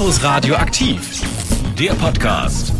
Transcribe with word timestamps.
Campus 0.00 0.24
Radio 0.24 0.54
aktiv, 0.54 1.20
der 1.78 1.92
Podcast. 1.92 2.72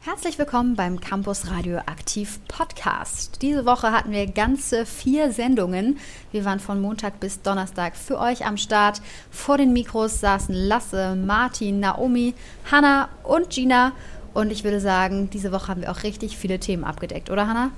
Herzlich 0.00 0.38
willkommen 0.38 0.76
beim 0.76 1.00
Campus 1.00 1.50
Radio 1.50 1.78
Aktiv 1.78 2.38
Podcast. 2.48 3.40
Diese 3.40 3.64
Woche 3.64 3.92
hatten 3.92 4.12
wir 4.12 4.26
ganze 4.26 4.84
vier 4.84 5.32
Sendungen. 5.32 5.96
Wir 6.32 6.44
waren 6.44 6.60
von 6.60 6.82
Montag 6.82 7.18
bis 7.18 7.40
Donnerstag 7.40 7.96
für 7.96 8.18
euch 8.18 8.44
am 8.44 8.58
Start. 8.58 9.00
Vor 9.30 9.56
den 9.56 9.72
Mikros 9.72 10.20
saßen 10.20 10.54
Lasse, 10.54 11.16
Martin, 11.16 11.80
Naomi, 11.80 12.34
Hanna 12.70 13.08
und 13.24 13.48
Gina. 13.48 13.92
Und 14.34 14.52
ich 14.52 14.64
würde 14.64 14.80
sagen, 14.80 15.30
diese 15.30 15.50
Woche 15.50 15.68
haben 15.68 15.80
wir 15.80 15.92
auch 15.92 16.02
richtig 16.02 16.36
viele 16.36 16.60
Themen 16.60 16.84
abgedeckt, 16.84 17.30
oder 17.30 17.48
Hanna? 17.48 17.70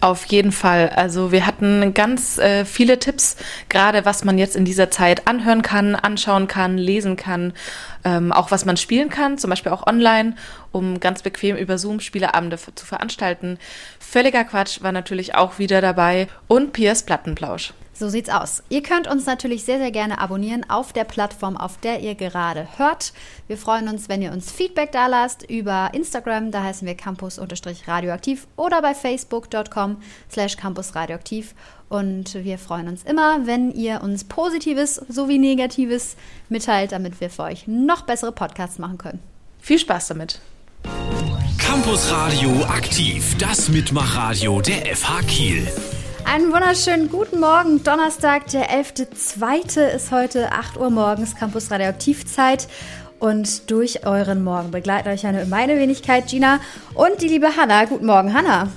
Auf 0.00 0.24
jeden 0.26 0.52
Fall. 0.52 0.88
Also 0.96 1.30
wir 1.30 1.46
hatten 1.46 1.92
ganz 1.92 2.38
äh, 2.38 2.64
viele 2.64 2.98
Tipps, 2.98 3.36
gerade 3.68 4.06
was 4.06 4.24
man 4.24 4.38
jetzt 4.38 4.56
in 4.56 4.64
dieser 4.64 4.90
Zeit 4.90 5.26
anhören 5.26 5.60
kann, 5.60 5.94
anschauen 5.94 6.48
kann, 6.48 6.78
lesen 6.78 7.16
kann, 7.16 7.52
ähm, 8.04 8.32
auch 8.32 8.50
was 8.50 8.64
man 8.64 8.78
spielen 8.78 9.10
kann, 9.10 9.36
zum 9.36 9.50
Beispiel 9.50 9.72
auch 9.72 9.86
online, 9.86 10.36
um 10.72 11.00
ganz 11.00 11.22
bequem 11.22 11.56
über 11.56 11.76
Zoom 11.76 12.00
Spieleabende 12.00 12.56
zu 12.56 12.86
veranstalten. 12.86 13.58
Völliger 13.98 14.44
Quatsch 14.44 14.82
war 14.82 14.92
natürlich 14.92 15.34
auch 15.34 15.58
wieder 15.58 15.82
dabei 15.82 16.28
und 16.48 16.72
Piers 16.72 17.02
Plattenplausch. 17.02 17.74
So 18.00 18.08
sieht's 18.08 18.30
aus. 18.30 18.62
Ihr 18.70 18.82
könnt 18.82 19.08
uns 19.08 19.26
natürlich 19.26 19.64
sehr, 19.64 19.76
sehr 19.76 19.90
gerne 19.90 20.22
abonnieren 20.22 20.64
auf 20.70 20.94
der 20.94 21.04
Plattform, 21.04 21.58
auf 21.58 21.76
der 21.76 22.00
ihr 22.00 22.14
gerade 22.14 22.66
hört. 22.78 23.12
Wir 23.46 23.58
freuen 23.58 23.88
uns, 23.88 24.08
wenn 24.08 24.22
ihr 24.22 24.32
uns 24.32 24.50
Feedback 24.50 24.90
da 24.90 25.06
lasst 25.06 25.42
über 25.42 25.90
Instagram, 25.92 26.50
da 26.50 26.62
heißen 26.62 26.88
wir 26.88 26.94
campus-radioaktiv 26.94 28.46
oder 28.56 28.80
bei 28.80 28.94
facebook.com 28.94 29.98
slash 30.32 30.56
campusradioaktiv. 30.56 31.54
Und 31.90 32.32
wir 32.42 32.56
freuen 32.56 32.88
uns 32.88 33.02
immer, 33.02 33.46
wenn 33.46 33.70
ihr 33.70 34.00
uns 34.02 34.24
Positives 34.24 34.94
sowie 34.94 35.38
Negatives 35.38 36.16
mitteilt, 36.48 36.92
damit 36.92 37.20
wir 37.20 37.28
für 37.28 37.42
euch 37.42 37.66
noch 37.66 38.00
bessere 38.06 38.32
Podcasts 38.32 38.78
machen 38.78 38.96
können. 38.96 39.18
Viel 39.60 39.78
Spaß 39.78 40.08
damit. 40.08 40.40
Campus 41.58 42.10
Radio 42.10 42.64
aktiv, 42.64 43.36
das 43.36 43.68
Mitmachradio 43.68 44.62
der 44.62 44.96
FH 44.96 45.20
Kiel. 45.28 45.99
Einen 46.32 46.52
wunderschönen 46.52 47.10
guten 47.10 47.40
Morgen. 47.40 47.82
Donnerstag, 47.82 48.46
der 48.52 48.70
11.02. 48.70 49.84
ist 49.88 50.12
heute 50.12 50.52
8 50.52 50.76
Uhr 50.76 50.88
morgens 50.88 51.34
Campus 51.34 51.72
Radioaktivzeit. 51.72 52.68
Und 53.18 53.68
durch 53.68 54.06
euren 54.06 54.44
Morgen 54.44 54.70
begleitet 54.70 55.12
euch 55.12 55.26
eine, 55.26 55.44
meine 55.46 55.76
Wenigkeit 55.76 56.28
Gina 56.28 56.60
und 56.94 57.20
die 57.20 57.26
liebe 57.26 57.56
Hanna. 57.56 57.84
Guten 57.84 58.06
Morgen, 58.06 58.32
Hanna. 58.32 58.68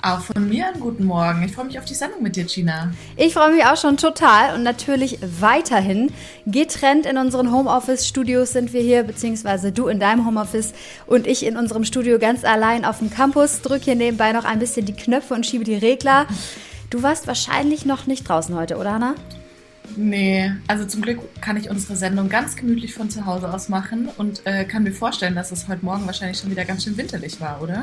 Auch 0.00 0.20
von 0.20 0.48
mir 0.48 0.68
einen 0.68 0.80
guten 0.80 1.04
Morgen. 1.04 1.42
Ich 1.42 1.52
freue 1.52 1.64
mich 1.64 1.78
auf 1.78 1.84
die 1.84 1.94
Sendung 1.94 2.22
mit 2.22 2.36
dir, 2.36 2.44
Gina. 2.44 2.92
Ich 3.16 3.34
freue 3.34 3.52
mich 3.52 3.64
auch 3.64 3.76
schon 3.76 3.96
total 3.96 4.54
und 4.54 4.62
natürlich 4.62 5.18
weiterhin. 5.40 6.12
Getrennt 6.46 7.04
in 7.04 7.18
unseren 7.18 7.50
Homeoffice-Studios 7.50 8.52
sind 8.52 8.72
wir 8.72 8.80
hier, 8.80 9.02
beziehungsweise 9.02 9.72
du 9.72 9.88
in 9.88 9.98
deinem 9.98 10.24
Homeoffice 10.24 10.72
und 11.06 11.26
ich 11.26 11.44
in 11.44 11.56
unserem 11.56 11.84
Studio 11.84 12.20
ganz 12.20 12.44
allein 12.44 12.84
auf 12.84 12.98
dem 12.98 13.10
Campus. 13.10 13.60
Drück 13.60 13.82
hier 13.82 13.96
nebenbei 13.96 14.32
noch 14.32 14.44
ein 14.44 14.60
bisschen 14.60 14.86
die 14.86 14.94
Knöpfe 14.94 15.34
und 15.34 15.44
schiebe 15.44 15.64
die 15.64 15.74
Regler. 15.74 16.26
Du 16.90 17.02
warst 17.02 17.26
wahrscheinlich 17.26 17.84
noch 17.84 18.06
nicht 18.06 18.28
draußen 18.28 18.54
heute, 18.54 18.76
oder 18.76 18.94
Hanna? 18.94 19.14
Nee, 19.96 20.52
also 20.68 20.84
zum 20.84 21.02
Glück 21.02 21.18
kann 21.40 21.56
ich 21.56 21.70
unsere 21.70 21.96
Sendung 21.96 22.28
ganz 22.28 22.54
gemütlich 22.54 22.94
von 22.94 23.10
zu 23.10 23.26
Hause 23.26 23.52
aus 23.52 23.68
machen 23.68 24.08
und 24.16 24.42
äh, 24.46 24.64
kann 24.64 24.84
mir 24.84 24.92
vorstellen, 24.92 25.34
dass 25.34 25.50
es 25.50 25.66
heute 25.66 25.84
Morgen 25.84 26.06
wahrscheinlich 26.06 26.38
schon 26.38 26.50
wieder 26.50 26.64
ganz 26.64 26.84
schön 26.84 26.96
winterlich 26.96 27.40
war, 27.40 27.60
oder? 27.62 27.82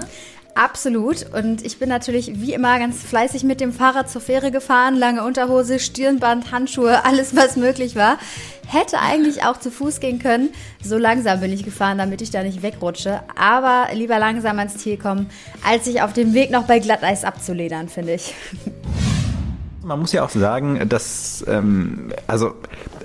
Absolut. 0.56 1.26
Und 1.34 1.66
ich 1.66 1.80
bin 1.80 1.90
natürlich 1.90 2.40
wie 2.40 2.54
immer 2.54 2.80
ganz 2.80 3.04
fleißig 3.04 3.44
mit 3.44 3.60
dem 3.60 3.74
Fahrrad 3.74 4.10
zur 4.10 4.22
Fähre 4.22 4.52
gefahren. 4.52 4.96
Lange 4.96 5.26
Unterhose, 5.26 5.80
Stirnband, 5.80 6.54
Handschuhe, 6.54 7.04
alles 7.06 7.36
was 7.36 7.58
möglich 7.58 7.98
war. 7.98 8.18
Hätte 8.66 9.00
eigentlich 9.00 9.44
auch 9.44 9.60
zu 9.60 9.70
Fuß 9.70 10.00
gehen 10.00 10.18
können. 10.18 10.50
So 10.82 10.98
langsam 10.98 11.42
bin 11.42 11.52
ich 11.52 11.66
gefahren, 11.66 11.98
damit 11.98 12.22
ich 12.22 12.32
da 12.32 12.42
nicht 12.42 12.62
wegrutsche. 12.62 13.20
Aber 13.36 13.88
lieber 13.94 14.18
langsam 14.18 14.58
ans 14.58 14.78
Ziel 14.78 14.96
kommen, 14.96 15.30
als 15.68 15.86
sich 15.86 16.02
auf 16.02 16.14
dem 16.14 16.34
Weg 16.34 16.52
noch 16.52 16.64
bei 16.64 16.80
Glatteis 16.80 17.26
abzuledern, 17.26 17.90
finde 17.90 18.14
ich. 18.14 18.34
Man 19.84 20.00
muss 20.00 20.14
ja 20.14 20.24
auch 20.24 20.30
sagen, 20.30 20.88
dass, 20.88 21.44
ähm, 21.50 22.14
also, 22.28 22.56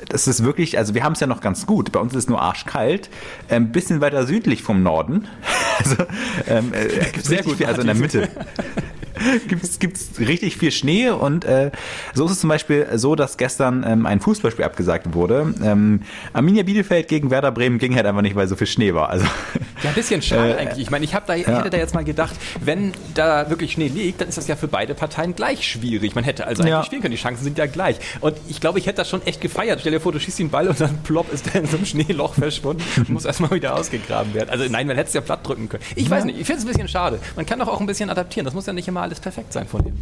das 0.09 0.29
ist 0.29 0.45
wirklich, 0.45 0.79
also 0.79 0.95
wir 0.95 1.03
haben 1.03 1.13
es 1.15 1.21
ja 1.21 1.27
noch 1.27 1.41
ganz 1.41 1.67
gut. 1.67 1.91
Bei 1.91 2.01
uns 2.01 2.13
ist 2.15 2.25
es 2.25 2.29
nur 2.29 2.41
arschkalt. 2.41 3.11
Ein 3.49 3.65
ähm, 3.65 3.73
bisschen 3.73 4.01
weiter 4.01 4.25
südlich 4.25 4.63
vom 4.63 4.85
Norden. 4.85 5.27
Also, 5.81 5.97
ähm, 6.47 6.73
äh, 6.73 7.19
Sehr 7.21 7.43
gut, 7.43 7.57
viel, 7.57 7.67
also 7.67 7.81
in 7.81 7.87
der 7.87 7.97
Mitte. 7.97 8.29
gibt 9.49 9.97
es 9.97 10.19
richtig 10.19 10.57
viel 10.57 10.71
Schnee 10.71 11.11
und 11.11 11.45
äh, 11.45 11.71
so 12.15 12.27
ist 12.27 12.33
es 12.33 12.41
zum 12.41 12.49
Beispiel 12.49 12.87
so, 12.95 13.15
dass 13.15 13.37
gestern 13.37 13.85
ähm, 13.87 14.07
ein 14.07 14.21
Fußballspiel 14.21 14.65
abgesagt 14.65 15.15
wurde. 15.15 15.55
Ähm, 15.63 16.03
Arminia 16.33 16.63
Bielefeld 16.63 17.09
gegen 17.09 17.31
Werder 17.31 17.53
Bremen 17.53 17.79
ging 17.79 17.95
halt 17.97 18.07
einfach 18.07 18.23
nicht, 18.23 18.37
weil 18.37 18.49
so 18.49 18.57
viel 18.57 18.67
Schnee 18.67 18.95
war. 18.95 19.11
Also, 19.11 19.27
ja, 19.83 19.91
ein 19.91 19.95
bisschen 19.95 20.23
schade 20.23 20.55
äh, 20.55 20.57
eigentlich. 20.57 20.81
Ich 20.81 20.91
meine, 20.91 21.05
ich 21.05 21.11
da, 21.11 21.35
ja. 21.35 21.59
hätte 21.59 21.71
da 21.71 21.77
jetzt 21.77 21.95
mal 21.95 22.05
gedacht, 22.05 22.35
wenn 22.61 22.93
da 23.15 23.51
wirklich 23.51 23.73
Schnee 23.73 23.89
liegt, 23.89 24.21
dann 24.21 24.29
ist 24.29 24.39
das 24.39 24.49
ja 24.49 24.57
für 24.57 24.69
beide 24.69 24.95
Parteien 24.95 25.35
gleich 25.35 25.67
schwierig. 25.67 26.15
Man 26.15 26.25
hätte 26.25 26.47
also 26.47 26.63
eigentlich 26.63 26.73
ja. 26.73 26.85
spielen 26.85 27.03
können, 27.03 27.15
die 27.15 27.21
Chancen 27.21 27.45
sind 27.45 27.59
ja 27.59 27.67
gleich. 27.67 27.97
Und 28.21 28.37
ich 28.49 28.61
glaube, 28.61 28.79
ich 28.79 28.87
hätte 28.87 28.97
das 28.97 29.09
schon 29.09 29.25
echt 29.27 29.41
gefeiert. 29.41 29.81
Stell 29.81 29.93
dir 29.93 30.01
vor, 30.01 30.13
du 30.13 30.21
schießt 30.21 30.39
den 30.39 30.51
Ball 30.51 30.69
und 30.69 30.81
dann 30.81 30.99
plopp 31.03 31.33
ist 31.33 31.53
der 31.53 31.63
in 31.63 31.67
so 31.67 31.77
einem 31.77 31.87
Schneeloch 31.87 32.35
verschwunden 32.35 32.83
und 32.97 33.11
muss 33.11 33.25
erstmal 33.25 33.51
wieder 33.51 33.77
ausgegraben 33.77 34.35
werden. 34.35 34.51
Also 34.51 34.65
nein, 34.69 34.87
man 34.87 34.97
hätte 34.97 35.09
es 35.09 35.15
ja 35.15 35.21
platt 35.21 35.47
drücken 35.47 35.69
können. 35.69 35.83
Ich 35.95 36.05
ja. 36.05 36.11
weiß 36.11 36.25
nicht, 36.25 36.39
ich 36.39 36.47
finde 36.47 36.61
es 36.61 36.65
ein 36.65 36.73
bisschen 36.73 36.89
schade. 36.89 37.19
Man 37.37 37.47
kann 37.47 37.59
doch 37.59 37.69
auch 37.69 37.81
ein 37.81 37.87
bisschen 37.87 38.11
adaptieren. 38.11 38.45
Das 38.45 38.55
muss 38.55 38.67
ja 38.67 38.73
nicht 38.73 38.89
immer 38.89 39.03
alles 39.03 39.10
perfekt 39.19 39.53
sein 39.53 39.67
von 39.67 39.83
dem. 39.83 39.95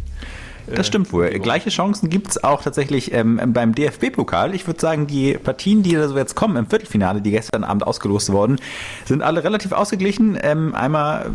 Das 0.75 0.85
stimmt 0.85 1.11
wohl. 1.11 1.29
Gleiche 1.39 1.69
Chancen 1.69 2.09
gibt 2.09 2.29
es 2.29 2.43
auch 2.43 2.61
tatsächlich 2.61 3.11
ähm, 3.13 3.39
beim 3.47 3.73
DFB-Pokal. 3.73 4.53
Ich 4.53 4.67
würde 4.67 4.79
sagen, 4.79 5.07
die 5.07 5.33
Partien, 5.33 5.81
die 5.81 5.93
da 5.93 6.07
so 6.07 6.15
jetzt 6.15 6.35
kommen 6.35 6.57
im 6.57 6.67
Viertelfinale, 6.67 7.21
die 7.21 7.31
gestern 7.31 7.63
Abend 7.63 7.87
ausgelost 7.87 8.31
wurden, 8.31 8.57
sind 9.05 9.23
alle 9.23 9.43
relativ 9.43 9.71
ausgeglichen. 9.71 10.37
Ähm, 10.41 10.75
einmal 10.75 11.31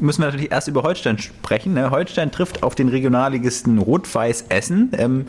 müssen 0.00 0.22
wir 0.22 0.26
natürlich 0.26 0.50
erst 0.50 0.68
über 0.68 0.82
Holstein 0.82 1.18
sprechen. 1.18 1.74
Ne? 1.74 1.90
Holstein 1.90 2.30
trifft 2.30 2.62
auf 2.62 2.74
den 2.74 2.88
Regionalligisten 2.88 3.78
Rot-Weiß 3.78 4.46
Essen. 4.48 4.92
Ähm, 4.96 5.26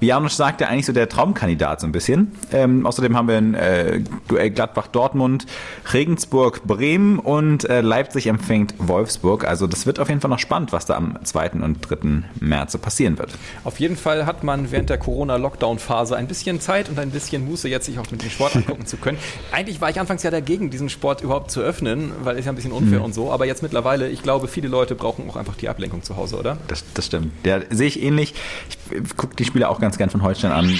wie 0.00 0.06
Janusz 0.06 0.36
sagte, 0.36 0.66
eigentlich 0.66 0.86
so 0.86 0.92
der 0.92 1.08
Traumkandidat 1.08 1.80
so 1.80 1.86
ein 1.86 1.92
bisschen. 1.92 2.32
Ähm, 2.52 2.86
außerdem 2.86 3.16
haben 3.16 3.28
wir 3.28 3.36
ein 3.36 3.54
äh, 3.54 4.00
Duell 4.28 4.50
Gladbach-Dortmund, 4.50 5.46
Regensburg-Bremen 5.92 7.18
und 7.18 7.68
äh, 7.68 7.82
Leipzig 7.82 8.26
empfängt 8.26 8.74
Wolfsburg. 8.78 9.44
Also 9.44 9.66
das 9.66 9.86
wird 9.86 10.00
auf 10.00 10.08
jeden 10.08 10.20
Fall 10.20 10.30
noch 10.30 10.38
spannend, 10.38 10.72
was 10.72 10.86
da 10.86 10.96
am 10.96 11.18
2. 11.22 11.50
und 11.62 11.78
3. 11.80 12.24
März 12.40 12.72
so 12.72 12.78
passieren 12.78 13.18
wird. 13.18 13.30
Auf 13.64 13.78
jeden 13.78 13.96
Fall 13.96 14.26
hat 14.26 14.42
man 14.42 14.72
während 14.72 14.90
der 14.90 14.98
Corona-Lockdown-Phase 14.98 16.16
ein 16.16 16.26
bisschen 16.26 16.60
Zeit 16.60 16.88
und 16.88 16.98
ein 16.98 17.10
bisschen 17.10 17.46
Muße, 17.46 17.68
jetzt 17.68 17.86
sich 17.86 17.98
auch 17.98 18.10
mit 18.10 18.22
dem 18.22 18.30
Sport 18.30 18.56
angucken 18.56 18.86
zu 18.86 18.96
können. 18.96 19.18
Eigentlich 19.52 19.80
war 19.80 19.90
ich 19.90 20.00
anfangs 20.00 20.22
ja 20.22 20.30
dagegen, 20.30 20.70
diesen 20.70 20.88
Sport 20.88 21.20
überhaupt 21.20 21.50
zu 21.50 21.60
öffnen, 21.60 22.12
weil 22.22 22.38
es 22.38 22.46
ja 22.46 22.52
ein 22.52 22.56
bisschen 22.56 22.72
unfair 22.72 23.00
mhm. 23.00 23.06
und 23.06 23.14
so. 23.14 23.30
Aber 23.30 23.44
jetzt 23.44 23.62
mittlerweile, 23.62 24.08
ich 24.08 24.22
glaube, 24.22 24.48
viele 24.48 24.68
Leute 24.68 24.94
brauchen 24.94 25.28
auch 25.28 25.36
einfach 25.36 25.56
die 25.56 25.68
Ablenkung 25.68 26.02
zu 26.02 26.16
Hause, 26.16 26.38
oder? 26.38 26.56
Das, 26.68 26.84
das 26.94 27.06
stimmt. 27.06 27.32
Ja, 27.44 27.60
sehe 27.70 27.88
ich 27.88 28.02
ähnlich. 28.02 28.34
Ich 28.68 28.78
gucke 29.16 29.36
die 29.36 29.44
Spiele 29.44 29.68
auch 29.68 29.80
ganz 29.80 29.98
gern 29.98 30.10
von 30.10 30.22
Holstein 30.22 30.52
an. 30.52 30.78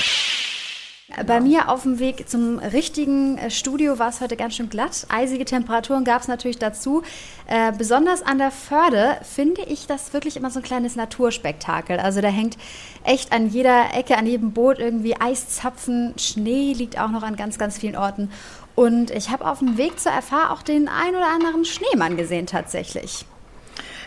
Bei 1.26 1.40
mir 1.40 1.68
auf 1.68 1.82
dem 1.82 1.98
Weg 1.98 2.28
zum 2.28 2.60
richtigen 2.60 3.36
äh, 3.36 3.50
Studio 3.50 3.98
war 3.98 4.10
es 4.10 4.20
heute 4.20 4.36
ganz 4.36 4.54
schön 4.54 4.68
glatt. 4.68 5.06
Eisige 5.08 5.44
Temperaturen 5.44 6.04
gab 6.04 6.22
es 6.22 6.28
natürlich 6.28 6.58
dazu. 6.58 7.02
Äh, 7.46 7.72
besonders 7.76 8.22
an 8.22 8.38
der 8.38 8.52
Förde 8.52 9.16
finde 9.22 9.62
ich 9.62 9.88
das 9.88 10.12
wirklich 10.12 10.36
immer 10.36 10.50
so 10.50 10.60
ein 10.60 10.62
kleines 10.62 10.94
Naturspektakel. 10.94 11.98
Also 11.98 12.20
da 12.20 12.28
hängt 12.28 12.56
echt 13.02 13.32
an 13.32 13.48
jeder 13.48 13.92
Ecke, 13.94 14.16
an 14.16 14.26
jedem 14.26 14.52
Boot 14.52 14.78
irgendwie 14.78 15.20
Eiszapfen. 15.20 16.14
Schnee 16.16 16.74
liegt 16.74 16.98
auch 16.98 17.10
noch 17.10 17.24
an 17.24 17.34
ganz, 17.34 17.58
ganz 17.58 17.76
vielen 17.76 17.96
Orten. 17.96 18.30
Und 18.76 19.10
ich 19.10 19.30
habe 19.30 19.46
auf 19.50 19.58
dem 19.58 19.76
Weg 19.78 19.98
zur 19.98 20.12
FH 20.12 20.52
auch 20.52 20.62
den 20.62 20.88
ein 20.88 21.16
oder 21.16 21.28
anderen 21.28 21.64
Schneemann 21.64 22.16
gesehen 22.16 22.46
tatsächlich. 22.46 23.26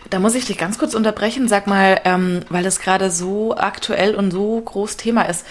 Da 0.10 0.20
muss 0.20 0.36
ich 0.36 0.46
dich 0.46 0.58
ganz 0.58 0.78
kurz 0.78 0.94
unterbrechen. 0.94 1.48
Sag 1.48 1.68
mal, 1.68 2.02
ähm, 2.06 2.42
weil 2.50 2.64
das 2.64 2.80
gerade 2.80 3.10
so 3.10 3.56
aktuell 3.56 4.16
und 4.16 4.32
so 4.32 4.62
groß 4.62 4.98
Thema 4.98 5.24
ist. 5.24 5.46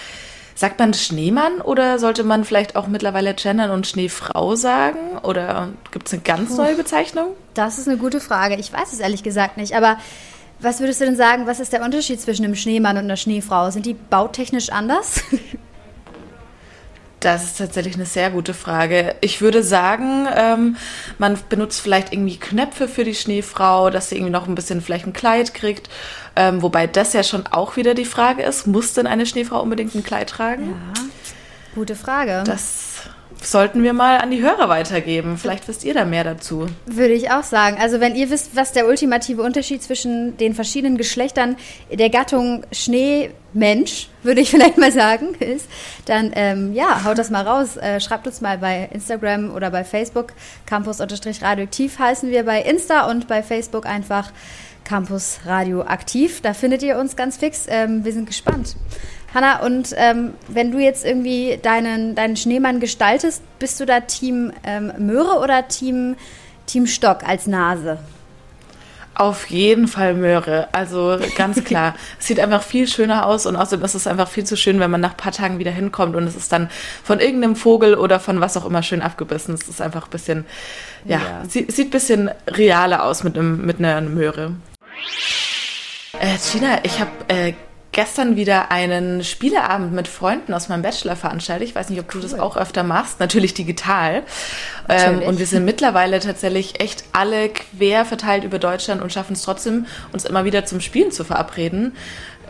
Sagt 0.54 0.78
man 0.78 0.92
Schneemann 0.92 1.60
oder 1.60 1.98
sollte 1.98 2.24
man 2.24 2.44
vielleicht 2.44 2.76
auch 2.76 2.86
mittlerweile 2.86 3.34
gendern 3.34 3.70
und 3.70 3.86
Schneefrau 3.86 4.54
sagen? 4.54 4.98
Oder 5.22 5.70
gibt 5.90 6.08
es 6.08 6.12
eine 6.12 6.22
ganz 6.22 6.56
neue 6.56 6.74
Bezeichnung? 6.74 7.28
Das 7.54 7.78
ist 7.78 7.88
eine 7.88 7.96
gute 7.96 8.20
Frage. 8.20 8.56
Ich 8.56 8.72
weiß 8.72 8.92
es 8.92 9.00
ehrlich 9.00 9.22
gesagt 9.22 9.56
nicht. 9.56 9.74
Aber 9.74 9.96
was 10.60 10.80
würdest 10.80 11.00
du 11.00 11.06
denn 11.06 11.16
sagen, 11.16 11.46
was 11.46 11.58
ist 11.58 11.72
der 11.72 11.82
Unterschied 11.82 12.20
zwischen 12.20 12.44
einem 12.44 12.54
Schneemann 12.54 12.96
und 12.96 13.04
einer 13.04 13.16
Schneefrau? 13.16 13.70
Sind 13.70 13.86
die 13.86 13.94
bautechnisch 13.94 14.70
anders? 14.70 15.22
Das 17.22 17.44
ist 17.44 17.58
tatsächlich 17.58 17.94
eine 17.94 18.04
sehr 18.04 18.30
gute 18.30 18.52
Frage. 18.52 19.14
Ich 19.20 19.40
würde 19.40 19.62
sagen, 19.62 20.26
ähm, 20.34 20.76
man 21.18 21.38
benutzt 21.48 21.80
vielleicht 21.80 22.12
irgendwie 22.12 22.36
Knöpfe 22.36 22.88
für 22.88 23.04
die 23.04 23.14
Schneefrau, 23.14 23.90
dass 23.90 24.08
sie 24.08 24.16
irgendwie 24.16 24.32
noch 24.32 24.48
ein 24.48 24.56
bisschen 24.56 24.80
vielleicht 24.80 25.06
ein 25.06 25.12
Kleid 25.12 25.54
kriegt. 25.54 25.88
Ähm, 26.34 26.62
wobei 26.62 26.88
das 26.88 27.12
ja 27.12 27.22
schon 27.22 27.46
auch 27.46 27.76
wieder 27.76 27.94
die 27.94 28.04
Frage 28.04 28.42
ist, 28.42 28.66
muss 28.66 28.94
denn 28.94 29.06
eine 29.06 29.24
Schneefrau 29.24 29.62
unbedingt 29.62 29.94
ein 29.94 30.02
Kleid 30.02 30.30
tragen? 30.30 30.70
Ja, 30.96 31.02
gute 31.76 31.94
Frage. 31.94 32.42
Das 32.44 32.91
sollten 33.44 33.82
wir 33.82 33.92
mal 33.92 34.18
an 34.18 34.30
die 34.30 34.42
Hörer 34.42 34.68
weitergeben. 34.68 35.36
Vielleicht 35.36 35.66
wisst 35.68 35.84
ihr 35.84 35.94
da 35.94 36.04
mehr 36.04 36.24
dazu. 36.24 36.66
Würde 36.86 37.14
ich 37.14 37.30
auch 37.30 37.42
sagen. 37.42 37.76
Also 37.80 38.00
wenn 38.00 38.14
ihr 38.14 38.30
wisst, 38.30 38.56
was 38.56 38.72
der 38.72 38.86
ultimative 38.86 39.42
Unterschied 39.42 39.82
zwischen 39.82 40.36
den 40.36 40.54
verschiedenen 40.54 40.96
Geschlechtern 40.96 41.56
der 41.90 42.10
Gattung 42.10 42.64
Schneemensch, 42.72 44.08
würde 44.22 44.40
ich 44.40 44.50
vielleicht 44.52 44.78
mal 44.78 44.92
sagen, 44.92 45.34
ist, 45.34 45.68
dann 46.06 46.32
ähm, 46.34 46.72
ja, 46.72 47.04
haut 47.04 47.18
das 47.18 47.30
mal 47.30 47.46
raus. 47.46 47.76
Äh, 47.76 48.00
schreibt 48.00 48.26
uns 48.26 48.40
mal 48.40 48.58
bei 48.58 48.88
Instagram 48.92 49.54
oder 49.54 49.70
bei 49.70 49.84
Facebook. 49.84 50.32
Campus-radioaktiv 50.66 51.98
heißen 51.98 52.30
wir 52.30 52.44
bei 52.44 52.62
Insta 52.62 53.10
und 53.10 53.28
bei 53.28 53.42
Facebook 53.42 53.86
einfach 53.86 54.32
Campus 54.84 55.40
Radioaktiv. 55.44 56.40
Da 56.40 56.54
findet 56.54 56.82
ihr 56.82 56.98
uns 56.98 57.16
ganz 57.16 57.36
fix. 57.36 57.66
Ähm, 57.68 58.04
wir 58.04 58.12
sind 58.12 58.26
gespannt. 58.26 58.76
Hanna, 59.34 59.60
und 59.60 59.94
ähm, 59.96 60.34
wenn 60.48 60.72
du 60.72 60.78
jetzt 60.78 61.04
irgendwie 61.04 61.58
deinen, 61.62 62.14
deinen 62.14 62.36
Schneemann 62.36 62.80
gestaltest, 62.80 63.42
bist 63.58 63.80
du 63.80 63.86
da 63.86 64.00
Team 64.00 64.52
ähm, 64.64 64.92
Möhre 64.98 65.38
oder 65.38 65.68
Team, 65.68 66.16
Team 66.66 66.86
Stock 66.86 67.26
als 67.26 67.46
Nase? 67.46 67.98
Auf 69.14 69.46
jeden 69.46 69.88
Fall 69.88 70.14
Möhre. 70.14 70.68
Also 70.72 71.18
ganz 71.36 71.62
klar. 71.64 71.94
es 72.18 72.26
sieht 72.26 72.40
einfach 72.40 72.62
viel 72.62 72.86
schöner 72.86 73.26
aus 73.26 73.46
und 73.46 73.56
außerdem 73.56 73.84
ist 73.84 73.94
es 73.94 74.06
einfach 74.06 74.28
viel 74.28 74.44
zu 74.44 74.56
schön, 74.56 74.80
wenn 74.80 74.90
man 74.90 75.00
nach 75.00 75.12
ein 75.12 75.16
paar 75.16 75.32
Tagen 75.32 75.58
wieder 75.58 75.70
hinkommt 75.70 76.14
und 76.14 76.24
es 76.24 76.36
ist 76.36 76.52
dann 76.52 76.68
von 77.02 77.20
irgendeinem 77.20 77.56
Vogel 77.56 77.94
oder 77.94 78.20
von 78.20 78.40
was 78.40 78.56
auch 78.56 78.66
immer 78.66 78.82
schön 78.82 79.00
abgebissen. 79.00 79.54
Es 79.54 79.68
ist 79.68 79.80
einfach 79.80 80.04
ein 80.04 80.10
bisschen, 80.10 80.44
ja, 81.04 81.18
ja. 81.18 81.42
Sieht, 81.48 81.72
sieht 81.72 81.88
ein 81.88 81.90
bisschen 81.90 82.30
realer 82.48 83.04
aus 83.04 83.24
mit, 83.24 83.36
einem, 83.36 83.64
mit 83.64 83.78
einer 83.78 84.00
Möhre. 84.02 84.52
Äh, 86.18 86.36
Gina, 86.52 86.78
ich 86.82 87.00
habe 87.00 87.10
äh, 87.28 87.54
gestern 87.92 88.36
wieder 88.36 88.70
einen 88.70 89.22
Spieleabend 89.22 89.92
mit 89.92 90.08
Freunden 90.08 90.54
aus 90.54 90.68
meinem 90.68 90.82
Bachelor 90.82 91.14
veranstaltet. 91.14 91.68
Ich 91.68 91.74
weiß 91.74 91.90
nicht, 91.90 92.00
ob 92.00 92.10
du 92.10 92.20
das 92.20 92.32
auch 92.34 92.56
öfter 92.56 92.82
machst. 92.82 93.20
Natürlich 93.20 93.52
digital. 93.52 94.22
Ähm, 94.88 95.20
und 95.20 95.38
wir 95.38 95.46
sind 95.46 95.64
mittlerweile 95.64 96.18
tatsächlich 96.18 96.80
echt 96.80 97.04
alle 97.12 97.50
quer 97.50 98.04
verteilt 98.06 98.44
über 98.44 98.58
Deutschland 98.58 99.02
und 99.02 99.12
schaffen 99.12 99.34
es 99.34 99.42
trotzdem, 99.42 99.86
uns 100.12 100.24
immer 100.24 100.44
wieder 100.44 100.64
zum 100.64 100.80
Spielen 100.80 101.12
zu 101.12 101.22
verabreden. 101.22 101.94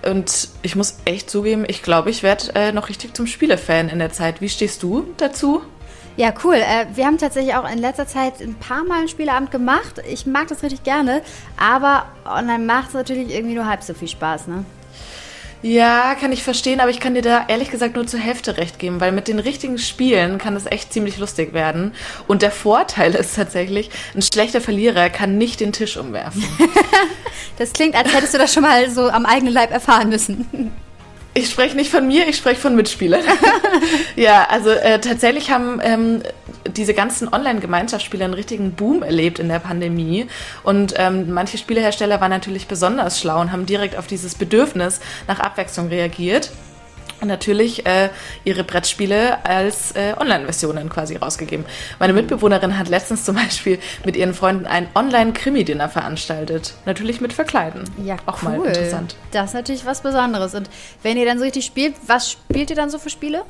Und 0.08 0.48
ich 0.62 0.76
muss 0.76 0.98
echt 1.04 1.28
zugeben, 1.28 1.64
ich 1.66 1.82
glaube, 1.82 2.10
ich 2.10 2.22
werde 2.22 2.54
äh, 2.54 2.72
noch 2.72 2.88
richtig 2.88 3.14
zum 3.14 3.26
Spielefan 3.26 3.88
in 3.88 3.98
der 3.98 4.12
Zeit. 4.12 4.40
Wie 4.40 4.48
stehst 4.48 4.82
du 4.82 5.08
dazu? 5.16 5.62
Ja, 6.16 6.32
cool. 6.44 6.56
Äh, 6.56 6.86
wir 6.94 7.06
haben 7.06 7.18
tatsächlich 7.18 7.54
auch 7.54 7.68
in 7.70 7.78
letzter 7.78 8.06
Zeit 8.06 8.40
ein 8.40 8.54
paar 8.54 8.84
Mal 8.84 9.00
einen 9.00 9.08
Spieleabend 9.08 9.50
gemacht. 9.50 10.02
Ich 10.08 10.26
mag 10.26 10.48
das 10.48 10.62
richtig 10.62 10.84
gerne, 10.84 11.22
aber 11.56 12.06
online 12.26 12.64
macht 12.64 12.88
es 12.88 12.94
natürlich 12.94 13.34
irgendwie 13.34 13.54
nur 13.54 13.66
halb 13.66 13.82
so 13.82 13.94
viel 13.94 14.08
Spaß, 14.08 14.46
ne? 14.46 14.64
Ja, 15.62 16.16
kann 16.16 16.32
ich 16.32 16.42
verstehen, 16.42 16.80
aber 16.80 16.90
ich 16.90 16.98
kann 16.98 17.14
dir 17.14 17.22
da 17.22 17.44
ehrlich 17.46 17.70
gesagt 17.70 17.94
nur 17.94 18.04
zur 18.06 18.18
Hälfte 18.18 18.56
recht 18.56 18.80
geben, 18.80 19.00
weil 19.00 19.12
mit 19.12 19.28
den 19.28 19.38
richtigen 19.38 19.78
Spielen 19.78 20.38
kann 20.38 20.56
es 20.56 20.66
echt 20.66 20.92
ziemlich 20.92 21.18
lustig 21.18 21.52
werden. 21.52 21.92
Und 22.26 22.42
der 22.42 22.50
Vorteil 22.50 23.14
ist 23.14 23.36
tatsächlich, 23.36 23.90
ein 24.14 24.22
schlechter 24.22 24.60
Verlierer 24.60 25.08
kann 25.08 25.38
nicht 25.38 25.60
den 25.60 25.72
Tisch 25.72 25.96
umwerfen. 25.96 26.44
das 27.58 27.72
klingt, 27.72 27.94
als 27.94 28.12
hättest 28.12 28.34
du 28.34 28.38
das 28.38 28.52
schon 28.52 28.64
mal 28.64 28.90
so 28.90 29.08
am 29.08 29.24
eigenen 29.24 29.54
Leib 29.54 29.70
erfahren 29.70 30.08
müssen. 30.08 30.72
Ich 31.34 31.48
spreche 31.48 31.76
nicht 31.76 31.90
von 31.90 32.06
mir, 32.06 32.28
ich 32.28 32.36
spreche 32.36 32.60
von 32.60 32.76
Mitspielern. 32.76 33.22
ja, 34.16 34.46
also 34.50 34.68
äh, 34.68 35.00
tatsächlich 35.00 35.50
haben 35.50 35.80
ähm, 35.82 36.22
diese 36.76 36.92
ganzen 36.92 37.32
Online-Gemeinschaftsspiele 37.32 38.24
einen 38.24 38.34
richtigen 38.34 38.72
Boom 38.72 39.02
erlebt 39.02 39.38
in 39.38 39.48
der 39.48 39.58
Pandemie. 39.58 40.26
Und 40.62 40.94
ähm, 40.98 41.32
manche 41.32 41.56
Spielehersteller 41.56 42.20
waren 42.20 42.30
natürlich 42.30 42.66
besonders 42.66 43.18
schlau 43.18 43.40
und 43.40 43.50
haben 43.50 43.64
direkt 43.64 43.96
auf 43.96 44.06
dieses 44.06 44.34
Bedürfnis 44.34 45.00
nach 45.26 45.40
Abwechslung 45.40 45.88
reagiert 45.88 46.50
natürlich 47.24 47.86
äh, 47.86 48.10
ihre 48.44 48.64
Brettspiele 48.64 49.44
als 49.44 49.92
äh, 49.92 50.14
Online-Versionen 50.18 50.88
quasi 50.88 51.16
rausgegeben. 51.16 51.64
Meine 51.98 52.12
Mitbewohnerin 52.12 52.78
hat 52.78 52.88
letztens 52.88 53.24
zum 53.24 53.36
Beispiel 53.36 53.78
mit 54.04 54.16
ihren 54.16 54.34
Freunden 54.34 54.66
ein 54.66 54.88
Online-Krimi-Dinner 54.94 55.88
veranstaltet. 55.88 56.74
Natürlich 56.84 57.20
mit 57.20 57.32
Verkleiden. 57.32 57.84
Ja, 58.04 58.16
auch 58.26 58.42
cool. 58.42 58.58
mal 58.58 58.66
interessant. 58.66 59.16
Das 59.30 59.50
ist 59.50 59.54
natürlich 59.54 59.86
was 59.86 60.02
Besonderes. 60.02 60.54
Und 60.54 60.68
wenn 61.02 61.16
ihr 61.16 61.26
dann 61.26 61.38
so 61.38 61.44
richtig 61.44 61.64
spielt, 61.64 61.94
was 62.06 62.30
spielt 62.30 62.70
ihr 62.70 62.76
dann 62.76 62.90
so 62.90 62.98
für 62.98 63.10
Spiele? 63.10 63.44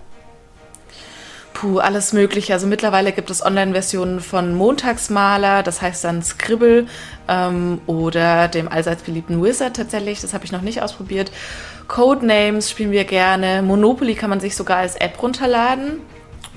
Puh, 1.54 1.78
alles 1.78 2.12
Mögliche. 2.12 2.54
Also 2.54 2.66
mittlerweile 2.66 3.12
gibt 3.12 3.30
es 3.30 3.44
Online-Versionen 3.44 4.20
von 4.20 4.54
Montagsmaler, 4.54 5.62
das 5.62 5.82
heißt 5.82 6.02
dann 6.04 6.22
Scribble 6.22 6.86
ähm, 7.28 7.80
oder 7.86 8.48
dem 8.48 8.68
allseits 8.68 9.02
beliebten 9.02 9.42
Wizard 9.42 9.76
tatsächlich. 9.76 10.20
Das 10.20 10.34
habe 10.34 10.44
ich 10.44 10.52
noch 10.52 10.62
nicht 10.62 10.82
ausprobiert. 10.82 11.30
Codenames 11.88 12.70
spielen 12.70 12.90
wir 12.90 13.04
gerne. 13.04 13.62
Monopoly 13.62 14.14
kann 14.14 14.30
man 14.30 14.40
sich 14.40 14.56
sogar 14.56 14.78
als 14.78 14.96
App 14.96 15.22
runterladen. 15.22 16.00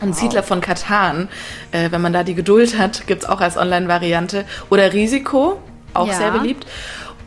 Und 0.01 0.09
wow. 0.09 0.19
Siedler 0.19 0.43
von 0.43 0.59
Katan, 0.59 1.29
äh, 1.71 1.89
wenn 1.91 2.01
man 2.01 2.11
da 2.11 2.23
die 2.23 2.35
Geduld 2.35 2.77
hat, 2.77 3.07
gibt 3.07 3.23
es 3.23 3.29
auch 3.29 3.39
als 3.39 3.55
Online-Variante. 3.57 4.45
Oder 4.69 4.91
Risiko, 4.91 5.59
auch 5.93 6.07
ja. 6.07 6.13
sehr 6.13 6.31
beliebt. 6.31 6.65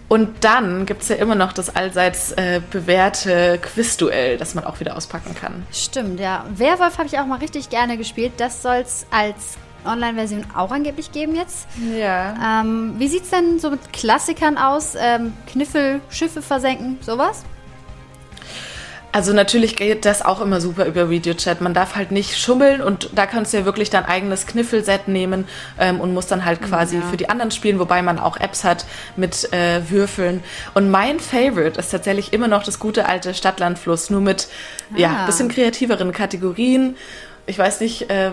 Und 0.09 0.43
dann 0.45 0.87
gibt 0.87 1.03
es 1.03 1.09
ja 1.09 1.17
immer 1.17 1.35
noch 1.35 1.53
das 1.53 1.75
allseits 1.75 2.33
äh, 2.33 2.61
bewährte 2.71 3.59
Quizduell, 3.61 4.39
das 4.39 4.55
man 4.55 4.65
auch 4.65 4.81
wieder 4.81 4.97
auspacken 4.97 5.35
kann. 5.35 5.67
Stimmt, 5.71 6.19
ja. 6.19 6.47
Werwolf 6.55 6.97
habe 6.97 7.09
ich 7.09 7.19
auch 7.19 7.27
mal 7.27 7.39
richtig 7.39 7.69
gerne 7.69 7.99
gespielt. 7.99 8.33
Das 8.39 8.63
soll 8.63 8.77
es 8.77 9.07
als 9.11 9.59
Online-Version 9.85 10.47
auch 10.57 10.71
angeblich 10.71 11.13
geben 11.13 11.37
jetzt. 11.37 11.69
Ja. 11.95 12.61
Ähm, 12.63 12.95
wie 12.99 13.09
sieht 13.09 13.25
es 13.25 13.31
denn 13.31 13.59
so 13.59 13.71
mit 13.71 13.93
Klassikern 13.93 14.57
aus? 14.57 14.95
Ähm, 14.99 15.35
Kniffel, 15.47 16.01
Schiffe 16.09 16.41
versenken, 16.41 16.99
sowas? 17.03 17.45
Also 19.11 19.33
natürlich 19.33 19.77
geht 19.77 20.05
das 20.05 20.23
auch 20.23 20.41
immer 20.41 20.61
super 20.61 20.85
über 20.85 21.09
Videochat. 21.09 21.61
Man 21.61 21.73
darf 21.73 21.97
halt 21.97 22.11
nicht 22.11 22.39
schummeln 22.39 22.83
und 22.83 23.11
da 23.15 23.27
kannst 23.27 23.53
du 23.53 23.59
ja 23.59 23.65
wirklich 23.65 23.89
dein 23.89 24.05
eigenes 24.05 24.47
Kniffelset 24.47 25.09
nehmen 25.09 25.49
ähm, 25.79 26.01
und 26.01 26.13
musst 26.13 26.31
dann 26.31 26.45
halt 26.45 26.61
quasi 26.61 26.97
ja. 26.97 27.03
für 27.03 27.17
die 27.17 27.31
anderen 27.31 27.51
spielen, 27.51 27.79
wobei 27.79 28.03
man 28.03 28.19
auch 28.19 28.37
Apps 28.37 28.65
hat 28.65 28.85
mit 29.17 29.51
äh, 29.53 29.89
Würfeln. 29.89 30.43
Und 30.75 30.91
mein 30.91 31.21
Favorite 31.21 31.79
ist 31.79 31.91
tatsächlich 31.91 32.35
immer 32.35 32.49
noch 32.49 32.63
das 32.63 32.79
gute 32.79 33.07
alte 33.07 33.33
Stadtlandfluss, 33.33 34.11
nur 34.11 34.21
mit 34.21 34.49
ah. 34.93 34.99
ja 34.99 35.27
bisschen 35.27 35.49
kreativeren 35.49 36.13
Kategorien. 36.13 36.97
Ich 37.47 37.59
weiß 37.59 37.81
nicht, 37.81 38.11
äh, 38.11 38.33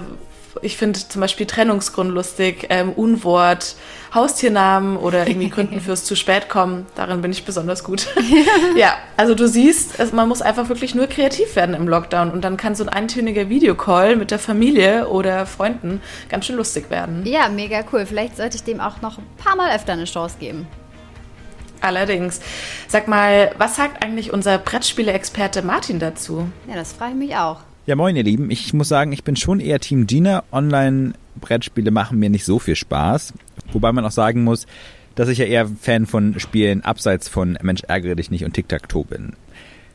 ich 0.62 0.78
finde 0.78 1.00
zum 1.00 1.22
Beispiel 1.22 1.46
Trennungsgrund 1.46 2.12
lustig, 2.12 2.68
ähm, 2.70 2.92
Unwort, 2.92 3.76
Haustiernamen 4.14 4.98
oder 4.98 5.28
irgendwie 5.28 5.50
Gründen 5.50 5.80
fürs 5.82 6.04
zu 6.04 6.16
spät 6.16 6.50
kommen. 6.50 6.86
Darin 6.96 7.22
bin 7.22 7.32
ich 7.32 7.46
besonders 7.46 7.84
gut. 7.84 8.08
ja, 8.76 8.96
also 9.18 9.36
du 9.36 9.48
siehst, 9.48 10.00
also 10.00 10.16
man 10.16 10.28
muss 10.28 10.42
einfach 10.42 10.70
wirklich 10.70 10.96
nur 10.96 11.08
kreativ 11.08 11.56
werden 11.56 11.76
im 11.76 11.88
Lockdown 11.88 12.32
und 12.32 12.44
dann 12.44 12.58
kann 12.58 12.76
so 12.76 12.84
ein 12.84 12.90
eintöniger 12.90 13.50
Videocall 13.50 14.16
mit 14.16 14.32
der 14.32 14.40
Familie 14.40 15.08
oder 15.08 15.46
Freunden 15.46 16.02
ganz 16.30 16.46
schön 16.46 16.56
lustig 16.56 16.90
werden. 16.90 17.24
Ja, 17.26 17.50
mega 17.50 17.84
cool. 17.92 18.06
Vielleicht 18.06 18.38
sollte 18.38 18.58
ich 18.58 18.64
dem 18.64 18.80
auch 18.80 19.02
noch 19.02 19.18
ein 19.18 19.26
paar 19.38 19.56
Mal 19.56 19.76
öfter 19.76 19.94
eine 19.94 20.06
Chance 20.06 20.38
geben. 20.40 20.68
Allerdings. 21.82 22.40
Sag 22.88 23.08
mal, 23.08 23.52
was 23.58 23.76
sagt 23.76 24.04
eigentlich 24.04 24.34
unser 24.34 24.58
Brettspiele-Experte 24.58 25.62
Martin 25.62 26.00
dazu? 26.00 26.50
Ja, 26.68 26.76
das 26.76 26.94
frage 26.94 27.12
ich 27.12 27.18
mich 27.18 27.36
auch. 27.36 27.60
Ja, 27.88 27.96
moin 27.96 28.16
ihr 28.16 28.24
Lieben. 28.24 28.50
Ich 28.50 28.74
muss 28.74 28.88
sagen, 28.88 29.12
ich 29.12 29.24
bin 29.24 29.36
schon 29.36 29.60
eher 29.60 29.80
Team 29.80 30.08
Gina. 30.08 30.44
Online-Brettspiele 30.52 31.92
machen 31.92 32.18
mir 32.18 32.32
nicht 32.32 32.44
so 32.44 32.58
viel 32.58 32.76
Spaß. 32.76 33.36
Wobei 33.74 33.92
man 33.92 34.04
auch 34.04 34.12
sagen 34.12 34.44
muss, 34.44 34.66
dass 35.14 35.30
ich 35.30 35.38
ja 35.38 35.46
eher 35.46 35.68
Fan 35.68 36.08
von 36.08 36.40
Spielen 36.40 36.84
abseits 36.84 37.30
von 37.30 37.60
Mensch 37.62 37.84
ärgere 37.84 38.16
dich 38.16 38.32
nicht 38.32 38.44
und 38.44 38.54
Tic-Tac-Toe 38.54 39.06
bin. 39.06 39.34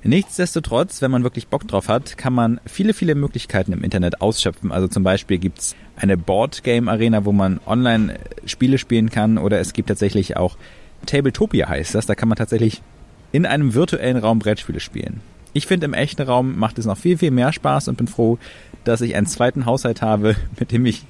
Nichtsdestotrotz, 0.05 1.03
wenn 1.03 1.11
man 1.11 1.25
wirklich 1.25 1.49
Bock 1.49 1.67
drauf 1.67 1.89
hat, 1.89 2.17
kann 2.17 2.33
man 2.33 2.61
viele, 2.65 2.95
viele 2.95 3.17
Möglichkeiten 3.17 3.73
im 3.73 3.83
Internet 3.83 4.21
ausschöpfen. 4.21 4.71
Also 4.71 4.87
zum 4.87 5.03
Beispiel 5.03 5.39
gibt's 5.39 5.75
eine 5.97 6.17
Board-Game-Arena, 6.17 7.25
wo 7.25 7.33
man 7.33 7.59
online 7.67 8.21
Spiele 8.45 8.79
spielen 8.79 9.11
kann 9.11 9.37
oder 9.37 9.59
es 9.59 9.73
gibt 9.73 9.89
tatsächlich 9.89 10.37
auch 10.37 10.57
Tabletopia 11.07 11.69
heißt 11.69 11.97
das. 11.97 12.07
Da 12.07 12.15
kann 12.15 12.29
man 12.29 12.39
tatsächlich 12.39 12.83
in 13.33 13.47
einem 13.47 13.75
virtuellen 13.75 14.17
Raum 14.17 14.39
Brettspiele 14.39 14.79
spielen. 14.79 15.23
Ich 15.53 15.67
finde, 15.67 15.87
im 15.87 15.95
echten 15.95 16.23
Raum 16.23 16.59
macht 16.59 16.79
es 16.79 16.87
noch 16.87 16.97
viel, 16.97 17.19
viel 17.19 17.31
mehr 17.31 17.53
Spaß 17.53 17.89
und 17.89 17.97
bin 17.97 18.07
froh, 18.07 18.39
dass 18.85 19.01
ich 19.01 19.17
einen 19.17 19.27
zweiten 19.27 19.67
Haushalt 19.67 20.03
habe, 20.03 20.37
mit 20.59 20.73
dem 20.73 20.87
ich 20.87 21.05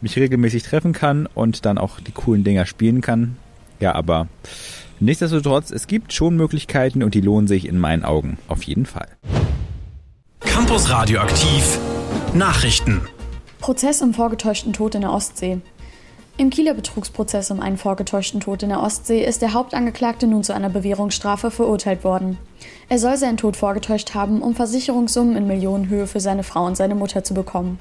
mich 0.00 0.16
regelmäßig 0.16 0.62
treffen 0.62 0.92
kann 0.92 1.26
und 1.34 1.64
dann 1.64 1.78
auch 1.78 2.00
die 2.00 2.12
coolen 2.12 2.44
Dinger 2.44 2.66
spielen 2.66 3.00
kann. 3.00 3.36
Ja, 3.80 3.94
aber 3.94 4.28
nichtsdestotrotz, 5.00 5.70
es 5.70 5.86
gibt 5.86 6.12
schon 6.12 6.36
Möglichkeiten 6.36 7.02
und 7.02 7.14
die 7.14 7.20
lohnen 7.20 7.46
sich 7.46 7.66
in 7.66 7.78
meinen 7.78 8.04
Augen 8.04 8.38
auf 8.48 8.62
jeden 8.64 8.86
Fall. 8.86 9.08
Campus 10.40 10.90
Radioaktiv 10.90 11.78
Nachrichten. 12.34 13.00
Prozess 13.60 14.02
um 14.02 14.12
vorgetäuschten 14.12 14.72
Tod 14.72 14.94
in 14.94 15.00
der 15.00 15.12
Ostsee. 15.12 15.58
Im 16.38 16.50
Kieler 16.50 16.74
Betrugsprozess 16.74 17.50
um 17.50 17.60
einen 17.60 17.78
vorgetäuschten 17.78 18.40
Tod 18.40 18.62
in 18.62 18.68
der 18.68 18.82
Ostsee 18.82 19.24
ist 19.24 19.40
der 19.40 19.54
Hauptangeklagte 19.54 20.26
nun 20.26 20.44
zu 20.44 20.54
einer 20.54 20.68
Bewährungsstrafe 20.68 21.50
verurteilt 21.50 22.04
worden. 22.04 22.36
Er 22.90 22.98
soll 22.98 23.16
seinen 23.16 23.38
Tod 23.38 23.56
vorgetäuscht 23.56 24.12
haben, 24.12 24.42
um 24.42 24.54
Versicherungssummen 24.54 25.34
in 25.34 25.46
Millionenhöhe 25.46 26.06
für 26.06 26.20
seine 26.20 26.42
Frau 26.42 26.66
und 26.66 26.76
seine 26.76 26.94
Mutter 26.94 27.24
zu 27.24 27.32
bekommen. 27.32 27.78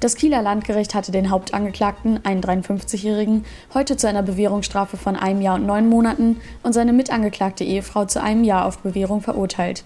Das 0.00 0.16
Kieler 0.16 0.40
Landgericht 0.40 0.94
hatte 0.94 1.12
den 1.12 1.28
Hauptangeklagten, 1.28 2.24
einen 2.24 2.40
53-Jährigen, 2.40 3.44
heute 3.74 3.98
zu 3.98 4.08
einer 4.08 4.22
Bewährungsstrafe 4.22 4.96
von 4.96 5.14
einem 5.14 5.42
Jahr 5.42 5.56
und 5.56 5.66
neun 5.66 5.90
Monaten 5.90 6.40
und 6.62 6.72
seine 6.72 6.94
mitangeklagte 6.94 7.64
Ehefrau 7.64 8.06
zu 8.06 8.22
einem 8.22 8.42
Jahr 8.42 8.64
auf 8.64 8.78
Bewährung 8.78 9.20
verurteilt. 9.20 9.84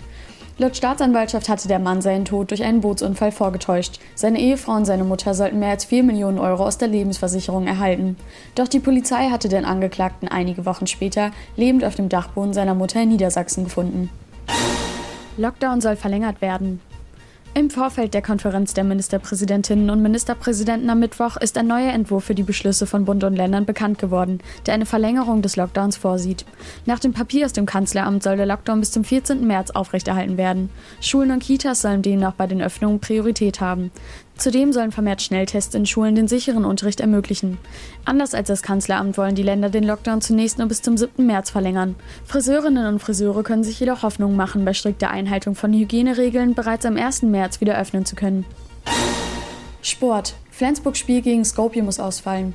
Laut 0.59 0.77
Staatsanwaltschaft 0.77 1.49
hatte 1.49 1.67
der 1.67 1.79
Mann 1.79 2.03
seinen 2.03 2.27
Tod 2.27 2.51
durch 2.51 2.63
einen 2.63 2.83
Bootsunfall 2.83 3.33
vorgetäuscht. 3.33 3.99
Seine 4.15 4.39
Ehefrau 4.39 4.73
und 4.73 4.85
seine 4.85 5.05
Mutter 5.05 5.35
sollten 5.35 5.59
mehr 5.59 5.71
als 5.71 5.87
4 5.87 6.03
Millionen 6.03 6.39
Euro 6.39 6.67
aus 6.67 6.77
der 6.77 6.89
Lebensversicherung 6.89 7.67
erhalten. 7.67 8.17
Doch 8.55 8.69
die 8.69 8.81
Polizei 8.81 9.31
hatte 9.31 9.49
den 9.49 9.65
Angeklagten 9.65 10.29
einige 10.29 10.67
Wochen 10.67 10.87
später 10.87 11.31
lebend 11.57 11.85
auf 11.85 11.95
dem 11.95 12.11
Dachboden 12.11 12.53
seiner 12.53 12.75
Mutter 12.75 13.03
in 13.03 13.09
Niedersachsen 13.09 13.65
gefunden. 13.65 14.11
Lockdown 15.39 15.81
soll 15.81 15.97
verlängert 15.97 16.43
werden. 16.43 16.81
Im 17.55 17.69
Vorfeld 17.69 18.15
der 18.15 18.23
Konferenz 18.23 18.73
der 18.73 18.83
Ministerpräsidentinnen 18.83 19.91
und 19.91 20.01
Ministerpräsidenten 20.01 20.89
am 20.89 21.01
Mittwoch 21.01 21.37
ist 21.37 21.59
ein 21.59 21.67
neuer 21.67 21.93
Entwurf 21.93 22.25
für 22.25 22.35
die 22.35 22.43
Beschlüsse 22.43 22.87
von 22.87 23.05
Bund 23.05 23.25
und 23.25 23.37
Ländern 23.37 23.67
bekannt 23.67 23.99
geworden, 23.99 24.39
der 24.65 24.73
eine 24.73 24.87
Verlängerung 24.87 25.43
des 25.43 25.57
Lockdowns 25.57 25.99
vorsieht. 25.99 26.47
Nach 26.87 26.99
dem 26.99 27.13
Papier 27.13 27.45
aus 27.45 27.53
dem 27.53 27.67
Kanzleramt 27.67 28.23
soll 28.23 28.39
der 28.39 28.47
Lockdown 28.47 28.81
bis 28.81 28.91
zum 28.91 29.05
14. 29.05 29.47
März 29.47 29.71
aufrechterhalten 29.71 30.39
werden. 30.39 30.71
Schulen 31.03 31.31
und 31.31 31.43
Kitas 31.43 31.83
sollen 31.83 32.01
demnach 32.01 32.33
bei 32.33 32.47
den 32.47 32.63
Öffnungen 32.63 33.01
Priorität 33.01 33.61
haben. 33.61 33.91
Zudem 34.43 34.73
sollen 34.73 34.91
vermehrt 34.91 35.23
Schnelltests 35.23 35.73
in 35.73 35.87
Schulen 35.87 36.17
den 36.17 36.27
sicheren 36.27 36.65
Unterricht 36.65 36.99
ermöglichen. 36.99 37.59
Anders 38.05 38.35
als 38.35 38.49
das 38.49 38.63
Kanzleramt 38.63 39.17
wollen 39.17 39.37
die 39.37 39.45
Länder 39.45 39.71
den 39.71 39.85
Lockdown 39.85 40.21
zunächst 40.21 40.59
nur 40.59 40.67
bis 40.67 40.83
zum 40.83 40.97
7. 40.97 41.25
März 41.25 41.51
verlängern. 41.51 41.95
Friseurinnen 42.25 42.89
und 42.89 42.99
Friseure 42.99 43.45
können 43.45 43.63
sich 43.63 43.79
jedoch 43.79 44.03
Hoffnung 44.03 44.35
machen, 44.35 44.65
bei 44.65 44.75
strikter 44.75 45.11
Einhaltung 45.11 45.55
von 45.55 45.73
Hygieneregeln 45.73 46.55
bereits 46.55 46.85
am 46.85 46.97
1. 46.97 47.23
März 47.23 47.61
wieder 47.61 47.79
öffnen 47.79 48.05
zu 48.05 48.17
können. 48.17 48.45
Sport. 49.81 50.35
Flensburg-Spiel 50.51 51.23
gegen 51.23 51.45
Skopje 51.45 51.85
muss 51.85 52.01
ausfallen. 52.01 52.53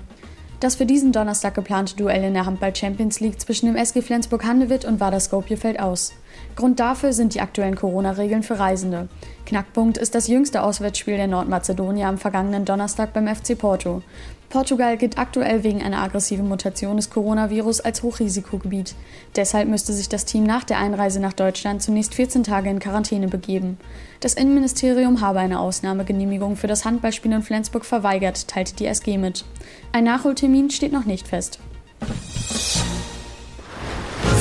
Das 0.60 0.75
für 0.75 0.86
diesen 0.86 1.13
Donnerstag 1.13 1.56
geplante 1.56 1.96
Duell 1.96 2.25
in 2.25 2.34
der 2.34 2.46
Handball 2.46 2.75
Champions 2.75 3.22
League 3.22 3.39
zwischen 3.39 3.67
dem 3.67 3.77
SG 3.77 4.01
Flensburg-Handewitt 4.01 4.84
und 4.84 5.00
Wader 5.00 5.22
Skopje 5.22 5.56
fällt 5.56 5.79
aus. 5.79 6.12
Grund 6.57 6.79
dafür 6.79 7.13
sind 7.13 7.35
die 7.35 7.41
aktuellen 7.41 7.75
Corona-Regeln 7.75 8.41
für 8.41 8.57
Reisende. 8.57 9.09
Knackpunkt 9.45 9.95
ist 9.99 10.15
das 10.15 10.27
jüngste 10.27 10.63
Auswärtsspiel 10.63 11.15
der 11.15 11.27
Nordmazedonier 11.27 12.07
am 12.07 12.17
vergangenen 12.17 12.65
Donnerstag 12.65 13.13
beim 13.13 13.27
FC 13.27 13.55
Porto. 13.55 14.01
Portugal 14.49 14.97
gilt 14.97 15.19
aktuell 15.19 15.63
wegen 15.63 15.83
einer 15.83 16.01
aggressiven 16.01 16.47
Mutation 16.47 16.97
des 16.97 17.11
Coronavirus 17.11 17.81
als 17.81 18.01
Hochrisikogebiet. 18.01 18.95
Deshalb 19.35 19.69
müsste 19.69 19.93
sich 19.93 20.09
das 20.09 20.25
Team 20.25 20.45
nach 20.45 20.63
der 20.63 20.79
Einreise 20.79 21.19
nach 21.19 21.33
Deutschland 21.33 21.83
zunächst 21.83 22.15
14 22.15 22.43
Tage 22.43 22.71
in 22.71 22.79
Quarantäne 22.79 23.27
begeben. 23.27 23.77
Das 24.19 24.33
Innenministerium 24.33 25.21
habe 25.21 25.39
eine 25.39 25.59
Ausnahmegenehmigung 25.59 26.55
für 26.55 26.67
das 26.67 26.85
Handballspiel 26.85 27.33
in 27.33 27.43
Flensburg 27.43 27.85
verweigert, 27.85 28.47
teilte 28.47 28.75
die 28.75 28.87
SG 28.87 29.19
mit. 29.19 29.45
Ein 29.91 30.05
Nachholtermin 30.05 30.71
steht 30.71 30.91
noch 30.91 31.05
nicht 31.05 31.27
fest. 31.27 31.59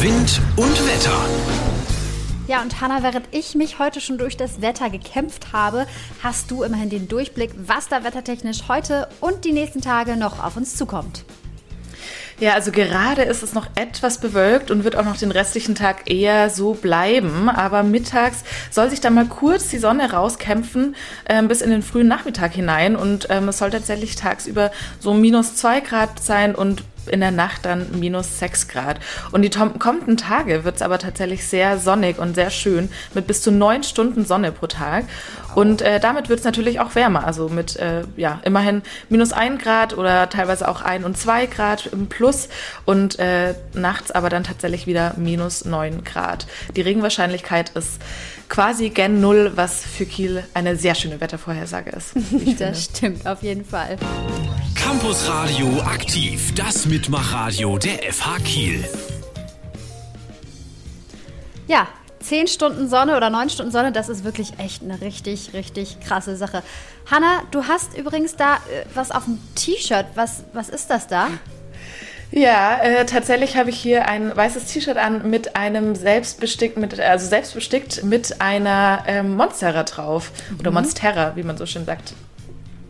Wind 0.01 0.41
und 0.57 0.87
Wetter. 0.87 1.96
Ja, 2.49 2.63
und 2.63 2.81
Hanna, 2.81 3.03
während 3.03 3.27
ich 3.33 3.57
mich 3.57 3.81
heute 3.81 4.01
schon 4.01 4.19
durch 4.19 4.37
das 4.37 4.63
Wetter 4.63 4.89
gekämpft 4.89 5.53
habe, 5.53 5.87
hast 6.23 6.49
du 6.53 6.63
immerhin 6.63 6.91
den 6.91 7.09
Durchblick, 7.09 7.51
was 7.57 7.89
da 7.89 8.05
wettertechnisch 8.05 8.69
heute 8.69 9.09
und 9.21 9.45
die 9.45 9.53
nächsten 9.53 9.81
Tage 9.81 10.17
noch 10.17 10.43
auf 10.45 10.57
uns 10.57 10.77
zukommt. 10.77 11.25
Ja, 12.39 12.53
also 12.53 12.71
gerade 12.71 13.23
ist 13.23 13.43
es 13.43 13.55
noch 13.55 13.67
etwas 13.77 14.19
bewölkt 14.19 14.71
und 14.71 14.85
wird 14.85 14.95
auch 14.95 15.05
noch 15.05 15.17
den 15.17 15.33
restlichen 15.33 15.75
Tag 15.75 16.09
eher 16.09 16.51
so 16.51 16.75
bleiben. 16.75 17.49
Aber 17.49 17.83
mittags 17.83 18.45
soll 18.71 18.91
sich 18.91 19.01
dann 19.01 19.15
mal 19.15 19.27
kurz 19.27 19.69
die 19.69 19.79
Sonne 19.79 20.13
rauskämpfen 20.13 20.95
äh, 21.25 21.43
bis 21.43 21.63
in 21.63 21.71
den 21.71 21.83
frühen 21.83 22.09
Nachmittag 22.09 22.53
hinein. 22.53 22.95
Und 22.95 23.27
ähm, 23.31 23.49
es 23.49 23.59
soll 23.59 23.71
tatsächlich 23.71 24.17
tagsüber 24.17 24.71
so 25.01 25.15
minus 25.15 25.57
zwei 25.57 25.81
Grad 25.81 26.23
sein 26.23 26.55
und 26.55 26.85
in 27.09 27.21
der 27.21 27.31
Nacht 27.31 27.65
dann 27.65 27.87
minus 27.99 28.39
6 28.39 28.69
Grad. 28.69 29.01
Und 29.33 29.43
die 29.43 29.51
kommenden 29.51 30.17
Tage 30.17 30.65
wird 30.65 30.77
es 30.77 30.83
aber 30.83 30.99
tatsächlich 30.99 31.47
sehr 31.47 31.79
sonnig 31.79 32.19
und 32.19 32.35
sehr 32.35 32.51
schön 32.51 32.91
mit 33.15 33.27
bis 33.27 33.43
zu 33.43 33.51
neun 33.51 33.83
Stunden 33.83 34.25
Sonne 34.25 34.53
pro 34.53 34.67
Tag. 34.67 35.05
Und 35.55 35.83
äh, 35.83 36.01
damit 36.01 36.29
wird 36.29 36.41
es 36.41 36.45
natürlich 36.45 36.81
auch 36.81 36.95
wärmer. 36.95 37.27
Also 37.27 37.49
mit 37.49 37.77
äh, 37.77 38.03
ja, 38.17 38.41
immerhin 38.45 38.83
minus 39.09 39.33
1 39.33 39.63
Grad 39.63 39.97
oder 39.97 40.29
teilweise 40.29 40.69
auch 40.69 40.83
1 40.83 41.05
und 41.05 41.17
2 41.17 41.47
Grad 41.47 41.87
im 41.87 42.09
Plus 42.09 42.49
und 42.85 43.19
äh, 43.19 43.55
nachts 43.73 44.11
aber 44.11 44.29
dann 44.29 44.45
tatsächlich 44.45 44.87
wieder 44.87 45.15
minus 45.17 45.65
9 45.65 46.05
Grad. 46.05 46.47
Die 46.77 46.83
Regenwahrscheinlichkeit 46.83 47.71
ist 47.71 48.01
quasi 48.49 48.91
gen 48.91 49.21
Null, 49.21 49.53
was 49.55 49.83
für 49.83 50.07
Kiel 50.07 50.45
eine 50.55 50.77
sehr 50.77 50.95
schöne 50.95 51.21
Wettervorhersage 51.21 51.91
ist. 51.91 52.13
das 52.59 52.85
stimmt, 52.85 53.27
auf 53.27 53.43
jeden 53.43 53.65
Fall. 53.65 53.99
Campus 54.75 55.29
Radio 55.29 55.81
aktiv, 55.83 56.55
das 56.55 56.87
Mitmachradio 56.87 57.79
der 57.79 58.13
FH 58.13 58.39
Kiel. 58.45 58.89
Ja, 61.67 61.89
10 62.21 62.47
Stunden 62.49 62.89
Sonne 62.89 63.17
oder 63.17 63.31
9 63.31 63.51
Stunden 63.51 63.73
Sonne, 63.73 63.93
das 63.93 64.09
ist 64.09 64.25
wirklich 64.25 64.59
echt 64.59 64.83
eine 64.83 65.01
richtig, 65.01 65.53
richtig 65.53 66.01
krasse 66.01 66.37
Sache. 66.37 66.63
Hanna, 67.11 67.43
du 67.51 67.65
hast 67.65 67.97
übrigens 67.97 68.37
da 68.37 68.55
äh, 68.55 68.85
was 68.95 69.11
auf 69.11 69.25
dem 69.25 69.39
T-Shirt. 69.55 70.07
Was, 70.15 70.45
was 70.53 70.69
ist 70.69 70.89
das 70.89 71.07
da? 71.07 71.29
Ja, 72.33 72.79
äh, 72.83 73.07
tatsächlich 73.07 73.57
habe 73.57 73.71
ich 73.71 73.79
hier 73.79 74.09
ein 74.09 74.37
weißes 74.37 74.67
T-Shirt 74.67 74.97
an 74.97 75.31
mit 75.31 75.57
einem 75.57 75.95
selbstbestickt, 75.95 76.77
mit, 76.77 76.99
also 76.99 77.27
selbstbestickt 77.29 78.05
mit 78.05 78.41
einer 78.41 79.05
ähm, 79.07 79.37
Monstera 79.37 79.85
drauf. 79.85 80.33
Mhm. 80.51 80.61
Oder 80.61 80.71
Monstera, 80.73 81.37
wie 81.37 81.43
man 81.43 81.57
so 81.57 81.67
schön 81.67 81.85
sagt. 81.85 82.15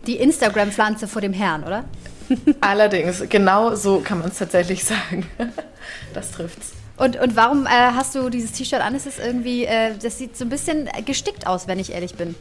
Die 0.07 0.17
Instagram-Pflanze 0.17 1.07
vor 1.07 1.21
dem 1.21 1.33
Herrn, 1.33 1.65
oder? 1.65 1.85
Allerdings, 2.61 3.23
genau 3.29 3.75
so 3.75 4.01
kann 4.01 4.19
man 4.19 4.29
es 4.29 4.39
tatsächlich 4.39 4.85
sagen. 4.85 5.27
das 6.15 6.33
trifft's. 6.33 6.73
Und, 6.97 7.21
und 7.21 7.37
warum 7.37 7.67
äh, 7.67 7.69
hast 7.69 8.15
du 8.15 8.31
dieses 8.31 8.53
T-Shirt 8.53 8.81
an? 8.81 8.95
Ist 8.95 9.07
es 9.07 9.19
irgendwie, 9.19 9.67
äh, 9.67 9.93
das 10.03 10.17
sieht 10.19 10.37
so 10.37 10.45
ein 10.45 10.49
bisschen 10.49 10.89
gestickt 11.05 11.47
aus, 11.47 11.69
wenn 11.69 11.79
ich 11.79 11.93
ehrlich 11.93 12.15
bin. 12.15 12.35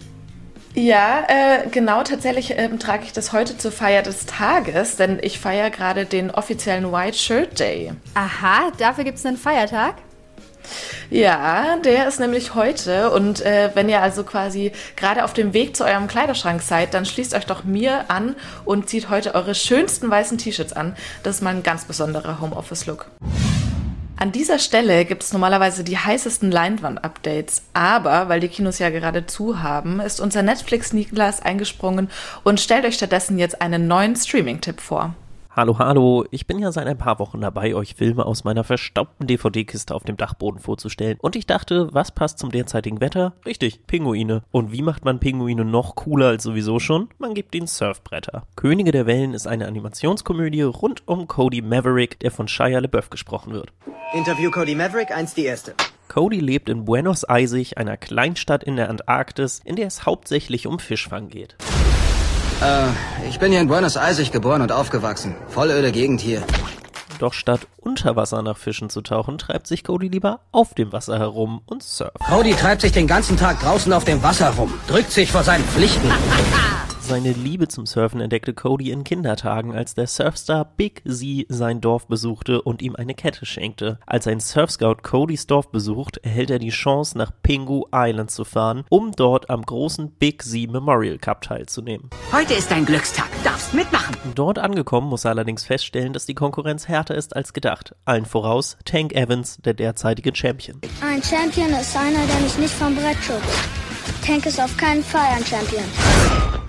Ja, 0.75 1.23
äh, 1.27 1.69
genau, 1.69 2.03
tatsächlich 2.03 2.57
ähm, 2.57 2.79
trage 2.79 3.05
ich 3.05 3.13
das 3.13 3.31
heute 3.31 3.57
zur 3.57 3.71
Feier 3.71 4.03
des 4.03 4.25
Tages, 4.25 4.97
denn 4.97 5.19
ich 5.21 5.39
feiere 5.39 5.69
gerade 5.69 6.05
den 6.05 6.31
offiziellen 6.31 6.91
White 6.91 7.17
Shirt 7.17 7.57
Day. 7.59 7.93
Aha, 8.13 8.71
dafür 8.77 9.05
gibt 9.05 9.17
es 9.17 9.25
einen 9.25 9.37
Feiertag? 9.37 9.95
Ja, 11.09 11.77
der 11.77 12.07
ist 12.07 12.19
nämlich 12.19 12.55
heute. 12.55 13.11
Und 13.11 13.41
äh, 13.41 13.69
wenn 13.73 13.87
ihr 13.87 14.01
also 14.01 14.23
quasi 14.23 14.73
gerade 14.97 15.23
auf 15.23 15.33
dem 15.33 15.53
Weg 15.53 15.77
zu 15.77 15.85
eurem 15.85 16.07
Kleiderschrank 16.07 16.61
seid, 16.61 16.93
dann 16.93 17.05
schließt 17.05 17.35
euch 17.35 17.45
doch 17.45 17.63
mir 17.63 18.09
an 18.09 18.35
und 18.65 18.89
zieht 18.89 19.09
heute 19.09 19.33
eure 19.35 19.55
schönsten 19.55 20.09
weißen 20.09 20.37
T-Shirts 20.37 20.73
an. 20.73 20.95
Das 21.23 21.37
ist 21.37 21.41
mal 21.41 21.55
ein 21.55 21.63
ganz 21.63 21.85
besonderer 21.85 22.41
Homeoffice-Look. 22.41 23.07
An 24.17 24.31
dieser 24.31 24.59
Stelle 24.59 25.03
gibt 25.03 25.23
es 25.23 25.33
normalerweise 25.33 25.83
die 25.83 25.97
heißesten 25.97 26.49
Leinwand-Updates, 26.49 27.63
aber 27.73 28.29
weil 28.29 28.39
die 28.39 28.47
Kinos 28.47 28.79
ja 28.79 28.89
gerade 28.89 29.25
zu 29.25 29.61
haben, 29.61 29.99
ist 29.99 30.21
unser 30.21 30.41
Netflix-Niklas 30.41 31.41
eingesprungen 31.41 32.09
und 32.43 32.61
stellt 32.61 32.85
euch 32.85 32.95
stattdessen 32.95 33.37
jetzt 33.37 33.61
einen 33.61 33.87
neuen 33.87 34.15
Streaming-Tipp 34.15 34.79
vor. 34.79 35.15
Hallo, 35.57 35.79
hallo. 35.79 36.25
Ich 36.31 36.47
bin 36.47 36.59
ja 36.59 36.69
seit 36.73 36.85
ein 36.85 36.97
paar 36.97 37.17
Wochen 37.17 37.39
dabei, 37.39 37.75
euch 37.75 37.95
Filme 37.95 38.25
aus 38.25 38.43
meiner 38.43 38.65
verstaubten 38.65 39.25
DVD-Kiste 39.25 39.95
auf 39.95 40.03
dem 40.03 40.17
Dachboden 40.17 40.59
vorzustellen. 40.59 41.17
Und 41.21 41.37
ich 41.37 41.47
dachte, 41.47 41.87
was 41.93 42.11
passt 42.11 42.39
zum 42.39 42.51
derzeitigen 42.51 42.99
Wetter? 42.99 43.31
Richtig, 43.45 43.87
Pinguine. 43.87 44.43
Und 44.51 44.73
wie 44.73 44.81
macht 44.81 45.05
man 45.05 45.21
Pinguine 45.21 45.63
noch 45.63 45.95
cooler 45.95 46.27
als 46.27 46.43
sowieso 46.43 46.79
schon? 46.81 47.07
Man 47.19 47.33
gibt 47.33 47.55
ihnen 47.55 47.67
Surfbretter. 47.67 48.45
Könige 48.57 48.91
der 48.91 49.05
Wellen 49.05 49.33
ist 49.33 49.47
eine 49.47 49.65
Animationskomödie 49.67 50.63
rund 50.63 51.07
um 51.07 51.25
Cody 51.29 51.61
Maverick, 51.61 52.19
der 52.19 52.31
von 52.31 52.49
Shia 52.49 52.79
LeBeouf 52.79 53.09
gesprochen 53.09 53.53
wird. 53.53 53.71
Interview 54.13 54.51
Cody 54.51 54.75
Maverick, 54.75 55.11
eins 55.15 55.35
die 55.35 55.45
erste. 55.45 55.73
Cody 56.09 56.41
lebt 56.41 56.67
in 56.67 56.83
Buenos 56.83 57.23
Aires, 57.23 57.71
einer 57.77 57.95
Kleinstadt 57.95 58.65
in 58.65 58.75
der 58.75 58.89
Antarktis, 58.89 59.61
in 59.63 59.77
der 59.77 59.87
es 59.87 60.05
hauptsächlich 60.05 60.67
um 60.67 60.79
Fischfang 60.79 61.29
geht. 61.29 61.55
Äh, 62.61 63.27
ich 63.27 63.39
bin 63.39 63.51
hier 63.51 63.61
in 63.61 63.67
Buenos 63.67 63.95
Aires 63.95 64.31
geboren 64.31 64.61
und 64.61 64.71
aufgewachsen. 64.71 65.35
Voll 65.47 65.71
öde 65.71 65.91
Gegend 65.91 66.21
hier. 66.21 66.43
Doch 67.19 67.33
statt 67.33 67.61
unter 67.77 68.15
Wasser 68.15 68.41
nach 68.41 68.57
Fischen 68.57 68.89
zu 68.89 69.01
tauchen, 69.01 69.37
treibt 69.37 69.67
sich 69.67 69.83
Cody 69.83 70.09
lieber 70.09 70.41
auf 70.51 70.73
dem 70.73 70.91
Wasser 70.91 71.17
herum 71.17 71.61
und 71.65 71.81
surft. 71.81 72.19
Cody 72.19 72.53
treibt 72.53 72.81
sich 72.81 72.91
den 72.91 73.07
ganzen 73.07 73.37
Tag 73.37 73.59
draußen 73.61 73.91
auf 73.93 74.03
dem 74.03 74.21
Wasser 74.21 74.49
rum, 74.51 74.73
drückt 74.87 75.11
sich 75.11 75.31
vor 75.31 75.43
seinen 75.43 75.63
Pflichten. 75.63 76.11
Seine 77.07 77.33
Liebe 77.33 77.67
zum 77.67 77.85
Surfen 77.85 78.19
entdeckte 78.19 78.55
Cody 78.55 78.89
in 78.89 79.03
Kindertagen, 79.03 79.75
als 79.75 79.93
der 79.93 80.07
Surfstar 80.07 80.65
Big 80.65 81.03
Z 81.07 81.45
sein 81.49 81.79
Dorf 81.79 82.07
besuchte 82.07 82.63
und 82.63 82.81
ihm 82.81 82.95
eine 82.95 83.13
Kette 83.13 83.45
schenkte. 83.45 83.99
Als 84.07 84.25
ein 84.25 84.39
Surfscout 84.39 85.03
Codys 85.03 85.45
Dorf 85.45 85.69
besucht, 85.69 86.17
erhält 86.23 86.49
er 86.49 86.57
die 86.57 86.71
Chance, 86.71 87.15
nach 87.15 87.31
Pingu 87.43 87.83
Island 87.93 88.31
zu 88.31 88.43
fahren, 88.43 88.85
um 88.89 89.11
dort 89.11 89.51
am 89.51 89.61
großen 89.61 90.13
Big 90.13 90.41
Z 90.41 90.71
Memorial 90.71 91.19
Cup 91.19 91.43
teilzunehmen. 91.43 92.09
Heute 92.33 92.55
ist 92.55 92.71
dein 92.71 92.85
Glückstag, 92.85 93.29
darfst 93.43 93.75
mitmachen. 93.75 94.15
Dort 94.33 94.57
angekommen 94.57 95.07
muss 95.07 95.25
er 95.25 95.31
allerdings 95.31 95.63
feststellen, 95.63 96.11
dass 96.11 96.25
die 96.25 96.33
Konkurrenz 96.33 96.87
härter 96.87 97.13
ist 97.13 97.35
als 97.35 97.53
gedacht. 97.53 97.93
Allen 98.05 98.25
voraus 98.25 98.77
Tank 98.83 99.13
Evans, 99.13 99.59
der 99.63 99.75
derzeitige 99.75 100.35
Champion. 100.35 100.81
Ein 101.03 101.21
Champion 101.21 101.69
ist 101.69 101.95
einer, 101.95 102.25
der 102.25 102.39
mich 102.41 102.57
nicht 102.57 102.73
vom 102.73 102.95
Brett 102.95 103.17
schubst. 103.17 103.69
Tank 104.25 104.47
ist 104.47 104.59
auf 104.59 104.75
keinen 104.75 105.03
Fall 105.03 105.27
ein 105.35 105.45
Champion. 105.45 105.83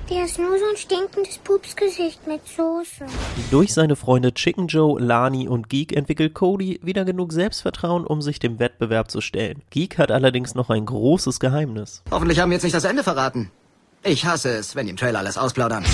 Der 0.09 0.25
ist 0.25 0.39
nur 0.39 0.57
so 0.57 0.65
ein 0.71 0.77
stinkendes 0.77 1.39
Pupsgesicht 1.39 2.29
mit 2.29 2.41
Soße. 2.47 3.07
Durch 3.51 3.75
seine 3.75 3.97
Freunde 3.97 4.33
Chicken 4.33 4.69
Joe, 4.69 5.01
Lani 5.01 5.49
und 5.49 5.69
Geek 5.69 5.97
entwickelt 5.97 6.33
Cody 6.33 6.79
wieder 6.81 7.05
genug 7.05 7.33
Selbstvertrauen, 7.33 8.07
um 8.07 8.23
sich 8.23 8.39
dem 8.39 8.61
Wettbewerb 8.61 9.11
zu 9.11 9.21
stellen. 9.21 9.63
Geek 9.71 9.99
hat 9.99 10.13
allerdings 10.13 10.55
noch 10.55 10.71
ein 10.71 10.87
großes 10.87 11.41
Geheimnis. 11.41 12.05
Hoffentlich 12.13 12.39
haben 12.39 12.51
wir 12.51 12.55
jetzt 12.55 12.63
nicht 12.63 12.77
das 12.77 12.85
Ende 12.85 13.03
verraten. 13.03 13.51
Ich 14.05 14.25
hasse 14.25 14.51
es, 14.51 14.77
wenn 14.77 14.87
die 14.87 14.91
im 14.91 14.97
Trailer 14.97 15.19
alles 15.19 15.39
ausplaudern. 15.39 15.85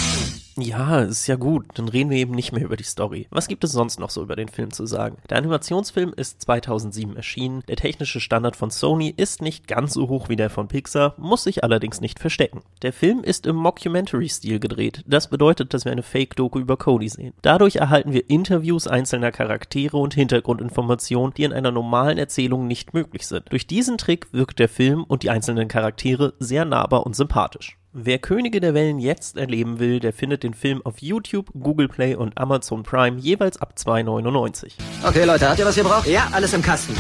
Ja, 0.57 1.01
ist 1.01 1.27
ja 1.29 1.37
gut, 1.37 1.65
dann 1.75 1.89
reden 1.89 2.11
wir 2.11 2.19
eben 2.19 2.35
nicht 2.35 2.53
mehr 2.53 2.65
über 2.65 2.77
die 2.77 2.85
Story. 2.85 3.27
Was 3.31 3.49
gibt 3.49 3.65
es 3.65 3.73
sonst 3.73 3.99
noch 3.99 4.11
so 4.11 4.23
über 4.23 4.37
den 4.37 4.49
Film 4.49 4.71
zu 4.71 4.85
sagen? 4.85 5.17
Der 5.31 5.39
Animationsfilm 5.39 6.13
ist 6.15 6.43
2007 6.43 7.17
erschienen, 7.17 7.63
der 7.69 7.77
technische 7.77 8.21
Standard 8.21 8.55
von 8.55 8.71
Sony 8.71 9.15
ist 9.17 9.41
nicht 9.41 9.67
ganz 9.67 9.95
so 9.95 10.11
hoch 10.11 10.29
wie 10.29 10.37
der 10.37 10.51
von 10.51 10.69
Pixar, 10.69 11.15
muss 11.17 11.45
sich 11.45 11.65
allerdings 11.65 12.03
nicht 12.03 12.19
verstecken. 12.19 12.61
Der 12.83 12.93
Film 12.93 13.25
ist 13.25 13.47
im 13.47 13.57
Mockumentary-Stil 13.57 14.61
gedreht, 14.61 15.03
das 15.07 15.29
bedeutet, 15.29 15.73
dass 15.73 15.87
wir 15.87 15.93
eine 15.93 16.03
Fake-Doku 16.03 16.59
über 16.59 16.77
Cody 16.77 17.09
sehen. 17.09 17.33
Dadurch 17.41 17.77
erhalten 17.77 18.13
wir 18.13 18.29
Interviews 18.29 18.87
einzelner 18.87 19.33
Charaktere 19.33 19.97
und 19.97 20.13
Hintergrundinformationen, 20.13 21.33
die 21.33 21.45
in 21.45 21.55
einer 21.55 21.73
normalen 21.73 22.19
Erzählung 22.19 22.67
nicht 22.67 22.93
möglich 22.93 23.27
sind. 23.27 23.51
Durch 23.51 23.67
diesen 23.67 23.97
Trick 23.97 24.31
wirkt 24.33 24.59
der 24.59 24.69
Film 24.69 25.05
und 25.05 25.23
die 25.23 25.31
einzelnen 25.31 25.69
Charaktere 25.69 26.35
sehr 26.39 26.67
nahbar 26.67 27.07
und 27.07 27.17
sympathisch. 27.17 27.79
Wer 27.95 28.19
Könige 28.19 28.61
der 28.61 28.73
Wellen 28.73 28.99
jetzt 28.99 29.37
erleben 29.37 29.79
will, 29.79 30.01
der 30.01 30.15
findet 30.15 30.45
den 30.45 30.55
Film 30.55 30.81
auf 30.83 31.03
YouTube, 31.03 31.51
Google 31.53 31.89
Play 31.89 32.15
und 32.15 32.39
Amazon 32.39 32.85
Prime 32.85 33.19
jeweils 33.19 33.61
ab 33.61 33.75
2,99. 33.77 34.73
Okay, 35.07 35.25
Leute, 35.25 35.47
habt 35.47 35.59
ihr 35.59 35.67
was 35.67 35.77
ihr 35.77 35.85
braucht? 35.85 36.07
Ja, 36.07 36.27
alles 36.33 36.55
im 36.55 36.63
Kasten. 36.63 36.97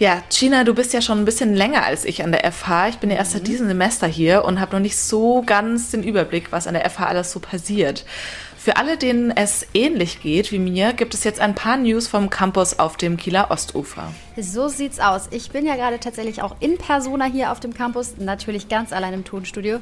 Ja, 0.00 0.24
Gina, 0.28 0.64
du 0.64 0.74
bist 0.74 0.92
ja 0.92 1.00
schon 1.00 1.20
ein 1.20 1.24
bisschen 1.24 1.54
länger 1.54 1.84
als 1.84 2.04
ich 2.04 2.24
an 2.24 2.32
der 2.32 2.50
FH. 2.50 2.88
Ich 2.88 2.96
bin 2.96 3.10
ja 3.10 3.16
erst 3.16 3.30
seit 3.30 3.46
diesem 3.46 3.68
Semester 3.68 4.08
hier 4.08 4.44
und 4.44 4.58
habe 4.58 4.72
noch 4.74 4.82
nicht 4.82 4.96
so 4.96 5.44
ganz 5.46 5.92
den 5.92 6.02
Überblick, 6.02 6.50
was 6.50 6.66
an 6.66 6.74
der 6.74 6.90
FH 6.90 7.06
alles 7.06 7.30
so 7.30 7.38
passiert. 7.38 8.04
Für 8.64 8.78
alle, 8.78 8.96
denen 8.96 9.30
es 9.30 9.66
ähnlich 9.74 10.22
geht 10.22 10.50
wie 10.50 10.58
mir, 10.58 10.94
gibt 10.94 11.12
es 11.12 11.22
jetzt 11.22 11.38
ein 11.38 11.54
paar 11.54 11.76
News 11.76 12.08
vom 12.08 12.30
Campus 12.30 12.78
auf 12.78 12.96
dem 12.96 13.18
Kieler 13.18 13.50
Ostufer. 13.50 14.10
So 14.38 14.68
sieht's 14.68 15.00
aus. 15.00 15.28
Ich 15.32 15.50
bin 15.50 15.66
ja 15.66 15.76
gerade 15.76 16.00
tatsächlich 16.00 16.40
auch 16.40 16.56
in 16.60 16.78
Persona 16.78 17.26
hier 17.26 17.52
auf 17.52 17.60
dem 17.60 17.74
Campus, 17.74 18.14
natürlich 18.16 18.70
ganz 18.70 18.94
allein 18.94 19.12
im 19.12 19.24
Tonstudio. 19.24 19.80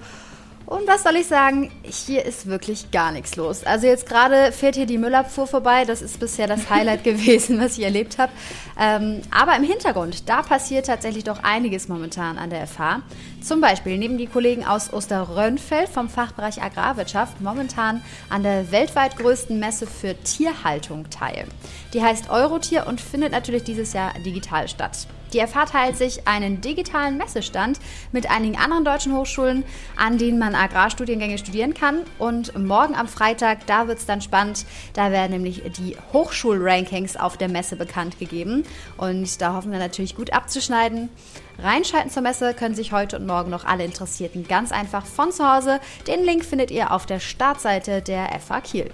Und 0.72 0.88
was 0.88 1.02
soll 1.02 1.16
ich 1.16 1.26
sagen? 1.26 1.70
Hier 1.82 2.24
ist 2.24 2.46
wirklich 2.46 2.90
gar 2.90 3.12
nichts 3.12 3.36
los. 3.36 3.62
Also 3.62 3.86
jetzt 3.86 4.08
gerade 4.08 4.52
fährt 4.52 4.74
hier 4.74 4.86
die 4.86 4.96
Müllabfuhr 4.96 5.46
vorbei. 5.46 5.84
Das 5.84 6.00
ist 6.00 6.18
bisher 6.18 6.46
das 6.46 6.70
Highlight 6.70 7.04
gewesen, 7.04 7.60
was 7.60 7.76
ich 7.76 7.84
erlebt 7.84 8.16
habe. 8.16 8.32
Ähm, 8.80 9.20
aber 9.30 9.54
im 9.54 9.64
Hintergrund, 9.64 10.30
da 10.30 10.40
passiert 10.40 10.86
tatsächlich 10.86 11.24
doch 11.24 11.42
einiges 11.42 11.88
momentan 11.88 12.38
an 12.38 12.48
der 12.48 12.66
FH. 12.66 13.02
Zum 13.42 13.60
Beispiel 13.60 13.98
nehmen 13.98 14.16
die 14.16 14.26
Kollegen 14.26 14.64
aus 14.64 14.90
Osterrönfeld 14.90 15.90
vom 15.90 16.08
Fachbereich 16.08 16.62
Agrarwirtschaft 16.62 17.42
momentan 17.42 18.00
an 18.30 18.42
der 18.42 18.72
weltweit 18.72 19.18
größten 19.18 19.58
Messe 19.58 19.86
für 19.86 20.14
Tierhaltung 20.22 21.10
teil. 21.10 21.44
Die 21.92 22.02
heißt 22.02 22.30
Eurotier 22.30 22.86
und 22.86 22.98
findet 22.98 23.32
natürlich 23.32 23.64
dieses 23.64 23.92
Jahr 23.92 24.14
digital 24.24 24.68
statt. 24.68 25.06
Die 25.32 25.40
FH 25.40 25.66
teilt 25.66 25.96
sich 25.96 26.26
einen 26.28 26.60
digitalen 26.60 27.16
Messestand 27.16 27.78
mit 28.12 28.30
einigen 28.30 28.56
anderen 28.56 28.84
deutschen 28.84 29.14
Hochschulen, 29.14 29.64
an 29.96 30.18
denen 30.18 30.38
man 30.38 30.54
Agrarstudiengänge 30.54 31.38
studieren 31.38 31.72
kann. 31.72 32.02
Und 32.18 32.56
morgen 32.58 32.94
am 32.94 33.08
Freitag, 33.08 33.66
da 33.66 33.88
wird 33.88 33.98
es 33.98 34.06
dann 34.06 34.20
spannend. 34.20 34.66
Da 34.92 35.10
werden 35.10 35.32
nämlich 35.32 35.62
die 35.78 35.96
Hochschulrankings 36.12 37.16
auf 37.16 37.36
der 37.36 37.48
Messe 37.48 37.76
bekannt 37.76 38.18
gegeben. 38.18 38.64
Und 38.98 39.40
da 39.40 39.54
hoffen 39.54 39.72
wir 39.72 39.78
natürlich 39.78 40.16
gut 40.16 40.32
abzuschneiden. 40.32 41.08
Reinschalten 41.58 42.10
zur 42.10 42.22
Messe 42.22 42.54
können 42.54 42.74
sich 42.74 42.92
heute 42.92 43.18
und 43.18 43.26
morgen 43.26 43.50
noch 43.50 43.64
alle 43.64 43.84
Interessierten 43.84 44.46
ganz 44.46 44.72
einfach 44.72 45.06
von 45.06 45.32
zu 45.32 45.50
Hause. 45.50 45.80
Den 46.06 46.24
Link 46.24 46.44
findet 46.44 46.70
ihr 46.70 46.92
auf 46.92 47.06
der 47.06 47.20
Startseite 47.20 48.02
der 48.02 48.28
FH 48.38 48.60
Kiel. 48.62 48.90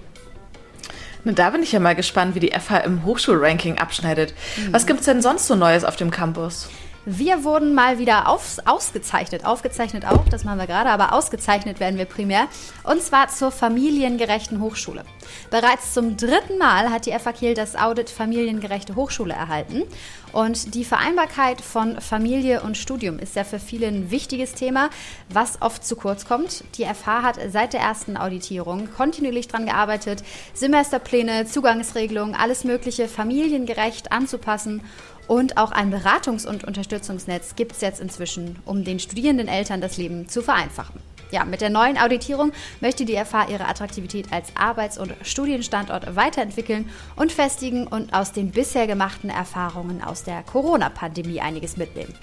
Na, 1.24 1.32
da 1.32 1.50
bin 1.50 1.62
ich 1.62 1.72
ja 1.72 1.80
mal 1.80 1.94
gespannt, 1.94 2.34
wie 2.34 2.40
die 2.40 2.52
FH 2.52 2.78
im 2.78 3.04
Hochschulranking 3.04 3.78
abschneidet. 3.78 4.34
Mhm. 4.56 4.72
Was 4.72 4.86
gibt 4.86 5.00
es 5.00 5.06
denn 5.06 5.22
sonst 5.22 5.46
so 5.46 5.54
Neues 5.54 5.84
auf 5.84 5.96
dem 5.96 6.10
Campus? 6.10 6.68
Wir 7.10 7.42
wurden 7.42 7.74
mal 7.74 7.98
wieder 7.98 8.28
aufs, 8.28 8.58
ausgezeichnet. 8.66 9.46
Aufgezeichnet 9.46 10.04
auch, 10.04 10.28
das 10.28 10.44
machen 10.44 10.58
wir 10.58 10.66
gerade, 10.66 10.90
aber 10.90 11.14
ausgezeichnet 11.14 11.80
werden 11.80 11.96
wir 11.96 12.04
primär. 12.04 12.48
Und 12.84 13.02
zwar 13.02 13.28
zur 13.28 13.50
familiengerechten 13.50 14.60
Hochschule. 14.60 15.04
Bereits 15.50 15.94
zum 15.94 16.18
dritten 16.18 16.58
Mal 16.58 16.90
hat 16.90 17.06
die 17.06 17.12
FA 17.18 17.32
Kiel 17.32 17.54
das 17.54 17.76
Audit 17.76 18.10
Familiengerechte 18.10 18.94
Hochschule 18.94 19.32
erhalten. 19.32 19.84
Und 20.32 20.74
die 20.74 20.84
Vereinbarkeit 20.84 21.60
von 21.60 22.00
Familie 22.00 22.62
und 22.62 22.76
Studium 22.76 23.18
ist 23.18 23.36
ja 23.36 23.44
für 23.44 23.58
viele 23.58 23.86
ein 23.86 24.10
wichtiges 24.10 24.52
Thema, 24.54 24.90
was 25.30 25.62
oft 25.62 25.84
zu 25.84 25.96
kurz 25.96 26.26
kommt. 26.26 26.64
Die 26.76 26.84
FH 26.84 27.22
hat 27.22 27.38
seit 27.50 27.72
der 27.72 27.80
ersten 27.80 28.16
Auditierung 28.16 28.88
kontinuierlich 28.94 29.48
daran 29.48 29.66
gearbeitet, 29.66 30.22
Semesterpläne, 30.54 31.46
Zugangsregelungen, 31.46 32.34
alles 32.34 32.64
Mögliche 32.64 33.08
familiengerecht 33.08 34.12
anzupassen 34.12 34.82
und 35.28 35.58
auch 35.58 35.72
ein 35.72 35.92
Beratungs- 35.92 36.46
und 36.46 36.64
Unterstützungsnetz 36.64 37.54
gibt 37.54 37.72
es 37.72 37.82
jetzt 37.82 38.00
inzwischen, 38.00 38.56
um 38.64 38.82
den 38.82 38.98
studierenden 38.98 39.46
Eltern 39.46 39.80
das 39.80 39.98
Leben 39.98 40.28
zu 40.28 40.42
vereinfachen. 40.42 41.00
Ja, 41.30 41.44
mit 41.44 41.60
der 41.60 41.68
neuen 41.68 41.98
Auditierung 41.98 42.52
möchte 42.80 43.04
die 43.04 43.16
FH 43.16 43.48
ihre 43.50 43.66
Attraktivität 43.66 44.32
als 44.32 44.56
Arbeits- 44.56 44.96
und 44.96 45.12
Studienstandort 45.22 46.16
weiterentwickeln 46.16 46.88
und 47.16 47.32
festigen 47.32 47.86
und 47.86 48.14
aus 48.14 48.32
den 48.32 48.50
bisher 48.50 48.86
gemachten 48.86 49.28
Erfahrungen 49.28 50.02
aus 50.02 50.17
der 50.24 50.42
Corona-Pandemie 50.42 51.40
einiges 51.40 51.76
mitnehmen. 51.76 52.14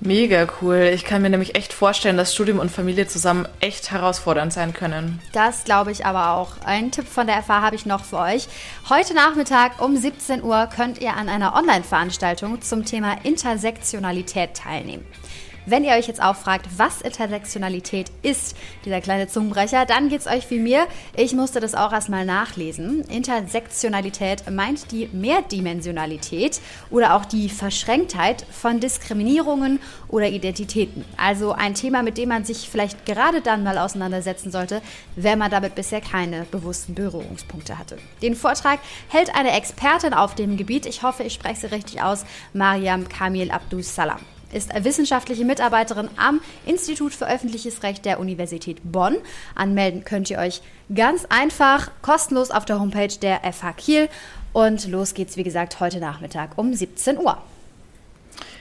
Mega 0.00 0.46
cool. 0.60 0.90
Ich 0.94 1.04
kann 1.04 1.22
mir 1.22 1.30
nämlich 1.30 1.54
echt 1.54 1.72
vorstellen, 1.72 2.18
dass 2.18 2.34
Studium 2.34 2.58
und 2.58 2.70
Familie 2.70 3.06
zusammen 3.06 3.48
echt 3.60 3.90
herausfordernd 3.90 4.52
sein 4.52 4.74
können. 4.74 5.20
Das 5.32 5.64
glaube 5.64 5.90
ich 5.90 6.04
aber 6.04 6.32
auch. 6.32 6.60
Einen 6.64 6.90
Tipp 6.90 7.08
von 7.08 7.26
der 7.26 7.42
FH 7.42 7.62
habe 7.62 7.76
ich 7.76 7.86
noch 7.86 8.04
für 8.04 8.18
euch. 8.18 8.46
Heute 8.90 9.14
Nachmittag 9.14 9.80
um 9.80 9.96
17 9.96 10.42
Uhr 10.42 10.68
könnt 10.74 11.00
ihr 11.00 11.16
an 11.16 11.30
einer 11.30 11.54
Online-Veranstaltung 11.54 12.60
zum 12.60 12.84
Thema 12.84 13.16
Intersektionalität 13.22 14.54
teilnehmen. 14.54 15.06
Wenn 15.68 15.82
ihr 15.82 15.94
euch 15.94 16.06
jetzt 16.06 16.22
auch 16.22 16.36
fragt, 16.36 16.68
was 16.76 17.00
Intersektionalität 17.00 18.12
ist, 18.22 18.56
dieser 18.84 19.00
kleine 19.00 19.26
Zungenbrecher, 19.26 19.84
dann 19.84 20.08
geht 20.08 20.20
es 20.20 20.28
euch 20.28 20.48
wie 20.48 20.60
mir. 20.60 20.86
Ich 21.16 21.32
musste 21.32 21.58
das 21.58 21.74
auch 21.74 21.92
erstmal 21.92 22.24
nachlesen. 22.24 23.02
Intersektionalität 23.10 24.48
meint 24.48 24.92
die 24.92 25.08
Mehrdimensionalität 25.12 26.60
oder 26.88 27.16
auch 27.16 27.24
die 27.24 27.48
Verschränktheit 27.48 28.46
von 28.48 28.78
Diskriminierungen 28.78 29.80
oder 30.06 30.28
Identitäten. 30.28 31.04
Also 31.16 31.50
ein 31.50 31.74
Thema, 31.74 32.04
mit 32.04 32.16
dem 32.16 32.28
man 32.28 32.44
sich 32.44 32.70
vielleicht 32.70 33.04
gerade 33.04 33.40
dann 33.40 33.64
mal 33.64 33.78
auseinandersetzen 33.78 34.52
sollte, 34.52 34.80
wenn 35.16 35.40
man 35.40 35.50
damit 35.50 35.74
bisher 35.74 36.00
keine 36.00 36.44
bewussten 36.44 36.94
Berührungspunkte 36.94 37.76
hatte. 37.76 37.98
Den 38.22 38.36
Vortrag 38.36 38.78
hält 39.08 39.34
eine 39.34 39.50
Expertin 39.50 40.14
auf 40.14 40.36
dem 40.36 40.56
Gebiet, 40.56 40.86
ich 40.86 41.02
hoffe, 41.02 41.24
ich 41.24 41.34
spreche 41.34 41.62
sie 41.62 41.74
richtig 41.74 42.02
aus, 42.02 42.24
Mariam 42.52 43.08
Kamil 43.08 43.50
Abdus 43.50 43.92
Salam 43.92 44.20
ist 44.52 44.72
wissenschaftliche 44.84 45.44
Mitarbeiterin 45.44 46.08
am 46.16 46.40
Institut 46.64 47.14
für 47.14 47.28
öffentliches 47.28 47.82
Recht 47.82 48.04
der 48.04 48.20
Universität 48.20 48.78
Bonn. 48.84 49.16
Anmelden 49.54 50.04
könnt 50.04 50.30
ihr 50.30 50.38
euch 50.38 50.62
ganz 50.94 51.26
einfach 51.28 51.90
kostenlos 52.02 52.50
auf 52.50 52.64
der 52.64 52.80
Homepage 52.80 53.16
der 53.20 53.40
FH 53.52 53.72
Kiel. 53.72 54.08
Und 54.52 54.88
los 54.88 55.14
geht's, 55.14 55.36
wie 55.36 55.42
gesagt, 55.42 55.80
heute 55.80 56.00
Nachmittag 56.00 56.56
um 56.56 56.72
17 56.72 57.18
Uhr. 57.18 57.42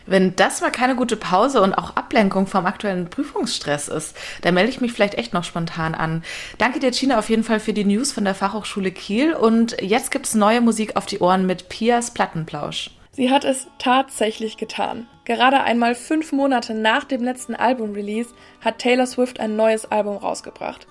Wenn 0.08 0.36
das 0.36 0.62
mal 0.62 0.72
keine 0.72 0.96
gute 0.96 1.18
Pause 1.18 1.62
und 1.62 1.74
auch 1.74 1.96
Ablenkung 1.96 2.46
vom 2.46 2.66
aktuellen 2.66 3.10
Prüfungsstress 3.10 3.88
ist, 3.88 4.16
dann 4.42 4.54
melde 4.54 4.70
ich 4.70 4.82
mich 4.82 4.94
vielleicht 4.94 5.16
echt 5.16 5.34
noch 5.34 5.44
spontan 5.44 5.96
an. 5.96 6.24
Danke 6.60 6.80
dir, 6.80 6.92
Gina, 6.92 7.18
auf 7.18 7.30
jeden 7.30 7.44
Fall 7.44 7.60
für 7.60 7.74
die 7.74 7.86
News 7.86 8.12
von 8.12 8.24
der 8.24 8.36
Fachhochschule 8.36 8.92
Kiel. 8.92 9.34
Und 9.34 9.82
jetzt 9.82 10.12
gibt's 10.12 10.36
neue 10.36 10.62
Musik 10.62 10.96
auf 10.96 11.08
die 11.08 11.20
Ohren 11.20 11.48
mit 11.48 11.70
Pias 11.70 12.12
Plattenplausch. 12.12 12.92
Sie 13.14 13.32
hat 13.32 13.46
es 13.46 13.68
tatsächlich 13.80 14.58
getan. 14.58 15.08
Gerade 15.26 15.62
einmal 15.62 15.96
fünf 15.96 16.32
Monate 16.32 16.76
nach 16.76 17.04
dem 17.04 17.24
letzten 17.24 17.56
Album-Release 17.56 18.30
hat 18.62 18.80
Taylor 18.80 19.08
Swift 19.08 19.40
ein 19.40 19.56
neues 19.56 19.92
Album 19.92 20.18
rausgebracht. 20.18 20.88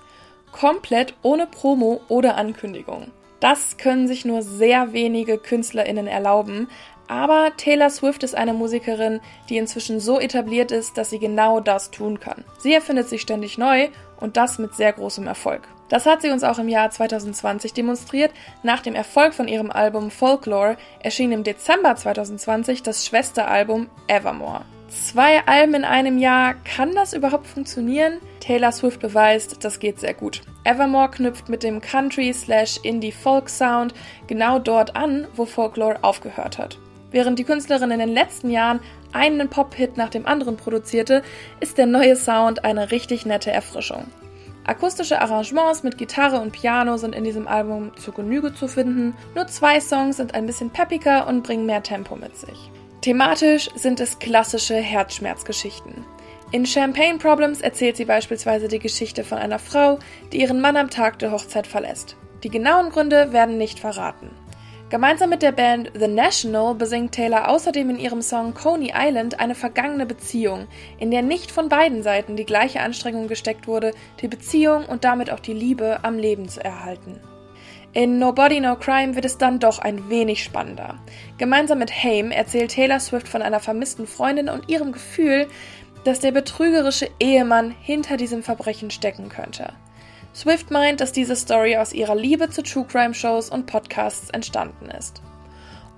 Komplett 0.51 1.15
ohne 1.23 1.47
Promo 1.47 2.01
oder 2.09 2.37
Ankündigung. 2.37 3.13
Das 3.39 3.77
können 3.77 4.09
sich 4.09 4.25
nur 4.25 4.43
sehr 4.43 4.93
wenige 4.93 5.39
KünstlerInnen 5.39 6.07
erlauben, 6.07 6.69
aber 7.07 7.53
Taylor 7.57 7.91
Swift 7.91 8.23
ist 8.23 8.35
eine 8.35 8.55
Musikerin, 8.55 9.21
die 9.49 9.59
inzwischen 9.59 10.01
so 10.01 10.19
etabliert 10.19 10.73
ist, 10.73 10.97
dass 10.97 11.11
sie 11.11 11.19
genau 11.19 11.61
das 11.61 11.91
tun 11.91 12.19
kann. 12.19 12.45
Sie 12.59 12.73
erfindet 12.73 13.09
sich 13.09 13.21
ständig 13.21 13.59
neu 13.59 13.89
und 14.19 14.37
das 14.37 14.59
mit 14.59 14.75
sehr 14.75 14.93
großem 14.93 15.27
Erfolg. 15.27 15.69
Das 15.89 16.07
hat 16.07 16.23
sie 16.23 16.31
uns 16.31 16.45
auch 16.45 16.59
im 16.59 16.69
Jahr 16.69 16.91
2020 16.91 17.75
demonstriert. 17.75 18.33
Nach 18.63 18.81
dem 18.81 18.95
Erfolg 18.95 19.35
von 19.35 19.49
ihrem 19.49 19.71
Album 19.71 20.11
Folklore 20.11 20.79
erschien 21.01 21.33
im 21.33 21.45
Dezember 21.45 21.95
2020 21.95 22.83
das 22.83 23.05
Schwesteralbum 23.07 23.91
Evermore. 24.09 24.63
Zwei 24.89 25.47
Alben 25.47 25.75
in 25.75 25.85
einem 25.85 26.19
Jahr, 26.19 26.55
kann 26.55 26.95
das 26.95 27.13
überhaupt 27.15 27.47
funktionieren? 27.47 28.19
Taylor 28.41 28.73
Swift 28.73 29.01
beweist, 29.01 29.65
das 29.65 29.81
geht 29.81 29.99
sehr 29.99 30.13
gut. 30.15 30.43
Evermore 30.63 31.11
knüpft 31.11 31.49
mit 31.49 31.63
dem 31.63 31.81
Country-Indie-Folk-Sound 31.81 33.95
genau 34.27 34.59
dort 34.59 34.95
an, 34.95 35.27
wo 35.35 35.47
Folklore 35.47 35.99
aufgehört 36.03 36.59
hat. 36.59 36.79
Während 37.11 37.39
die 37.39 37.45
Künstlerin 37.45 37.91
in 37.91 37.99
den 37.99 38.13
letzten 38.13 38.51
Jahren 38.51 38.81
einen 39.13 39.49
Pop-Hit 39.49 39.97
nach 39.97 40.11
dem 40.11 40.27
anderen 40.27 40.57
produzierte, 40.57 41.23
ist 41.61 41.79
der 41.79 41.87
neue 41.87 42.17
Sound 42.17 42.65
eine 42.65 42.91
richtig 42.91 43.25
nette 43.27 43.51
Erfrischung. 43.51 44.07
Akustische 44.67 45.21
Arrangements 45.21 45.83
mit 45.83 45.99
Gitarre 45.99 46.41
und 46.41 46.53
Piano 46.53 46.97
sind 46.97 47.15
in 47.15 47.25
diesem 47.25 47.47
Album 47.47 47.93
zur 47.97 48.15
Genüge 48.15 48.55
zu 48.55 48.67
finden. 48.67 49.15
Nur 49.35 49.47
zwei 49.47 49.79
Songs 49.79 50.17
sind 50.17 50.35
ein 50.35 50.47
bisschen 50.47 50.71
peppiger 50.71 51.27
und 51.27 51.43
bringen 51.43 51.67
mehr 51.67 51.83
Tempo 51.83 52.17
mit 52.17 52.35
sich. 52.37 52.71
Thematisch 53.03 53.69
sind 53.75 54.01
es 54.01 54.19
klassische 54.19 54.77
Herzschmerzgeschichten. 54.77 56.07
In 56.51 56.65
Champagne 56.65 57.19
Problems 57.19 57.61
erzählt 57.61 57.99
sie 57.99 58.07
beispielsweise 58.07 58.69
die 58.69 58.79
Geschichte 58.79 59.23
von 59.25 59.37
einer 59.37 59.59
Frau, 59.59 59.99
die 60.33 60.41
ihren 60.41 60.63
Mann 60.63 60.79
am 60.79 60.89
Tag 60.89 61.19
der 61.19 61.31
Hochzeit 61.31 61.67
verlässt. 61.67 62.17
Die 62.43 62.49
genauen 62.49 62.89
Gründe 62.91 63.33
werden 63.33 63.59
nicht 63.59 63.81
verraten. 63.81 64.31
Gemeinsam 64.91 65.31
mit 65.31 65.43
der 65.43 65.53
Band 65.53 65.91
The 65.99 66.07
National 66.07 66.75
besingt 66.75 67.13
Taylor 67.13 67.49
außerdem 67.49 67.91
in 67.91 67.99
ihrem 67.99 68.21
Song 68.21 68.53
Coney 68.53 68.93
Island 68.95 69.41
eine 69.41 69.55
vergangene 69.55 70.05
Beziehung, 70.05 70.69
in 70.99 71.11
der 71.11 71.23
nicht 71.23 71.51
von 71.51 71.71
beiden 71.71 72.03
Seiten 72.03 72.37
die 72.37 72.45
gleiche 72.45 72.81
Anstrengung 72.81 73.27
gesteckt 73.27 73.67
wurde, 73.67 73.93
die 74.21 74.29
Beziehung 74.29 74.85
und 74.85 75.05
damit 75.05 75.31
auch 75.31 75.41
die 75.41 75.55
Liebe 75.55 76.01
am 76.03 76.19
Leben 76.19 76.49
zu 76.49 76.63
erhalten. 76.63 77.19
In 77.95 78.19
Nobody 78.19 78.61
No 78.61 78.77
Crime 78.77 79.15
wird 79.15 79.25
es 79.25 79.39
dann 79.39 79.59
doch 79.59 79.79
ein 79.79 80.11
wenig 80.11 80.43
spannender. 80.43 80.99
Gemeinsam 81.39 81.79
mit 81.79 81.91
Haim 81.91 82.31
erzählt 82.31 82.73
Taylor 82.73 83.01
Swift 83.01 83.29
von 83.29 83.41
einer 83.41 83.61
vermissten 83.61 84.07
Freundin 84.07 84.49
und 84.49 84.69
ihrem 84.69 84.93
Gefühl, 84.93 85.47
dass 86.05 86.21
der 86.21 86.33
betrügerische 86.33 87.09
Ehemann 87.19 87.71
hinter 87.71 88.17
diesem 88.17 88.43
Verbrechen 88.43 88.91
stecken 88.91 89.29
könnte. 89.31 89.73
Swift 90.35 90.71
meint, 90.71 91.01
dass 91.01 91.13
diese 91.13 91.37
Story 91.37 91.77
aus 91.77 91.93
ihrer 91.93 92.17
Liebe 92.17 92.51
zu 92.51 92.63
True 92.63 92.85
Crime 92.85 93.15
Shows 93.15 93.49
und 93.51 93.67
Podcasts 93.67 94.31
entstanden 94.31 94.87
ist. 94.87 95.23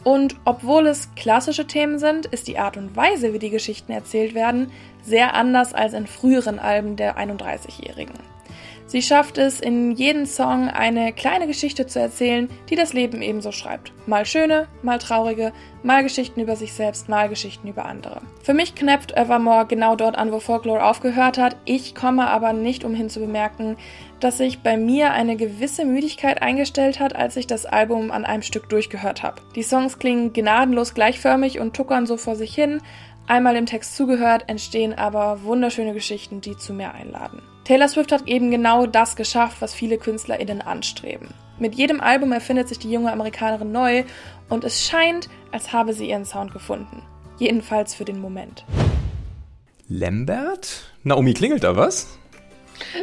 Und 0.04 0.36
obwohl 0.44 0.86
es 0.86 1.12
klassische 1.16 1.66
Themen 1.66 1.98
sind, 1.98 2.26
ist 2.26 2.46
die 2.46 2.58
Art 2.58 2.76
und 2.76 2.94
Weise, 2.94 3.32
wie 3.32 3.38
die 3.38 3.50
Geschichten 3.50 3.90
erzählt 3.90 4.34
werden, 4.34 4.70
sehr 5.02 5.34
anders 5.34 5.74
als 5.74 5.94
in 5.94 6.06
früheren 6.06 6.58
Alben 6.58 6.96
der 6.96 7.16
31-Jährigen. 7.18 8.35
Sie 8.88 9.02
schafft 9.02 9.36
es, 9.36 9.60
in 9.60 9.90
jedem 9.90 10.26
Song 10.26 10.68
eine 10.68 11.12
kleine 11.12 11.48
Geschichte 11.48 11.86
zu 11.86 11.98
erzählen, 11.98 12.48
die 12.70 12.76
das 12.76 12.92
Leben 12.92 13.20
ebenso 13.20 13.50
schreibt. 13.50 13.92
Mal 14.06 14.24
schöne, 14.24 14.68
mal 14.82 14.98
traurige, 14.98 15.52
mal 15.82 16.04
Geschichten 16.04 16.40
über 16.40 16.54
sich 16.54 16.72
selbst, 16.72 17.08
mal 17.08 17.28
Geschichten 17.28 17.66
über 17.66 17.86
andere. 17.86 18.20
Für 18.44 18.54
mich 18.54 18.76
knäpft 18.76 19.16
Evermore 19.16 19.66
genau 19.66 19.96
dort 19.96 20.16
an, 20.16 20.30
wo 20.30 20.38
Folklore 20.38 20.84
aufgehört 20.84 21.36
hat. 21.36 21.56
Ich 21.64 21.96
komme 21.96 22.28
aber 22.28 22.52
nicht 22.52 22.84
umhin 22.84 23.10
zu 23.10 23.18
bemerken, 23.18 23.76
dass 24.20 24.38
sich 24.38 24.60
bei 24.60 24.76
mir 24.76 25.10
eine 25.12 25.36
gewisse 25.36 25.84
Müdigkeit 25.84 26.40
eingestellt 26.40 27.00
hat, 27.00 27.16
als 27.16 27.36
ich 27.36 27.48
das 27.48 27.66
Album 27.66 28.12
an 28.12 28.24
einem 28.24 28.42
Stück 28.42 28.68
durchgehört 28.68 29.24
habe. 29.24 29.42
Die 29.56 29.64
Songs 29.64 29.98
klingen 29.98 30.32
gnadenlos 30.32 30.94
gleichförmig 30.94 31.58
und 31.58 31.74
tuckern 31.74 32.06
so 32.06 32.16
vor 32.16 32.36
sich 32.36 32.54
hin, 32.54 32.80
Einmal 33.28 33.54
dem 33.54 33.66
Text 33.66 33.96
zugehört, 33.96 34.44
entstehen 34.46 34.94
aber 34.94 35.42
wunderschöne 35.42 35.94
Geschichten, 35.94 36.40
die 36.40 36.56
zu 36.56 36.72
mehr 36.72 36.94
einladen. 36.94 37.42
Taylor 37.66 37.88
Swift 37.88 38.12
hat 38.12 38.28
eben 38.28 38.52
genau 38.52 38.86
das 38.86 39.16
geschafft, 39.16 39.56
was 39.60 39.74
viele 39.74 39.98
KünstlerInnen 39.98 40.62
anstreben. 40.62 41.34
Mit 41.58 41.74
jedem 41.74 42.00
Album 42.00 42.30
erfindet 42.30 42.68
sich 42.68 42.78
die 42.78 42.92
junge 42.92 43.10
Amerikanerin 43.10 43.72
neu 43.72 44.04
und 44.48 44.62
es 44.62 44.86
scheint, 44.86 45.28
als 45.50 45.72
habe 45.72 45.92
sie 45.92 46.08
ihren 46.08 46.24
Sound 46.24 46.52
gefunden. 46.52 47.02
Jedenfalls 47.40 47.92
für 47.92 48.04
den 48.04 48.20
Moment. 48.20 48.64
Lambert? 49.88 50.92
Naomi, 51.02 51.34
klingelt 51.34 51.64
da 51.64 51.74
was? 51.76 52.16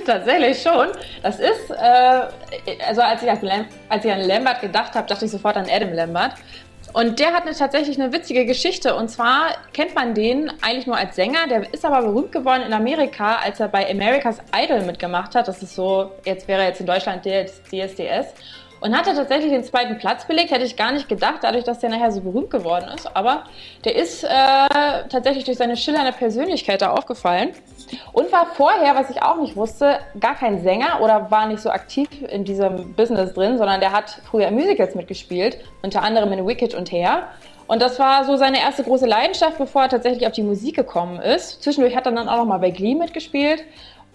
Tatsächlich 0.05 0.61
schon. 0.61 0.87
Das 1.21 1.39
ist, 1.39 1.69
äh, 1.69 2.83
also 2.87 3.01
als 3.01 3.21
ich, 3.21 3.29
als 3.29 4.05
ich 4.05 4.11
an 4.11 4.21
Lambert 4.21 4.61
gedacht 4.61 4.93
habe, 4.93 5.07
dachte 5.07 5.25
ich 5.25 5.31
sofort 5.31 5.57
an 5.57 5.67
Adam 5.69 5.91
Lambert. 5.91 6.35
Und 6.93 7.19
der 7.19 7.33
hat 7.33 7.43
eine, 7.43 7.55
tatsächlich 7.55 7.99
eine 7.99 8.13
witzige 8.13 8.45
Geschichte. 8.45 8.95
Und 8.95 9.09
zwar 9.09 9.55
kennt 9.73 9.95
man 9.95 10.13
den 10.13 10.51
eigentlich 10.61 10.85
nur 10.85 10.95
als 10.95 11.15
Sänger. 11.15 11.47
Der 11.49 11.73
ist 11.73 11.83
aber 11.83 12.03
berühmt 12.03 12.31
geworden 12.31 12.61
in 12.61 12.73
Amerika, 12.73 13.37
als 13.37 13.59
er 13.59 13.67
bei 13.67 13.89
America's 13.89 14.37
Idol 14.55 14.81
mitgemacht 14.81 15.33
hat. 15.33 15.47
Das 15.47 15.63
ist 15.63 15.75
so, 15.75 16.11
jetzt 16.23 16.47
wäre 16.47 16.61
er 16.61 16.67
jetzt 16.69 16.79
in 16.79 16.85
Deutschland 16.85 17.25
DSDS. 17.25 18.33
Und 18.79 18.95
hat 18.95 19.07
er 19.07 19.15
tatsächlich 19.15 19.49
den 19.49 19.63
zweiten 19.63 19.97
Platz 19.97 20.27
belegt, 20.27 20.51
hätte 20.51 20.65
ich 20.65 20.75
gar 20.75 20.91
nicht 20.91 21.07
gedacht, 21.07 21.37
dadurch, 21.41 21.63
dass 21.63 21.79
der 21.79 21.89
nachher 21.89 22.11
so 22.11 22.19
berühmt 22.19 22.49
geworden 22.49 22.89
ist. 22.93 23.15
Aber 23.15 23.45
der 23.85 23.95
ist 23.95 24.25
äh, 24.25 24.27
tatsächlich 25.09 25.45
durch 25.45 25.57
seine 25.57 25.77
schillernde 25.77 26.11
Persönlichkeit 26.11 26.81
da 26.81 26.91
aufgefallen. 26.91 27.51
Und 28.11 28.31
war 28.31 28.47
vorher, 28.47 28.95
was 28.95 29.09
ich 29.09 29.21
auch 29.21 29.37
nicht 29.37 29.55
wusste, 29.55 29.99
gar 30.19 30.35
kein 30.35 30.61
Sänger 30.61 31.01
oder 31.01 31.31
war 31.31 31.47
nicht 31.47 31.61
so 31.61 31.69
aktiv 31.69 32.07
in 32.29 32.43
diesem 32.43 32.93
Business 32.93 33.33
drin, 33.33 33.57
sondern 33.57 33.79
der 33.79 33.91
hat 33.91 34.21
früher 34.29 34.51
Musicals 34.51 34.95
mitgespielt, 34.95 35.57
unter 35.81 36.01
anderem 36.01 36.31
in 36.31 36.45
Wicked 36.45 36.73
und 36.73 36.91
Hair. 36.91 37.27
Und 37.67 37.81
das 37.81 37.97
war 37.97 38.25
so 38.25 38.35
seine 38.35 38.59
erste 38.59 38.83
große 38.83 39.05
Leidenschaft, 39.05 39.57
bevor 39.57 39.83
er 39.83 39.89
tatsächlich 39.89 40.27
auf 40.27 40.33
die 40.33 40.43
Musik 40.43 40.75
gekommen 40.75 41.19
ist. 41.19 41.63
Zwischendurch 41.63 41.95
hat 41.95 42.05
er 42.05 42.11
dann 42.11 42.27
auch 42.27 42.37
noch 42.37 42.45
mal 42.45 42.59
bei 42.59 42.71
Glee 42.71 42.93
mitgespielt 42.93 43.63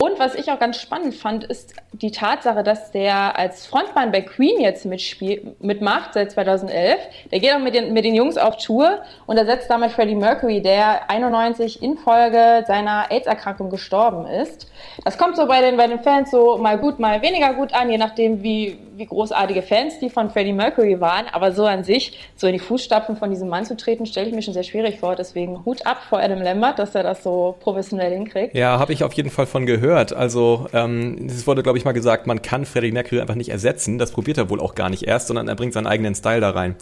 und 0.01 0.21
was 0.21 0.37
ich 0.37 0.51
auch 0.53 0.61
ganz 0.61 0.81
spannend 0.81 1.15
fand, 1.15 1.43
ist 1.43 1.75
die 1.93 2.13
Tatsache, 2.13 2.63
dass 2.63 2.93
der 2.93 3.37
als 3.37 3.67
Frontmann 3.67 4.13
bei 4.13 4.21
Queen 4.21 4.61
jetzt 4.61 4.85
mitspiel 4.85 5.57
mitmacht 5.59 6.15
seit 6.15 6.31
2011. 6.31 6.99
Der 7.33 7.41
geht 7.41 7.53
auch 7.53 7.59
mit 7.59 7.75
den, 7.75 7.93
mit 7.93 8.05
den 8.05 8.15
Jungs 8.15 8.39
auf 8.39 8.59
Tour 8.59 9.03
und 9.27 9.37
ersetzt 9.37 9.69
damit 9.69 9.91
Freddie 9.91 10.15
Mercury, 10.15 10.63
der 10.63 11.11
91 11.11 11.83
in 11.83 11.99
Folge 11.99 12.65
seiner 12.69 13.11
AIDS-Erkrankung 13.11 13.71
gestorben 13.71 14.27
ist. 14.27 14.68
Das 15.05 15.17
kommt 15.17 15.37
so 15.37 15.47
bei 15.47 15.61
den, 15.61 15.77
bei 15.77 15.87
den 15.87 16.01
Fans 16.01 16.31
so 16.31 16.59
mal 16.59 16.79
gut, 16.79 16.99
mal 16.99 17.23
weniger 17.23 17.55
gut 17.55 17.73
an, 17.73 17.91
je 17.91 17.99
nachdem, 17.99 18.43
wie, 18.43 18.79
wie 18.97 19.07
großartige 19.07 19.63
Fans 19.63 19.99
die 20.01 20.11
von 20.11 20.31
Freddie 20.31 20.53
Mercury 20.53 21.01
waren. 21.01 21.27
Aber 21.33 21.53
so 21.53 21.67
an 21.67 21.85
sich, 21.85 22.19
so 22.37 22.47
in 22.47 22.55
die 22.55 22.59
Fußstapfen 22.59 23.17
von 23.17 23.31
diesem 23.31 23.49
Mann 23.49 23.65
zu 23.65 23.77
treten, 23.77 24.07
stelle 24.07 24.29
ich 24.29 24.35
mir 24.35 24.43
schon 24.43 24.55
sehr 24.55 24.65
schwierig 24.65 24.99
vor. 24.99 25.17
Deswegen 25.17 25.65
Hut 25.65 25.87
ab 25.87 25.99
vor 26.09 26.21
Adam 26.21 26.43
Lambert, 26.43 26.79
dass 26.79 26.95
er 26.95 27.03
das 27.03 27.23
so 27.23 27.57
professionell 27.61 28.13
hinkriegt. 28.13 28.55
Ja, 28.55 28.79
habe 28.79 28.93
ich 28.93 29.05
auf 29.05 29.13
jeden 29.13 29.31
Fall 29.31 29.47
von 29.47 29.67
gehört. 29.67 30.13
Also 30.13 30.67
ähm, 30.73 31.27
es 31.29 31.47
wurde, 31.47 31.63
glaube 31.63 31.79
ich, 31.79 31.85
mal 31.85 31.93
gesagt, 31.93 32.27
man 32.27 32.43
kann 32.43 32.65
Freddie 32.65 32.93
Mercury 32.93 33.21
einfach 33.21 33.35
nicht 33.35 33.51
ersetzen. 33.51 33.99
Das 33.99 34.13
probiert 34.13 34.39
er 34.39 34.51
wohl 34.51 34.61
auch 34.61 34.75
gar 34.75 34.91
nicht 34.91 35.05
erst, 35.05 35.29
sondern 35.29 35.49
er 35.49 35.55
bringt 35.55 35.73
seinen 35.73 35.87
eigenen 35.87 36.15
Style 36.15 36.41
da 36.41 36.51
rein. 36.51 36.77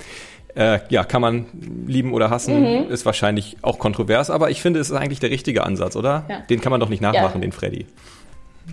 Äh, 0.56 0.80
ja, 0.88 1.04
kann 1.04 1.20
man 1.20 1.46
lieben 1.86 2.14
oder 2.14 2.30
hassen, 2.30 2.60
mhm. 2.60 2.90
ist 2.90 3.04
wahrscheinlich 3.04 3.56
auch 3.62 3.78
kontrovers, 3.78 4.30
aber 4.30 4.50
ich 4.50 4.62
finde, 4.62 4.80
es 4.80 4.90
ist 4.90 4.96
eigentlich 4.96 5.20
der 5.20 5.30
richtige 5.30 5.64
Ansatz, 5.64 5.96
oder? 5.96 6.24
Ja. 6.28 6.38
Den 6.48 6.60
kann 6.60 6.70
man 6.70 6.80
doch 6.80 6.88
nicht 6.88 7.02
nachmachen, 7.02 7.42
ja. 7.42 7.48
den 7.48 7.52
Freddie. 7.52 7.86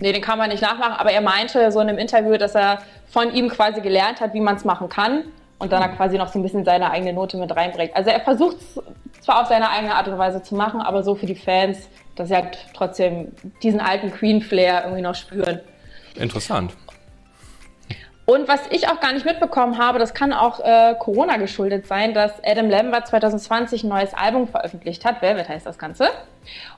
Nee, 0.00 0.12
den 0.12 0.22
kann 0.22 0.38
man 0.38 0.48
nicht 0.48 0.62
nachmachen, 0.62 0.94
aber 0.96 1.12
er 1.12 1.20
meinte 1.20 1.70
so 1.70 1.80
in 1.80 1.88
einem 1.88 1.98
Interview, 1.98 2.36
dass 2.36 2.54
er 2.54 2.78
von 3.08 3.32
ihm 3.32 3.48
quasi 3.48 3.80
gelernt 3.80 4.20
hat, 4.20 4.34
wie 4.34 4.40
man 4.40 4.56
es 4.56 4.64
machen 4.64 4.88
kann 4.88 5.24
und 5.58 5.72
dann 5.72 5.90
mhm. 5.90 5.96
quasi 5.96 6.16
noch 6.16 6.32
so 6.32 6.38
ein 6.38 6.42
bisschen 6.42 6.64
seine 6.64 6.90
eigene 6.90 7.12
Note 7.12 7.36
mit 7.36 7.54
reinbringt. 7.54 7.94
Also 7.94 8.10
er 8.10 8.20
versucht 8.20 8.56
es 8.56 8.80
zwar 9.20 9.42
auf 9.42 9.48
seine 9.48 9.70
eigene 9.70 9.94
Art 9.94 10.08
und 10.08 10.18
Weise 10.18 10.42
zu 10.42 10.54
machen, 10.54 10.80
aber 10.80 11.02
so 11.02 11.14
für 11.14 11.26
die 11.26 11.36
Fans 11.36 11.88
dass 12.16 12.28
sie 12.28 12.34
halt 12.34 12.58
trotzdem 12.74 13.32
diesen 13.62 13.80
alten 13.80 14.10
Queen-Flair 14.12 14.82
irgendwie 14.84 15.02
noch 15.02 15.14
spüren. 15.14 15.60
Interessant. 16.16 16.72
Und 18.26 18.48
was 18.48 18.60
ich 18.70 18.88
auch 18.88 19.00
gar 19.00 19.12
nicht 19.12 19.26
mitbekommen 19.26 19.76
habe, 19.76 19.98
das 19.98 20.14
kann 20.14 20.32
auch 20.32 20.58
äh, 20.60 20.94
Corona 20.98 21.36
geschuldet 21.36 21.86
sein, 21.86 22.14
dass 22.14 22.32
Adam 22.42 22.70
Lambert 22.70 23.06
2020 23.06 23.84
ein 23.84 23.88
neues 23.88 24.14
Album 24.14 24.48
veröffentlicht 24.48 25.04
hat. 25.04 25.20
Velvet 25.20 25.46
heißt 25.46 25.66
das 25.66 25.76
Ganze. 25.76 26.08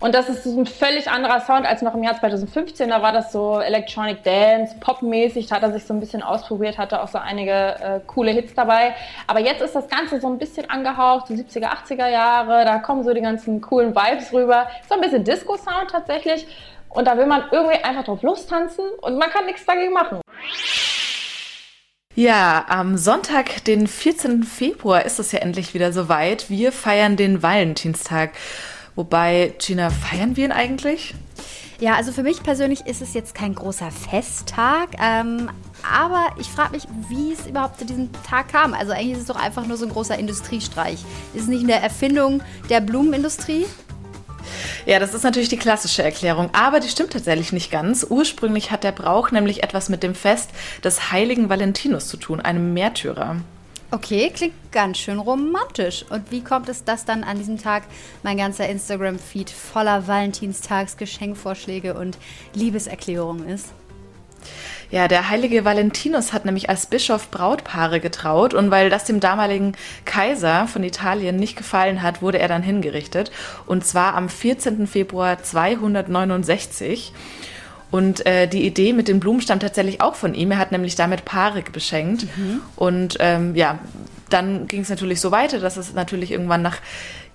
Und 0.00 0.14
das 0.16 0.28
ist 0.28 0.44
ein 0.44 0.66
völlig 0.66 1.08
anderer 1.08 1.40
Sound 1.40 1.64
als 1.64 1.82
noch 1.82 1.94
im 1.94 2.02
Jahr 2.02 2.18
2015. 2.18 2.88
Da 2.88 3.00
war 3.00 3.12
das 3.12 3.30
so 3.30 3.60
Electronic 3.60 4.24
Dance, 4.24 4.74
Pop-mäßig. 4.80 5.46
Da 5.46 5.56
hat 5.56 5.62
er 5.62 5.72
sich 5.72 5.84
so 5.84 5.94
ein 5.94 6.00
bisschen 6.00 6.20
ausprobiert, 6.20 6.78
hatte 6.78 7.00
auch 7.00 7.08
so 7.08 7.18
einige 7.18 7.52
äh, 7.52 8.00
coole 8.08 8.32
Hits 8.32 8.54
dabei. 8.54 8.94
Aber 9.28 9.38
jetzt 9.38 9.62
ist 9.62 9.76
das 9.76 9.88
Ganze 9.88 10.20
so 10.20 10.26
ein 10.26 10.38
bisschen 10.38 10.68
angehaucht, 10.68 11.28
so 11.28 11.34
70er, 11.34 11.68
80er 11.68 12.08
Jahre. 12.08 12.64
Da 12.64 12.78
kommen 12.78 13.04
so 13.04 13.14
die 13.14 13.20
ganzen 13.20 13.60
coolen 13.60 13.94
Vibes 13.94 14.32
rüber. 14.32 14.66
So 14.88 14.96
ein 14.96 15.00
bisschen 15.00 15.22
Disco-Sound 15.22 15.90
tatsächlich. 15.92 16.44
Und 16.88 17.06
da 17.06 17.16
will 17.16 17.26
man 17.26 17.44
irgendwie 17.52 17.76
einfach 17.84 18.04
drauf 18.04 18.22
Lust 18.22 18.50
tanzen 18.50 18.84
und 19.02 19.16
man 19.16 19.30
kann 19.30 19.46
nichts 19.46 19.64
dagegen 19.64 19.92
machen. 19.92 20.20
Ja, 22.16 22.64
am 22.68 22.96
Sonntag, 22.96 23.62
den 23.66 23.86
14. 23.86 24.42
Februar, 24.42 25.04
ist 25.04 25.18
es 25.18 25.32
ja 25.32 25.40
endlich 25.40 25.74
wieder 25.74 25.92
soweit. 25.92 26.48
Wir 26.48 26.72
feiern 26.72 27.18
den 27.18 27.42
Valentinstag. 27.42 28.30
Wobei, 28.94 29.52
Gina, 29.58 29.90
feiern 29.90 30.34
wir 30.34 30.46
ihn 30.46 30.52
eigentlich? 30.52 31.14
Ja, 31.78 31.94
also 31.94 32.12
für 32.12 32.22
mich 32.22 32.42
persönlich 32.42 32.86
ist 32.86 33.02
es 33.02 33.12
jetzt 33.12 33.34
kein 33.34 33.54
großer 33.54 33.90
Festtag, 33.90 34.96
ähm, 34.98 35.50
aber 35.82 36.28
ich 36.40 36.46
frage 36.46 36.72
mich, 36.72 36.84
wie 37.10 37.34
es 37.34 37.46
überhaupt 37.46 37.80
zu 37.80 37.84
diesem 37.84 38.08
Tag 38.22 38.48
kam. 38.48 38.72
Also 38.72 38.92
eigentlich 38.92 39.12
ist 39.12 39.20
es 39.20 39.26
doch 39.26 39.36
einfach 39.36 39.66
nur 39.66 39.76
so 39.76 39.84
ein 39.84 39.92
großer 39.92 40.18
Industriestreich. 40.18 41.04
Ist 41.34 41.42
es 41.42 41.48
nicht 41.48 41.64
eine 41.64 41.82
Erfindung 41.82 42.42
der 42.70 42.80
Blumenindustrie? 42.80 43.66
Ja, 44.86 45.00
das 45.00 45.14
ist 45.14 45.24
natürlich 45.24 45.48
die 45.48 45.56
klassische 45.56 46.04
Erklärung, 46.04 46.48
aber 46.52 46.78
die 46.78 46.88
stimmt 46.88 47.12
tatsächlich 47.12 47.52
nicht 47.52 47.72
ganz. 47.72 48.06
Ursprünglich 48.08 48.70
hat 48.70 48.84
der 48.84 48.92
Brauch 48.92 49.32
nämlich 49.32 49.64
etwas 49.64 49.88
mit 49.88 50.04
dem 50.04 50.14
Fest 50.14 50.50
des 50.84 51.10
heiligen 51.10 51.48
Valentinus 51.48 52.06
zu 52.06 52.16
tun, 52.16 52.40
einem 52.40 52.72
Märtyrer. 52.72 53.38
Okay, 53.90 54.30
klingt 54.32 54.54
ganz 54.70 54.98
schön 54.98 55.18
romantisch. 55.18 56.04
Und 56.08 56.30
wie 56.30 56.40
kommt 56.40 56.68
es, 56.68 56.84
dass 56.84 57.04
dann 57.04 57.24
an 57.24 57.36
diesem 57.36 57.58
Tag 57.58 57.82
mein 58.22 58.36
ganzer 58.36 58.68
Instagram-Feed 58.68 59.50
voller 59.50 60.06
Valentinstags 60.06 60.96
Geschenkvorschläge 60.96 61.94
und 61.94 62.16
Liebeserklärungen 62.54 63.48
ist? 63.48 63.66
Ja, 64.90 65.08
der 65.08 65.28
heilige 65.28 65.64
Valentinus 65.64 66.32
hat 66.32 66.44
nämlich 66.44 66.70
als 66.70 66.86
Bischof 66.86 67.30
Brautpaare 67.30 68.00
getraut 68.00 68.54
und 68.54 68.70
weil 68.70 68.88
das 68.90 69.04
dem 69.04 69.20
damaligen 69.20 69.72
Kaiser 70.04 70.68
von 70.68 70.84
Italien 70.84 71.36
nicht 71.36 71.56
gefallen 71.56 72.02
hat, 72.02 72.22
wurde 72.22 72.38
er 72.38 72.48
dann 72.48 72.62
hingerichtet 72.62 73.30
und 73.66 73.84
zwar 73.84 74.14
am 74.14 74.28
14. 74.28 74.86
Februar 74.86 75.42
269. 75.42 77.12
Und 77.90 78.26
äh, 78.26 78.48
die 78.48 78.66
Idee 78.66 78.92
mit 78.92 79.06
den 79.06 79.20
Blumen 79.20 79.40
stammt 79.40 79.62
tatsächlich 79.62 80.00
auch 80.00 80.16
von 80.16 80.34
ihm. 80.34 80.50
Er 80.50 80.58
hat 80.58 80.72
nämlich 80.72 80.96
damit 80.96 81.24
Paare 81.24 81.62
beschenkt. 81.62 82.26
Mhm. 82.36 82.60
Und 82.74 83.16
ähm, 83.20 83.54
ja, 83.54 83.78
dann 84.28 84.66
ging 84.66 84.80
es 84.80 84.88
natürlich 84.88 85.20
so 85.20 85.30
weiter, 85.30 85.60
dass 85.60 85.76
es 85.76 85.94
natürlich 85.94 86.32
irgendwann 86.32 86.62
nach 86.62 86.78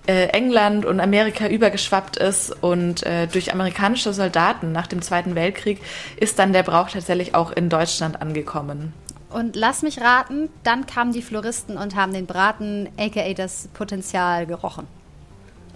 England 0.06 0.84
und 0.84 1.00
Amerika 1.00 1.46
übergeschwappt 1.46 2.16
ist 2.16 2.50
und 2.62 3.04
äh, 3.04 3.26
durch 3.28 3.52
amerikanische 3.52 4.12
Soldaten 4.12 4.72
nach 4.72 4.86
dem 4.86 5.02
Zweiten 5.02 5.34
Weltkrieg 5.34 5.80
ist 6.16 6.38
dann 6.38 6.52
der 6.52 6.64
Brauch 6.64 6.90
tatsächlich 6.90 7.34
auch 7.34 7.52
in 7.52 7.68
Deutschland 7.68 8.20
angekommen. 8.20 8.92
Und 9.30 9.56
lass 9.56 9.82
mich 9.82 10.00
raten, 10.00 10.50
dann 10.62 10.86
kamen 10.86 11.12
die 11.12 11.22
Floristen 11.22 11.78
und 11.78 11.96
haben 11.96 12.12
den 12.12 12.26
Braten, 12.26 12.88
aka 12.98 13.32
das 13.32 13.68
Potenzial, 13.72 14.46
gerochen. 14.46 14.86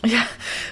Ja, 0.07 0.25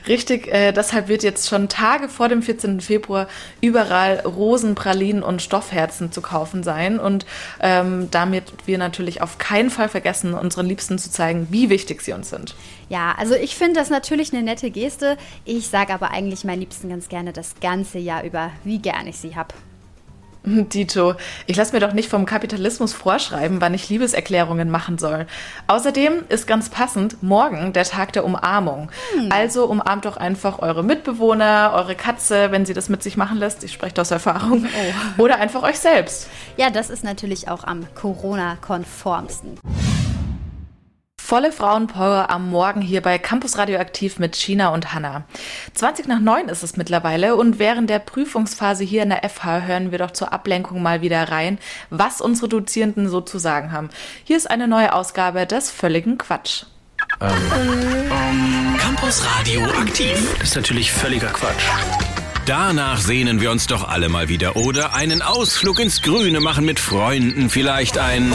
richtig. 0.07 0.47
Äh, 0.47 0.70
deshalb 0.70 1.09
wird 1.09 1.25
jetzt 1.25 1.49
schon 1.49 1.68
Tage 1.68 2.09
vor 2.09 2.29
dem 2.29 2.40
14. 2.40 2.81
Februar 2.81 3.27
überall 3.61 4.20
Rosen, 4.20 4.77
Pralinen 4.77 5.25
und 5.25 5.42
Stoffherzen 5.42 6.12
zu 6.12 6.23
kaufen 6.23 6.62
sein. 6.62 7.01
Und 7.01 7.27
ähm, 7.61 8.09
damit 8.12 8.53
wir 8.66 8.79
natürlich 8.79 9.23
auf 9.23 9.38
keinen 9.38 9.70
Fall 9.70 9.88
vergessen, 9.88 10.35
unseren 10.35 10.66
Liebsten 10.66 10.99
zu 10.99 11.11
zeigen, 11.11 11.49
wie 11.51 11.68
wichtig 11.68 12.03
sie 12.03 12.12
uns 12.12 12.31
sind. 12.31 12.55
Ja, 12.88 13.14
also 13.18 13.35
ich 13.35 13.57
finde 13.57 13.81
das 13.81 13.90
natürlich 13.90 14.33
eine 14.33 14.44
nette 14.44 14.70
Geste. 14.70 15.16
Ich 15.44 15.66
sage 15.66 15.92
aber 15.92 16.12
eigentlich 16.12 16.44
meinen 16.44 16.61
Liebsten 16.61 16.88
ganz 16.88 17.09
gerne 17.09 17.33
das 17.33 17.57
ganze 17.61 17.99
Jahr 17.99 18.23
über, 18.23 18.53
wie 18.62 18.79
gern 18.79 19.09
ich 19.09 19.16
sie 19.16 19.35
habe. 19.35 19.55
Dito, 20.72 21.14
ich 21.46 21.57
lasse 21.57 21.72
mir 21.72 21.80
doch 21.80 21.92
nicht 21.92 22.09
vom 22.09 22.26
Kapitalismus 22.26 22.92
vorschreiben, 22.92 23.61
wann 23.61 23.74
ich 23.74 23.88
Liebeserklärungen 23.88 24.70
machen 24.70 24.98
soll. 24.98 25.26
Außerdem 25.66 26.24
ist 26.28 26.46
ganz 26.46 26.68
passend 26.68 27.22
morgen 27.22 27.72
der 27.72 27.85
Tag 27.85 28.12
der 28.12 28.24
Umarmung. 28.24 28.90
Hm. 29.14 29.30
Also 29.33 29.64
umarmt 29.66 30.04
doch 30.04 30.16
einfach 30.16 30.59
eure 30.59 30.85
Mitbewohner, 30.85 31.72
eure 31.74 31.94
Katze, 31.94 32.50
wenn 32.50 32.66
sie 32.66 32.74
das 32.74 32.88
mit 32.88 33.02
sich 33.02 33.16
machen 33.16 33.38
lässt. 33.38 33.64
Ich 33.64 33.72
spreche 33.72 34.00
aus 34.00 34.11
Erfahrung. 34.11 34.66
Oh. 35.16 35.22
Oder 35.22 35.38
einfach 35.38 35.62
euch 35.62 35.78
selbst. 35.78 36.28
Ja, 36.57 36.68
das 36.68 36.90
ist 36.90 37.04
natürlich 37.04 37.48
auch 37.48 37.64
am 37.64 37.87
Corona-konformsten. 37.94 39.59
Volle 41.27 41.53
Frauenpower 41.53 42.29
am 42.29 42.51
Morgen 42.51 42.83
hier 42.83 43.01
bei 43.01 43.17
Campus 43.17 43.57
Radioaktiv 43.57 44.19
mit 44.19 44.37
China 44.37 44.75
und 44.75 44.93
Hanna. 44.93 45.25
20 45.73 46.07
nach 46.07 46.21
9 46.21 46.51
ist 46.51 46.63
es 46.63 46.77
mittlerweile 46.77 47.37
und 47.37 47.59
während 47.59 47.89
der 47.89 47.99
Prüfungsphase 47.99 48.85
hier 48.85 49.05
in 49.05 49.09
der 49.09 49.27
FH 49.27 49.63
hören 49.63 49.91
wir 49.91 49.97
doch 49.97 50.11
zur 50.11 50.35
Ablenkung 50.35 50.83
mal 50.83 51.01
wieder 51.01 51.31
rein, 51.31 51.57
was 51.89 52.21
unsere 52.21 52.51
Dozierenden 52.51 53.09
so 53.09 53.23
zu 53.23 53.39
sagen 53.39 53.73
haben. 53.73 53.89
Hier 54.25 54.37
ist 54.37 54.51
eine 54.51 54.69
neue 54.69 54.93
Ausgabe 54.93 55.47
des 55.47 55.71
völligen 55.71 56.19
Quatsch. 56.19 56.65
Ähm. 57.23 58.77
Campus 58.77 59.25
Radioaktiv. 59.25 60.43
Ist 60.43 60.57
natürlich 60.57 60.93
völliger 60.93 61.29
Quatsch. 61.29 61.65
Danach 62.45 62.99
sehnen 62.99 63.41
wir 63.41 63.51
uns 63.51 63.67
doch 63.67 63.89
alle 63.89 64.11
mal 64.11 64.29
wieder, 64.29 64.57
oder? 64.57 64.93
Einen 64.93 65.23
Ausflug 65.23 65.81
ins 65.81 66.03
Grüne 66.03 66.41
machen 66.41 66.67
mit 66.67 66.79
Freunden, 66.79 67.49
vielleicht 67.49 67.97
ein 67.97 68.35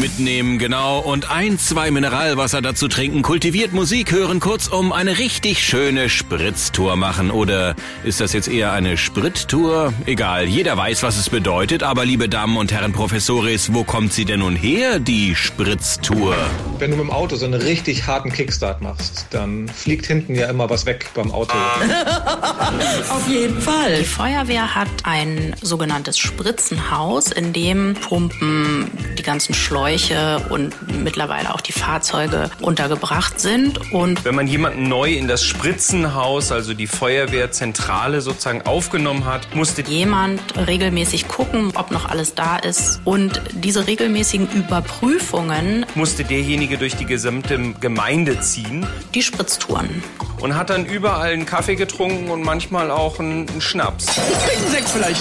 mitnehmen, 0.00 0.58
genau, 0.58 0.98
und 0.98 1.30
ein, 1.30 1.58
zwei 1.58 1.90
Mineralwasser 1.90 2.60
dazu 2.60 2.88
trinken, 2.88 3.22
kultiviert 3.22 3.72
Musik 3.72 4.12
hören, 4.12 4.40
kurzum 4.40 4.92
eine 4.92 5.18
richtig 5.18 5.64
schöne 5.64 6.08
Spritztour 6.08 6.96
machen. 6.96 7.30
Oder 7.30 7.74
ist 8.04 8.20
das 8.20 8.32
jetzt 8.32 8.48
eher 8.48 8.72
eine 8.72 8.96
Sprittour? 8.96 9.92
Egal, 10.06 10.46
jeder 10.46 10.76
weiß, 10.76 11.02
was 11.02 11.16
es 11.16 11.30
bedeutet, 11.30 11.82
aber 11.82 12.04
liebe 12.04 12.28
Damen 12.28 12.56
und 12.56 12.72
Herren 12.72 12.92
Professoris, 12.92 13.72
wo 13.72 13.84
kommt 13.84 14.12
sie 14.12 14.24
denn 14.24 14.40
nun 14.40 14.56
her, 14.56 14.98
die 14.98 15.34
Spritztour? 15.34 16.36
Wenn 16.78 16.90
du 16.90 16.96
mit 16.96 17.06
dem 17.06 17.12
Auto 17.12 17.36
so 17.36 17.44
einen 17.44 17.60
richtig 17.60 18.06
harten 18.06 18.32
Kickstart 18.32 18.82
machst, 18.82 19.26
dann 19.30 19.68
fliegt 19.68 20.06
hinten 20.06 20.34
ja 20.34 20.48
immer 20.48 20.68
was 20.68 20.84
weg 20.86 21.10
beim 21.14 21.30
Auto. 21.30 21.54
Auf 23.10 23.28
jeden 23.28 23.60
Fall. 23.60 23.98
Die 23.98 24.04
Feuerwehr 24.04 24.74
hat 24.74 24.88
ein 25.04 25.54
sogenanntes 25.62 26.18
Spritzenhaus, 26.18 27.30
in 27.30 27.52
dem 27.52 27.94
Pumpen, 27.94 28.90
die 29.14 29.22
ganzen 29.22 29.54
Schläuche 29.54 30.44
und 30.48 30.74
mittlerweile 31.02 31.54
auch 31.54 31.60
die 31.60 31.72
Fahrzeuge 31.72 32.50
untergebracht 32.60 33.40
sind. 33.40 33.92
Und 33.92 34.24
wenn 34.24 34.34
man 34.34 34.46
jemanden 34.46 34.88
neu 34.88 35.12
in 35.12 35.28
das 35.28 35.44
Spritzenhaus, 35.44 36.52
also 36.52 36.74
die 36.74 36.86
Feuerwehrzentrale 36.86 38.20
sozusagen 38.20 38.62
aufgenommen 38.62 39.24
hat, 39.24 39.54
musste 39.54 39.82
jemand 39.82 40.40
regelmäßig 40.56 41.28
gucken, 41.28 41.72
ob 41.74 41.90
noch 41.90 42.08
alles 42.08 42.34
da 42.34 42.56
ist. 42.56 43.00
Und 43.04 43.40
diese 43.52 43.86
regelmäßigen 43.86 44.48
Überprüfungen 44.52 45.86
musste 45.94 46.24
derjenige 46.24 46.78
durch 46.78 46.96
die 46.96 47.06
gesamte 47.06 47.58
Gemeinde 47.80 48.40
ziehen. 48.40 48.86
Die 49.14 49.22
Spritztouren. 49.22 50.02
Und 50.40 50.56
hat 50.56 50.70
dann 50.70 50.86
überall 50.86 51.32
einen 51.32 51.46
Kaffee 51.46 51.76
getrunken 51.76 52.30
und 52.30 52.42
manchmal 52.42 52.90
auch 52.90 53.20
einen, 53.20 53.48
einen 53.48 53.60
Schnaps. 53.60 54.06
Trinken 54.06 54.70
sechs 54.70 54.90
vielleicht. 54.90 55.20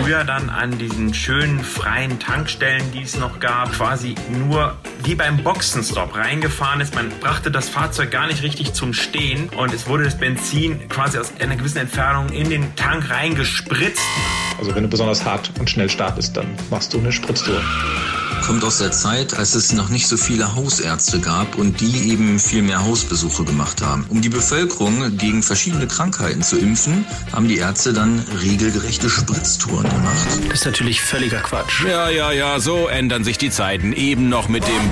Früher 0.00 0.24
dann 0.24 0.48
an 0.48 0.78
diesen 0.78 1.12
schönen 1.12 1.62
freien 1.64 2.20
Tankstellen, 2.20 2.81
die 2.90 3.02
es 3.02 3.16
noch 3.16 3.40
gab, 3.40 3.72
quasi 3.72 4.14
nur 4.30 4.76
wie 5.04 5.14
beim 5.14 5.42
Boxenstopp 5.42 6.14
reingefahren 6.16 6.80
ist. 6.80 6.94
Man 6.94 7.10
brachte 7.20 7.50
das 7.50 7.68
Fahrzeug 7.68 8.10
gar 8.10 8.26
nicht 8.26 8.42
richtig 8.42 8.72
zum 8.72 8.92
Stehen 8.92 9.48
und 9.50 9.72
es 9.72 9.86
wurde 9.86 10.04
das 10.04 10.18
Benzin 10.18 10.88
quasi 10.88 11.18
aus 11.18 11.32
einer 11.40 11.56
gewissen 11.56 11.78
Entfernung 11.78 12.28
in 12.30 12.50
den 12.50 12.74
Tank 12.76 13.10
reingespritzt. 13.10 14.02
Also 14.58 14.74
wenn 14.74 14.82
du 14.82 14.88
besonders 14.88 15.24
hart 15.24 15.50
und 15.58 15.70
schnell 15.70 15.90
startest, 15.90 16.36
dann 16.36 16.46
machst 16.70 16.92
du 16.94 16.98
eine 16.98 17.12
Spritztour 17.12 17.60
kommt 18.42 18.64
aus 18.64 18.78
der 18.78 18.90
Zeit, 18.90 19.34
als 19.34 19.54
es 19.54 19.72
noch 19.72 19.88
nicht 19.88 20.08
so 20.08 20.16
viele 20.16 20.54
Hausärzte 20.54 21.20
gab 21.20 21.56
und 21.56 21.80
die 21.80 22.10
eben 22.10 22.38
viel 22.40 22.62
mehr 22.62 22.84
Hausbesuche 22.84 23.44
gemacht 23.44 23.82
haben. 23.82 24.04
Um 24.08 24.20
die 24.20 24.28
Bevölkerung 24.28 25.16
gegen 25.16 25.42
verschiedene 25.42 25.86
Krankheiten 25.86 26.42
zu 26.42 26.58
impfen, 26.58 27.06
haben 27.32 27.46
die 27.46 27.58
Ärzte 27.58 27.92
dann 27.92 28.18
regelgerechte 28.42 29.08
Spritztouren 29.08 29.88
gemacht. 29.88 30.26
Das 30.48 30.60
ist 30.60 30.66
natürlich 30.66 31.00
völliger 31.00 31.40
Quatsch. 31.40 31.84
Ja, 31.86 32.10
ja, 32.10 32.32
ja, 32.32 32.58
so 32.58 32.88
ändern 32.88 33.22
sich 33.22 33.38
die 33.38 33.50
Zeiten. 33.50 33.92
Eben 33.92 34.28
noch 34.28 34.48
mit 34.48 34.64
dem 34.66 34.90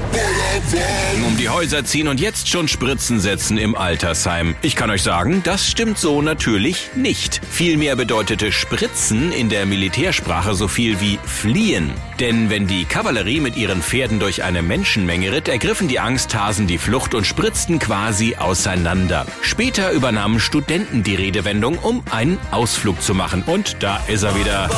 um 1.27 1.37
die 1.37 1.49
Häuser 1.49 1.85
ziehen 1.85 2.07
und 2.07 2.21
jetzt 2.21 2.49
schon 2.49 2.69
Spritzen 2.69 3.19
setzen 3.19 3.59
im 3.59 3.75
Altersheim. 3.75 4.55
Ich 4.63 4.77
kann 4.77 4.91
euch 4.91 5.03
sagen, 5.03 5.43
das 5.43 5.67
stimmt 5.67 5.99
so 5.99 6.23
natürlich 6.23 6.91
nicht. 6.95 7.41
Vielmehr 7.51 7.97
bedeutete 7.97 8.53
Spritzen 8.53 9.33
in 9.33 9.49
der 9.49 9.67
Militärsprache 9.67 10.55
so 10.55 10.69
viel 10.69 11.01
wie 11.01 11.19
fliehen. 11.25 11.93
Denn 12.21 12.51
wenn 12.51 12.67
die 12.67 12.85
Kavallerie 12.85 13.41
mit 13.41 13.57
ihren 13.57 13.83
Pferden 13.83 14.21
durch 14.21 14.43
eine 14.43 14.61
Menschenmenge 14.63 15.33
ritt, 15.33 15.49
ergriffen 15.49 15.89
die 15.89 16.01
Angsthasen 16.01 16.67
die 16.67 16.77
Flucht 16.77 17.15
und 17.15 17.27
spritzten 17.27 17.79
quasi 17.79 18.37
auseinander. 18.37 19.25
Später 19.41 19.91
übernahmen 19.93 20.39
Studenten 20.39 21.03
die 21.03 21.15
Redewendung, 21.15 21.79
um 21.79 22.03
einen 22.11 22.39
Ausflug 22.51 23.01
zu 23.01 23.15
machen. 23.15 23.43
Und 23.47 23.83
da 23.83 24.03
ist 24.07 24.23
er 24.23 24.39
wieder. 24.39 24.69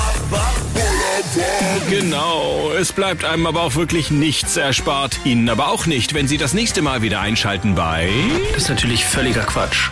Genau, 1.90 2.70
es 2.78 2.92
bleibt 2.92 3.24
einem 3.24 3.46
aber 3.46 3.62
auch 3.62 3.74
wirklich 3.74 4.12
nichts 4.12 4.56
erspart. 4.56 5.18
Ihnen 5.24 5.48
aber 5.48 5.68
auch 5.68 5.86
nicht, 5.86 6.14
wenn 6.14 6.28
Sie 6.28 6.38
das 6.38 6.54
nächste 6.54 6.80
Mal 6.80 7.02
wieder 7.02 7.20
einschalten 7.20 7.74
bei... 7.74 8.08
Das 8.52 8.62
ist 8.62 8.68
natürlich 8.68 9.04
völliger 9.04 9.42
Quatsch. 9.42 9.90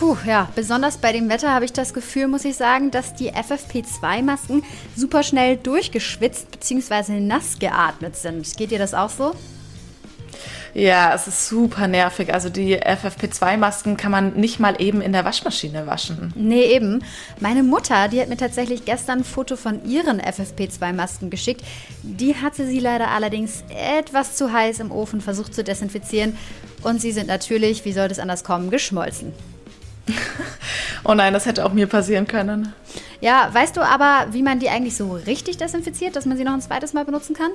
Puh, 0.00 0.16
ja, 0.26 0.48
besonders 0.54 0.96
bei 0.96 1.12
dem 1.12 1.28
Wetter 1.28 1.52
habe 1.52 1.66
ich 1.66 1.74
das 1.74 1.92
Gefühl, 1.92 2.26
muss 2.26 2.46
ich 2.46 2.56
sagen, 2.56 2.90
dass 2.90 3.12
die 3.12 3.32
FFP2-Masken 3.32 4.62
super 4.96 5.22
schnell 5.22 5.58
durchgeschwitzt 5.58 6.50
bzw. 6.50 7.20
nass 7.20 7.58
geatmet 7.58 8.16
sind. 8.16 8.56
Geht 8.56 8.70
dir 8.70 8.78
das 8.78 8.94
auch 8.94 9.10
so? 9.10 9.34
Ja, 10.72 11.12
es 11.12 11.26
ist 11.26 11.50
super 11.50 11.86
nervig. 11.86 12.32
Also 12.32 12.48
die 12.48 12.78
FFP2-Masken 12.78 13.98
kann 13.98 14.10
man 14.10 14.32
nicht 14.36 14.58
mal 14.58 14.80
eben 14.80 15.02
in 15.02 15.12
der 15.12 15.26
Waschmaschine 15.26 15.86
waschen. 15.86 16.32
Nee, 16.34 16.64
eben. 16.64 17.04
Meine 17.38 17.62
Mutter, 17.62 18.08
die 18.08 18.22
hat 18.22 18.30
mir 18.30 18.38
tatsächlich 18.38 18.86
gestern 18.86 19.18
ein 19.18 19.24
Foto 19.24 19.56
von 19.56 19.84
ihren 19.84 20.18
FFP2-Masken 20.18 21.28
geschickt. 21.28 21.60
Die 22.02 22.36
hatte 22.36 22.66
sie 22.66 22.78
leider 22.78 23.08
allerdings 23.08 23.64
etwas 23.68 24.34
zu 24.34 24.50
heiß 24.50 24.80
im 24.80 24.92
Ofen 24.92 25.20
versucht 25.20 25.54
zu 25.54 25.62
desinfizieren. 25.62 26.38
Und 26.82 27.02
sie 27.02 27.12
sind 27.12 27.26
natürlich, 27.26 27.84
wie 27.84 27.92
soll 27.92 28.06
es 28.06 28.18
anders 28.18 28.44
kommen, 28.44 28.70
geschmolzen. 28.70 29.34
oh 31.04 31.14
nein, 31.14 31.32
das 31.32 31.46
hätte 31.46 31.64
auch 31.64 31.72
mir 31.72 31.86
passieren 31.86 32.26
können. 32.26 32.72
Ja, 33.20 33.48
weißt 33.52 33.76
du 33.76 33.82
aber, 33.82 34.26
wie 34.32 34.42
man 34.42 34.58
die 34.58 34.68
eigentlich 34.68 34.96
so 34.96 35.12
richtig 35.12 35.56
desinfiziert, 35.56 36.16
dass 36.16 36.26
man 36.26 36.36
sie 36.36 36.44
noch 36.44 36.54
ein 36.54 36.62
zweites 36.62 36.92
Mal 36.92 37.04
benutzen 37.04 37.34
kann? 37.34 37.50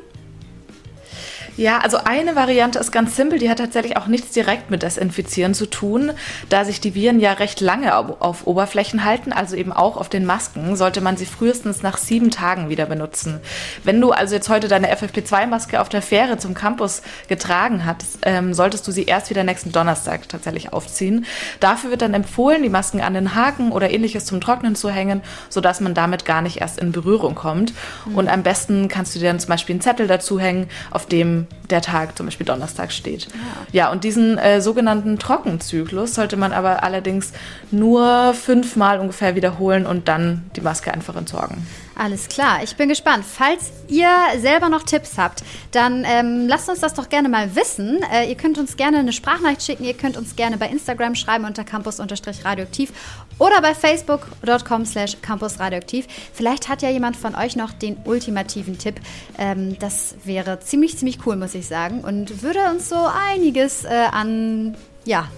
Ja, 1.57 1.79
also 1.79 1.97
eine 1.97 2.35
Variante 2.35 2.79
ist 2.79 2.91
ganz 2.91 3.15
simpel, 3.15 3.39
die 3.39 3.49
hat 3.49 3.59
tatsächlich 3.59 3.97
auch 3.97 4.07
nichts 4.07 4.31
direkt 4.31 4.71
mit 4.71 4.83
Desinfizieren 4.83 5.53
zu 5.53 5.65
tun. 5.69 6.11
Da 6.49 6.65
sich 6.65 6.81
die 6.81 6.95
Viren 6.95 7.19
ja 7.19 7.33
recht 7.33 7.61
lange 7.61 7.95
auf, 7.95 8.21
auf, 8.21 8.47
Oberflächen 8.47 9.05
halten, 9.05 9.31
also 9.31 9.55
eben 9.55 9.71
auch 9.71 9.97
auf 9.97 10.09
den 10.09 10.25
Masken, 10.25 10.75
sollte 10.75 11.01
man 11.01 11.17
sie 11.17 11.25
frühestens 11.25 11.81
nach 11.81 11.97
sieben 11.97 12.31
Tagen 12.31 12.69
wieder 12.69 12.85
benutzen. 12.85 13.39
Wenn 13.83 14.01
du 14.01 14.11
also 14.11 14.35
jetzt 14.35 14.49
heute 14.49 14.67
deine 14.67 14.93
FFP2-Maske 14.93 15.81
auf 15.81 15.89
der 15.89 16.01
Fähre 16.01 16.37
zum 16.37 16.53
Campus 16.53 17.01
getragen 17.27 17.85
hast, 17.85 18.19
ähm, 18.23 18.53
solltest 18.53 18.87
du 18.87 18.91
sie 18.91 19.05
erst 19.05 19.29
wieder 19.29 19.43
nächsten 19.43 19.71
Donnerstag 19.71 20.27
tatsächlich 20.29 20.73
aufziehen. 20.73 21.25
Dafür 21.59 21.89
wird 21.89 22.01
dann 22.01 22.13
empfohlen, 22.13 22.63
die 22.63 22.69
Masken 22.69 23.01
an 23.01 23.13
den 23.13 23.35
Haken 23.35 23.71
oder 23.71 23.89
ähnliches 23.89 24.25
zum 24.25 24.41
Trocknen 24.41 24.75
zu 24.75 24.89
hängen, 24.89 25.21
sodass 25.49 25.79
man 25.79 25.93
damit 25.93 26.25
gar 26.25 26.41
nicht 26.41 26.61
erst 26.61 26.79
in 26.79 26.91
Berührung 26.91 27.35
kommt. 27.35 27.73
Mhm. 28.05 28.15
Und 28.15 28.29
am 28.29 28.43
besten 28.43 28.87
kannst 28.87 29.15
du 29.15 29.19
dir 29.19 29.27
dann 29.27 29.39
zum 29.39 29.49
Beispiel 29.49 29.73
einen 29.73 29.81
Zettel 29.81 30.07
dazu 30.07 30.39
hängen, 30.39 30.67
auf 30.91 31.05
dem 31.05 31.34
der 31.69 31.81
Tag, 31.81 32.17
zum 32.17 32.25
Beispiel 32.27 32.45
Donnerstag, 32.45 32.91
steht. 32.91 33.27
Ja, 33.71 33.85
ja 33.85 33.91
und 33.91 34.03
diesen 34.03 34.37
äh, 34.37 34.61
sogenannten 34.61 35.19
Trockenzyklus 35.19 36.15
sollte 36.15 36.37
man 36.37 36.53
aber 36.53 36.83
allerdings 36.83 37.33
nur 37.71 38.33
fünfmal 38.33 38.99
ungefähr 38.99 39.35
wiederholen 39.35 39.85
und 39.85 40.07
dann 40.07 40.49
die 40.55 40.61
Maske 40.61 40.93
einfach 40.93 41.15
entsorgen. 41.15 41.65
Alles 41.97 42.27
klar, 42.27 42.61
ich 42.61 42.75
bin 42.75 42.89
gespannt. 42.89 43.23
Falls 43.23 43.71
ihr 43.87 44.09
selber 44.37 44.67
noch 44.67 44.83
Tipps 44.83 45.17
habt, 45.17 45.43
dann 45.71 46.03
ähm, 46.05 46.45
lasst 46.47 46.67
uns 46.67 46.81
das 46.81 46.93
doch 46.93 47.07
gerne 47.07 47.29
mal 47.29 47.55
wissen. 47.55 48.01
Äh, 48.11 48.27
ihr 48.29 48.35
könnt 48.35 48.57
uns 48.57 48.75
gerne 48.75 48.99
eine 48.99 49.13
Sprachnachricht 49.13 49.63
schicken, 49.63 49.85
ihr 49.85 49.93
könnt 49.93 50.17
uns 50.17 50.35
gerne 50.35 50.57
bei 50.57 50.67
Instagram 50.67 51.15
schreiben 51.15 51.45
unter 51.45 51.63
campus-radioaktiv 51.63 52.91
oder 53.39 53.61
bei 53.61 53.73
facebook.com 53.73 54.85
slash 54.85 55.17
campusradioaktiv. 55.21 56.07
Vielleicht 56.33 56.67
hat 56.67 56.81
ja 56.81 56.89
jemand 56.89 57.15
von 57.15 57.33
euch 57.33 57.55
noch 57.55 57.71
den 57.71 57.95
ultimativen 58.03 58.77
Tipp. 58.77 58.99
Ähm, 59.37 59.79
das 59.79 60.15
wäre 60.25 60.59
ziemlich, 60.59 60.97
ziemlich 60.97 61.25
cool, 61.25 61.37
muss 61.37 61.55
ich 61.55 61.65
sagen. 61.65 62.01
Und 62.01 62.41
würde 62.43 62.59
uns 62.71 62.89
so 62.89 63.07
einiges 63.29 63.85
äh, 63.85 64.07
an, 64.11 64.75
ja, 65.05 65.29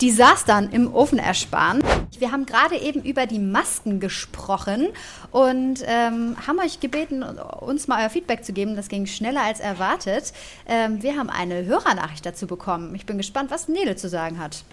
Desastern 0.00 0.70
im 0.70 0.94
Ofen 0.94 1.18
ersparen. 1.18 1.82
Wir 2.18 2.32
haben 2.32 2.44
gerade 2.44 2.76
eben 2.76 3.02
über 3.02 3.26
die 3.26 3.38
Masken 3.38 3.98
gesprochen 3.98 4.88
und 5.30 5.82
ähm, 5.86 6.36
haben 6.46 6.58
euch 6.58 6.80
gebeten, 6.80 7.22
uns 7.22 7.88
mal 7.88 8.02
euer 8.02 8.10
Feedback 8.10 8.44
zu 8.44 8.52
geben. 8.52 8.76
Das 8.76 8.88
ging 8.88 9.06
schneller 9.06 9.42
als 9.42 9.60
erwartet. 9.60 10.32
Ähm, 10.66 11.02
wir 11.02 11.16
haben 11.16 11.30
eine 11.30 11.64
Hörernachricht 11.64 12.26
dazu 12.26 12.46
bekommen. 12.46 12.94
Ich 12.94 13.06
bin 13.06 13.16
gespannt, 13.16 13.50
was 13.50 13.68
Nele 13.68 13.96
zu 13.96 14.08
sagen 14.08 14.38
hat. 14.38 14.64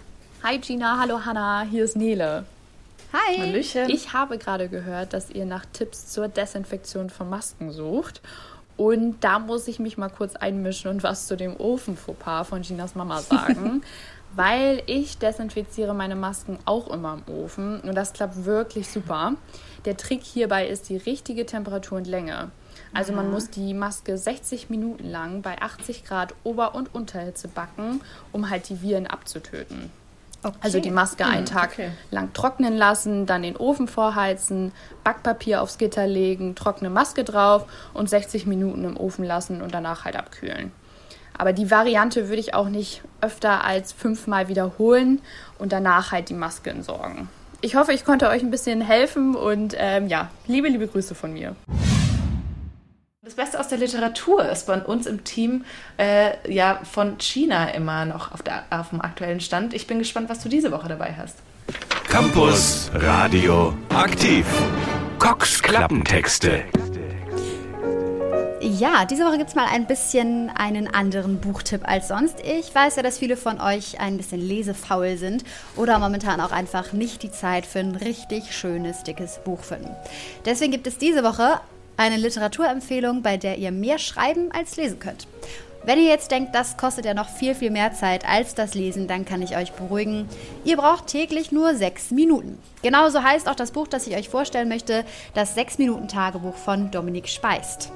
Hi 0.42 0.58
Gina, 0.58 0.98
hallo 1.00 1.24
Hanna, 1.24 1.66
hier 1.70 1.84
ist 1.84 1.96
Nele. 1.96 2.44
Hi. 3.14 3.38
Hallöchen. 3.38 3.88
Ich 3.88 4.12
habe 4.12 4.38
gerade 4.38 4.68
gehört, 4.68 5.12
dass 5.12 5.30
ihr 5.30 5.46
nach 5.46 5.64
Tipps 5.72 6.08
zur 6.08 6.28
Desinfektion 6.28 7.10
von 7.10 7.30
Masken 7.30 7.70
sucht. 7.70 8.20
Und 8.76 9.22
da 9.22 9.38
muss 9.38 9.68
ich 9.68 9.78
mich 9.78 9.96
mal 9.96 10.08
kurz 10.08 10.34
einmischen 10.34 10.90
und 10.90 11.02
was 11.02 11.28
zu 11.28 11.36
dem 11.36 11.56
Ofenfauxpas 11.56 12.48
von 12.48 12.62
Ginas 12.62 12.94
Mama 12.94 13.20
sagen. 13.22 13.82
weil 14.36 14.82
ich 14.86 15.18
desinfiziere 15.18 15.94
meine 15.94 16.16
Masken 16.16 16.58
auch 16.64 16.88
immer 16.88 17.14
im 17.14 17.34
Ofen 17.34 17.80
und 17.80 17.94
das 17.94 18.12
klappt 18.12 18.44
wirklich 18.44 18.88
super. 18.88 19.34
Der 19.84 19.96
Trick 19.96 20.22
hierbei 20.22 20.66
ist 20.66 20.88
die 20.88 20.96
richtige 20.96 21.46
Temperatur 21.46 21.98
und 21.98 22.06
Länge. 22.06 22.50
Also 22.92 23.12
man 23.12 23.30
muss 23.30 23.50
die 23.50 23.74
Maske 23.74 24.16
60 24.16 24.70
Minuten 24.70 25.10
lang 25.10 25.42
bei 25.42 25.60
80 25.60 26.04
Grad 26.04 26.34
Ober- 26.44 26.74
und 26.74 26.94
Unterhitze 26.94 27.48
backen, 27.48 28.00
um 28.32 28.50
halt 28.50 28.68
die 28.68 28.82
Viren 28.82 29.06
abzutöten. 29.06 29.90
Okay. 30.44 30.56
Also 30.60 30.80
die 30.80 30.90
Maske 30.90 31.24
einen 31.24 31.38
hm, 31.38 31.46
Tag 31.46 31.70
okay. 31.72 31.90
lang 32.10 32.32
trocknen 32.34 32.76
lassen, 32.76 33.24
dann 33.24 33.42
den 33.42 33.56
Ofen 33.56 33.88
vorheizen, 33.88 34.72
Backpapier 35.02 35.62
aufs 35.62 35.78
Gitter 35.78 36.06
legen, 36.06 36.54
trockene 36.54 36.90
Maske 36.90 37.24
drauf 37.24 37.64
und 37.94 38.10
60 38.10 38.46
Minuten 38.46 38.84
im 38.84 38.96
Ofen 38.96 39.24
lassen 39.24 39.62
und 39.62 39.72
danach 39.72 40.04
halt 40.04 40.16
abkühlen. 40.16 40.70
Aber 41.36 41.52
die 41.52 41.70
Variante 41.70 42.28
würde 42.28 42.40
ich 42.40 42.54
auch 42.54 42.68
nicht 42.68 43.02
öfter 43.20 43.64
als 43.64 43.92
fünfmal 43.92 44.48
wiederholen 44.48 45.20
und 45.58 45.72
danach 45.72 46.12
halt 46.12 46.28
die 46.28 46.34
Maske 46.34 46.70
entsorgen. 46.70 47.28
Ich 47.60 47.76
hoffe, 47.76 47.92
ich 47.92 48.04
konnte 48.04 48.28
euch 48.28 48.42
ein 48.42 48.50
bisschen 48.50 48.80
helfen 48.80 49.34
und 49.34 49.74
ähm, 49.78 50.08
ja, 50.08 50.30
liebe, 50.46 50.68
liebe 50.68 50.86
Grüße 50.86 51.14
von 51.14 51.32
mir. 51.32 51.56
Das 53.24 53.34
Beste 53.34 53.58
aus 53.58 53.68
der 53.68 53.78
Literatur 53.78 54.44
ist 54.44 54.66
bei 54.66 54.78
uns 54.82 55.06
im 55.06 55.24
Team 55.24 55.64
äh, 55.96 56.32
ja 56.52 56.80
von 56.84 57.16
China 57.16 57.70
immer 57.70 58.04
noch 58.04 58.32
auf, 58.32 58.42
der, 58.42 58.64
auf 58.68 58.90
dem 58.90 59.00
aktuellen 59.00 59.40
Stand. 59.40 59.72
Ich 59.72 59.86
bin 59.86 59.98
gespannt, 59.98 60.28
was 60.28 60.40
du 60.40 60.50
diese 60.50 60.70
Woche 60.72 60.88
dabei 60.88 61.14
hast. 61.16 61.38
Campus 62.06 62.90
Radio 62.92 63.74
aktiv. 63.88 64.44
Cox 65.18 65.62
Klappentexte. 65.62 66.64
Ja, 68.66 69.04
diese 69.04 69.26
Woche 69.26 69.36
gibt 69.36 69.50
es 69.50 69.54
mal 69.54 69.66
ein 69.66 69.86
bisschen 69.86 70.48
einen 70.48 70.88
anderen 70.88 71.38
Buchtipp 71.38 71.86
als 71.86 72.08
sonst. 72.08 72.36
Ich 72.40 72.74
weiß 72.74 72.96
ja, 72.96 73.02
dass 73.02 73.18
viele 73.18 73.36
von 73.36 73.60
euch 73.60 74.00
ein 74.00 74.16
bisschen 74.16 74.40
lesefaul 74.40 75.18
sind 75.18 75.44
oder 75.76 75.98
momentan 75.98 76.40
auch 76.40 76.50
einfach 76.50 76.94
nicht 76.94 77.22
die 77.22 77.30
Zeit 77.30 77.66
für 77.66 77.80
ein 77.80 77.94
richtig 77.94 78.56
schönes, 78.56 79.02
dickes 79.02 79.40
Buch 79.44 79.60
finden. 79.60 79.94
Deswegen 80.46 80.72
gibt 80.72 80.86
es 80.86 80.96
diese 80.96 81.22
Woche 81.22 81.60
eine 81.98 82.16
Literaturempfehlung, 82.16 83.20
bei 83.20 83.36
der 83.36 83.58
ihr 83.58 83.70
mehr 83.70 83.98
schreiben 83.98 84.50
als 84.50 84.76
lesen 84.76 84.98
könnt. 84.98 85.26
Wenn 85.84 85.98
ihr 85.98 86.08
jetzt 86.08 86.30
denkt, 86.30 86.54
das 86.54 86.78
kostet 86.78 87.04
ja 87.04 87.12
noch 87.12 87.28
viel, 87.28 87.54
viel 87.54 87.70
mehr 87.70 87.92
Zeit 87.92 88.26
als 88.26 88.54
das 88.54 88.72
Lesen, 88.72 89.08
dann 89.08 89.26
kann 89.26 89.42
ich 89.42 89.58
euch 89.58 89.72
beruhigen. 89.72 90.26
Ihr 90.64 90.78
braucht 90.78 91.08
täglich 91.08 91.52
nur 91.52 91.74
sechs 91.74 92.10
Minuten. 92.10 92.58
Genauso 92.80 93.22
heißt 93.22 93.46
auch 93.46 93.56
das 93.56 93.72
Buch, 93.72 93.88
das 93.88 94.06
ich 94.06 94.16
euch 94.16 94.30
vorstellen 94.30 94.70
möchte, 94.70 95.04
das 95.34 95.54
Sechs-Minuten-Tagebuch 95.54 96.56
von 96.56 96.90
Dominik 96.90 97.28
Speist. 97.28 97.92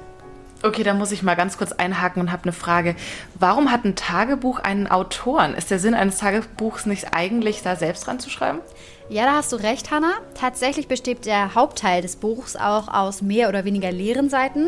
Okay, 0.61 0.83
da 0.83 0.93
muss 0.93 1.13
ich 1.13 1.23
mal 1.23 1.35
ganz 1.35 1.57
kurz 1.57 1.71
einhaken 1.71 2.21
und 2.21 2.31
habe 2.33 2.43
eine 2.43 2.51
Frage. 2.51 2.95
Warum 3.35 3.71
hat 3.71 3.85
ein 3.85 3.95
Tagebuch 3.95 4.59
einen 4.59 4.87
Autoren? 4.87 5.53
Ist 5.53 5.71
der 5.71 5.79
Sinn 5.79 5.93
eines 5.93 6.17
Tagebuchs 6.17 6.85
nicht 6.85 7.13
eigentlich, 7.13 7.61
da 7.61 7.77
selbst 7.77 8.05
dran 8.05 8.19
zu 8.19 8.29
schreiben? 8.29 8.59
Ja, 9.07 9.23
da 9.23 9.35
hast 9.35 9.53
du 9.53 9.55
recht, 9.55 9.89
Hanna. 9.89 10.11
Tatsächlich 10.35 10.87
besteht 10.87 11.25
der 11.25 11.55
Hauptteil 11.55 12.01
des 12.01 12.17
Buchs 12.17 12.57
auch 12.57 12.89
aus 12.89 13.21
mehr 13.21 13.47
oder 13.47 13.63
weniger 13.63 13.91
leeren 13.91 14.29
Seiten. 14.29 14.67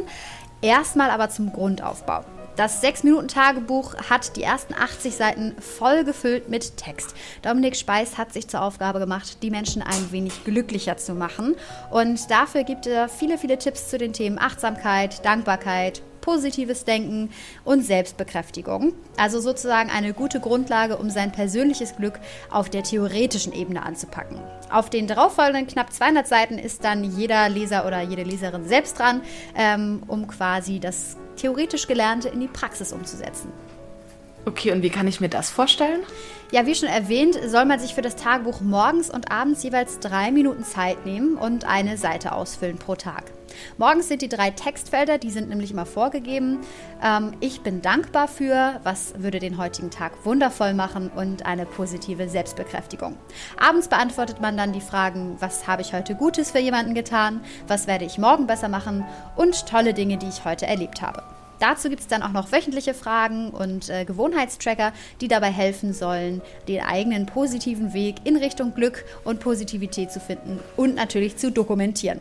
Erstmal 0.62 1.12
aber 1.12 1.30
zum 1.30 1.51
Grundaufbau. 1.51 2.23
Das 2.58 2.84
6-Minuten-Tagebuch 2.84 3.96
hat 4.10 4.36
die 4.36 4.44
ersten 4.44 4.74
80 4.74 5.16
Seiten 5.16 5.56
voll 5.60 6.04
gefüllt 6.04 6.50
mit 6.50 6.76
Text. 6.76 7.16
Dominik 7.42 7.78
Speis 7.78 8.18
hat 8.18 8.34
sich 8.34 8.48
zur 8.48 8.62
Aufgabe 8.62 9.00
gemacht, 9.00 9.42
die 9.42 9.50
Menschen 9.50 9.82
ein 9.82 10.12
wenig 10.12 10.44
glücklicher 10.44 10.98
zu 10.98 11.14
machen. 11.14 11.56
Und 11.92 12.30
dafür 12.30 12.64
gibt 12.64 12.88
er 12.88 13.08
viele, 13.08 13.38
viele 13.38 13.58
Tipps 13.58 13.90
zu 13.90 13.98
den 13.98 14.12
Themen 14.12 14.38
Achtsamkeit, 14.38 15.26
Dankbarkeit, 15.26 16.02
positives 16.20 16.86
Denken 16.86 17.30
und 17.64 17.84
Selbstbekräftigung. 17.84 18.94
Also 19.18 19.40
sozusagen 19.40 19.90
eine 19.90 20.14
gute 20.14 20.40
Grundlage, 20.40 20.98
um 20.98 21.10
sein 21.10 21.32
persönliches 21.32 21.96
Glück 21.96 22.20
auf 22.52 22.70
der 22.70 22.84
theoretischen 22.84 23.54
Ebene 23.54 23.84
anzupacken. 23.84 24.40
Auf 24.70 24.90
den 24.90 25.08
darauffolgenden 25.08 25.68
knapp 25.68 25.92
200 25.92 26.28
Seiten 26.28 26.58
ist 26.58 26.84
dann 26.84 27.04
jeder 27.04 27.50
Leser 27.50 27.86
oder 27.88 28.02
jede 28.02 28.24
Leserin 28.24 28.68
selbst 28.68 29.00
dran, 29.00 29.22
ähm, 29.56 30.04
um 30.08 30.28
quasi 30.28 30.80
das 30.80 31.18
theoretisch 31.41 31.88
Gelernte 31.88 32.30
in 32.30 32.39
die 32.39 32.47
Praxis 32.47 32.93
umzusetzen. 32.93 33.51
Okay, 34.45 34.71
und 34.71 34.82
wie 34.82 34.89
kann 34.89 35.08
ich 35.08 35.19
mir 35.19 35.30
das 35.30 35.49
vorstellen? 35.49 36.01
Ja, 36.52 36.66
wie 36.66 36.76
schon 36.76 36.90
erwähnt, 36.90 37.40
soll 37.48 37.64
man 37.64 37.80
sich 37.80 37.96
für 37.96 38.02
das 38.02 38.18
Tagebuch 38.18 38.60
morgens 38.60 39.10
und 39.10 39.32
abends 39.32 39.64
jeweils 39.64 40.00
drei 40.00 40.32
Minuten 40.32 40.66
Zeit 40.66 41.06
nehmen 41.06 41.38
und 41.38 41.64
eine 41.64 41.96
Seite 41.96 42.34
ausfüllen 42.34 42.78
pro 42.78 42.96
Tag. 42.96 43.32
Morgens 43.78 44.10
sind 44.10 44.22
die 44.22 44.28
drei 44.28 44.52
Textfelder, 44.52 45.18
die 45.18 45.30
sind 45.30 45.48
nämlich 45.48 45.72
immer 45.72 45.86
vorgegeben. 45.86 46.60
Ähm, 47.02 47.32
ich 47.40 47.62
bin 47.62 47.82
dankbar 47.82 48.28
für, 48.28 48.82
was 48.84 49.14
würde 49.18 49.40
den 49.40 49.58
heutigen 49.58 49.92
Tag 49.92 50.26
wundervoll 50.26 50.74
machen 50.74 51.10
und 51.16 51.46
eine 51.46 51.66
positive 51.66 52.28
Selbstbekräftigung. 52.28 53.16
Abends 53.58 53.88
beantwortet 53.88 54.42
man 54.42 54.58
dann 54.58 54.74
die 54.74 54.82
Fragen, 54.82 55.38
was 55.40 55.68
habe 55.68 55.84
ich 55.84 55.94
heute 55.94 56.16
Gutes 56.16 56.52
für 56.52 56.60
jemanden 56.60 56.96
getan, 56.96 57.40
was 57.68 57.88
werde 57.88 58.04
ich 58.04 58.18
morgen 58.18 58.46
besser 58.46 58.68
machen 58.68 59.06
und 59.38 59.68
tolle 59.68 59.94
Dinge, 59.94 60.18
die 60.18 60.28
ich 60.28 60.44
heute 60.44 60.68
erlebt 60.68 61.02
habe. 61.02 61.24
Dazu 61.62 61.89
gibt 61.89 62.02
es 62.02 62.08
dann 62.08 62.24
auch 62.24 62.32
noch 62.32 62.52
wöchentliche 62.52 62.95
Fragen 62.95 63.52
und 63.52 63.88
äh, 63.88 64.04
Gewohnheitstracker, 64.04 64.93
die 65.21 65.28
dabei 65.28 65.52
helfen 65.52 65.93
sollen, 65.93 66.41
den 66.67 66.82
eigenen 66.82 67.28
positiven 67.28 67.93
Weg 67.93 68.15
in 68.24 68.36
Richtung 68.36 68.74
Glück 68.74 69.06
und 69.26 69.39
Positivität 69.39 70.12
zu 70.12 70.19
finden 70.19 70.60
und 70.76 70.95
natürlich 70.95 71.38
zu 71.38 71.52
dokumentieren. 71.52 72.19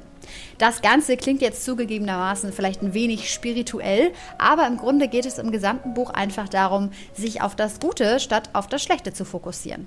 Das 0.58 0.82
Ganze 0.82 1.16
klingt 1.16 1.40
jetzt 1.40 1.64
zugegebenermaßen 1.64 2.52
vielleicht 2.52 2.82
ein 2.82 2.92
wenig 2.92 3.32
spirituell, 3.32 4.12
aber 4.36 4.66
im 4.66 4.76
Grunde 4.76 5.08
geht 5.08 5.24
es 5.24 5.38
im 5.38 5.50
gesamten 5.50 5.94
Buch 5.94 6.10
einfach 6.10 6.50
darum, 6.50 6.90
sich 7.14 7.40
auf 7.40 7.56
das 7.56 7.80
Gute 7.80 8.20
statt 8.20 8.50
auf 8.52 8.66
das 8.66 8.82
Schlechte 8.82 9.14
zu 9.14 9.24
fokussieren. 9.24 9.86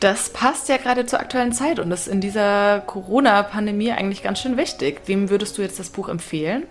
Das 0.00 0.30
passt 0.30 0.70
ja 0.70 0.78
gerade 0.78 1.04
zur 1.04 1.20
aktuellen 1.20 1.52
Zeit 1.52 1.78
und 1.78 1.92
ist 1.92 2.08
in 2.08 2.20
dieser 2.20 2.80
Corona-Pandemie 2.80 3.92
eigentlich 3.92 4.22
ganz 4.22 4.40
schön 4.40 4.56
wichtig. 4.56 5.02
Wem 5.06 5.28
würdest 5.28 5.58
du 5.58 5.62
jetzt 5.62 5.78
das 5.78 5.90
Buch 5.90 6.08
empfehlen? 6.08 6.64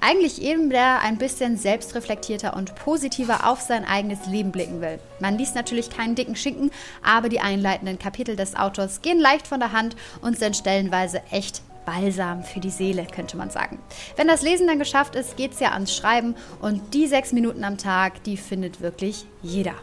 Eigentlich 0.00 0.42
eben, 0.42 0.70
der 0.70 1.00
ein 1.00 1.18
bisschen 1.18 1.56
selbstreflektierter 1.56 2.54
und 2.54 2.74
positiver 2.74 3.48
auf 3.48 3.60
sein 3.60 3.84
eigenes 3.84 4.26
Leben 4.26 4.52
blicken 4.52 4.80
will. 4.80 4.98
Man 5.20 5.38
liest 5.38 5.54
natürlich 5.54 5.90
keinen 5.90 6.14
dicken 6.14 6.36
Schinken, 6.36 6.70
aber 7.02 7.28
die 7.28 7.40
einleitenden 7.40 7.98
Kapitel 7.98 8.36
des 8.36 8.56
Autors 8.56 9.02
gehen 9.02 9.18
leicht 9.18 9.46
von 9.46 9.60
der 9.60 9.72
Hand 9.72 9.96
und 10.20 10.38
sind 10.38 10.56
stellenweise 10.56 11.22
echt 11.30 11.62
Balsam 11.86 12.42
für 12.42 12.60
die 12.60 12.70
Seele, 12.70 13.06
könnte 13.06 13.36
man 13.36 13.48
sagen. 13.48 13.78
Wenn 14.16 14.28
das 14.28 14.42
Lesen 14.42 14.66
dann 14.66 14.78
geschafft 14.78 15.14
ist, 15.14 15.36
geht 15.36 15.52
es 15.52 15.60
ja 15.60 15.70
ans 15.70 15.94
Schreiben 15.94 16.34
und 16.60 16.92
die 16.92 17.06
sechs 17.06 17.32
Minuten 17.32 17.64
am 17.64 17.78
Tag, 17.78 18.22
die 18.24 18.36
findet 18.36 18.80
wirklich 18.80 19.24
jeder. 19.42 19.74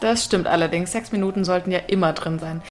Das 0.00 0.24
stimmt 0.24 0.46
allerdings. 0.46 0.92
Sechs 0.92 1.10
Minuten 1.10 1.44
sollten 1.44 1.72
ja 1.72 1.80
immer 1.80 2.12
drin 2.12 2.38
sein. 2.38 2.62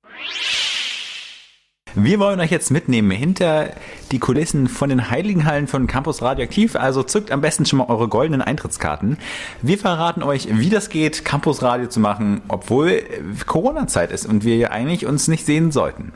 Wir 1.99 2.19
wollen 2.19 2.39
euch 2.39 2.51
jetzt 2.51 2.69
mitnehmen 2.69 3.10
hinter 3.10 3.71
die 4.12 4.19
Kulissen 4.19 4.67
von 4.67 4.89
den 4.89 5.10
Heiligenhallen 5.10 5.65
von 5.65 5.88
Campus 5.88 6.21
Radioaktiv. 6.21 6.75
Also 6.75 7.02
zückt 7.02 7.31
am 7.31 7.41
besten 7.41 7.65
schon 7.65 7.79
mal 7.79 7.87
eure 7.87 8.08
goldenen 8.08 8.43
Eintrittskarten. 8.43 9.17
Wir 9.63 9.79
verraten 9.79 10.21
euch, 10.21 10.48
wie 10.52 10.69
das 10.69 10.89
geht, 10.89 11.25
Campus 11.25 11.63
Radio 11.63 11.87
zu 11.87 12.00
machen, 12.00 12.43
obwohl 12.50 13.02
Corona-Zeit 13.48 14.12
ist 14.12 14.27
und 14.27 14.43
wir 14.43 14.58
ja 14.58 14.69
eigentlich 14.69 15.08
uns 15.08 15.27
nicht 15.27 15.43
sehen 15.43 15.71
sollten. 15.71 16.13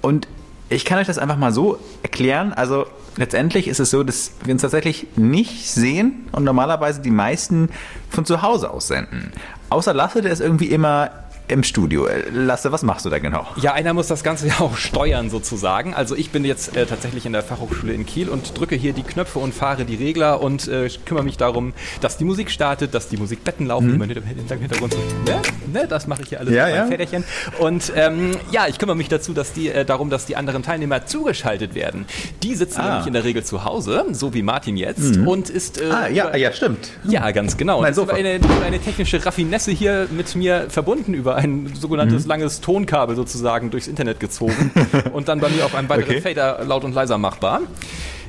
Und 0.00 0.28
ich 0.70 0.86
kann 0.86 0.98
euch 0.98 1.08
das 1.08 1.18
einfach 1.18 1.36
mal 1.36 1.52
so 1.52 1.78
erklären. 2.02 2.54
Also 2.54 2.86
letztendlich 3.18 3.68
ist 3.68 3.80
es 3.80 3.90
so, 3.90 4.04
dass 4.04 4.32
wir 4.44 4.54
uns 4.54 4.62
tatsächlich 4.62 5.08
nicht 5.16 5.70
sehen 5.70 6.26
und 6.32 6.44
normalerweise 6.44 7.02
die 7.02 7.10
meisten 7.10 7.68
von 8.08 8.24
zu 8.24 8.40
Hause 8.40 8.70
aus 8.70 8.88
senden. 8.88 9.30
Außer 9.68 9.92
Lasse, 9.92 10.22
der 10.22 10.32
ist 10.32 10.40
irgendwie 10.40 10.68
immer 10.68 11.10
im 11.48 11.62
Studio. 11.62 12.08
Lasse, 12.32 12.72
was 12.72 12.82
machst 12.82 13.04
du 13.04 13.10
da 13.10 13.18
genau? 13.18 13.46
Ja, 13.60 13.72
einer 13.72 13.94
muss 13.94 14.06
das 14.06 14.22
Ganze 14.22 14.48
ja 14.48 14.60
auch 14.60 14.76
steuern 14.76 15.30
sozusagen. 15.30 15.94
Also 15.94 16.16
ich 16.16 16.30
bin 16.30 16.44
jetzt 16.44 16.76
äh, 16.76 16.86
tatsächlich 16.86 17.26
in 17.26 17.32
der 17.32 17.42
Fachhochschule 17.42 17.92
in 17.92 18.06
Kiel 18.06 18.28
und 18.28 18.58
drücke 18.58 18.74
hier 18.74 18.92
die 18.92 19.02
Knöpfe 19.02 19.38
und 19.38 19.54
fahre 19.54 19.84
die 19.84 19.96
Regler 19.96 20.40
und 20.40 20.68
äh, 20.68 20.88
kümmere 21.04 21.24
mich 21.24 21.36
darum, 21.36 21.74
dass 22.00 22.16
die 22.16 22.24
Musik 22.24 22.50
startet, 22.50 22.94
dass 22.94 23.08
die 23.08 23.16
Musikbetten 23.16 23.66
laufen, 23.66 23.88
mhm. 23.88 23.94
immer 24.02 24.16
im 24.16 24.22
Hintergrund. 24.22 24.96
Ne? 25.26 25.40
Ne? 25.72 25.86
Das 25.88 26.06
mache 26.06 26.22
ich 26.22 26.28
hier 26.28 26.40
alles 26.40 26.54
ja, 26.54 26.66
mit 26.66 26.74
ja. 26.74 26.86
Federchen. 26.86 27.24
Und 27.58 27.92
ähm, 27.96 28.32
ja, 28.50 28.66
ich 28.68 28.78
kümmere 28.78 28.96
mich 28.96 29.08
dazu, 29.08 29.32
dass 29.32 29.52
die, 29.52 29.68
äh, 29.68 29.84
darum, 29.84 30.10
dass 30.10 30.26
die 30.26 30.36
anderen 30.36 30.62
Teilnehmer 30.62 31.06
zugeschaltet 31.06 31.74
werden. 31.74 32.06
Die 32.42 32.54
sitzen 32.54 32.80
ah. 32.80 32.88
nämlich 32.88 33.06
in 33.06 33.12
der 33.12 33.24
Regel 33.24 33.44
zu 33.44 33.64
Hause, 33.64 34.06
so 34.12 34.34
wie 34.34 34.42
Martin 34.42 34.76
jetzt, 34.76 35.16
mhm. 35.16 35.28
und 35.28 35.50
ist... 35.50 35.80
Äh, 35.80 35.90
ah, 35.90 36.08
ja, 36.08 36.36
ja, 36.36 36.52
stimmt. 36.52 36.90
Ja, 37.04 37.30
ganz 37.30 37.56
genau. 37.56 37.82
Nein, 37.82 37.94
so 37.94 38.08
eine, 38.08 38.40
eine 38.64 38.78
technische 38.78 39.24
Raffinesse 39.24 39.70
hier 39.70 40.08
mit 40.10 40.34
mir 40.34 40.66
verbunden 40.68 41.14
über 41.14 41.31
ein 41.36 41.72
sogenanntes 41.74 42.24
mhm. 42.24 42.28
langes 42.28 42.60
Tonkabel 42.60 43.16
sozusagen 43.16 43.70
durchs 43.70 43.88
Internet 43.88 44.20
gezogen 44.20 44.70
und 45.12 45.28
dann 45.28 45.40
bei 45.40 45.48
mir 45.48 45.64
auf 45.64 45.74
einem 45.74 45.88
weiteren 45.88 46.16
okay. 46.16 46.20
Fader 46.20 46.64
laut 46.64 46.84
und 46.84 46.94
leiser 46.94 47.18
machbar. 47.18 47.62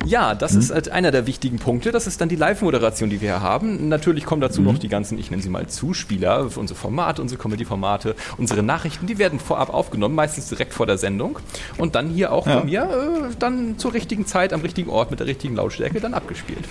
Ja, 0.06 0.36
das 0.36 0.54
mhm. 0.54 0.60
ist 0.60 0.72
halt 0.72 0.90
einer 0.90 1.12
der 1.12 1.28
wichtigen 1.28 1.60
Punkte. 1.60 1.92
Das 1.92 2.08
ist 2.08 2.20
dann 2.20 2.30
die 2.30 2.36
Live-Moderation, 2.36 3.10
die 3.10 3.22
wir 3.22 3.30
hier 3.30 3.42
haben. 3.42 3.88
Natürlich 3.88 4.26
kommen 4.26 4.42
dazu 4.42 4.62
mhm. 4.62 4.68
noch 4.68 4.78
die 4.78 4.90
ganzen, 4.90 5.18
ich 5.18 5.32
nenne 5.32 5.42
sie 5.42 5.50
mal 5.50 5.68
Zuspieler, 5.68 6.50
unsere 6.56 6.78
Formate, 6.78 7.22
unsere 7.22 7.42
Comedy-Formate, 7.42 8.16
unsere 8.38 8.64
Nachrichten, 8.64 9.08
die 9.08 9.18
werden 9.18 9.40
vorab 9.40 9.74
aufgenommen, 9.74 10.16
meistens 10.16 10.50
direkt 10.50 10.74
vor 10.74 10.86
der 10.86 10.98
Sendung 10.98 11.40
und 11.78 11.96
dann 11.96 12.10
hier 12.10 12.32
auch 12.32 12.46
ja. 12.48 12.60
von 12.60 12.66
mir 12.66 12.84
äh, 12.84 13.36
dann 13.40 13.78
zur 13.78 13.94
richtigen 13.94 14.26
Zeit 14.26 14.54
am 14.54 14.62
richtigen 14.62 14.90
Ort 14.90 15.12
mit 15.12 15.20
der 15.20 15.28
richtigen 15.28 15.56
Lautstärke 15.56 16.00
dann 16.00 16.14
abgespielt. 16.14 16.66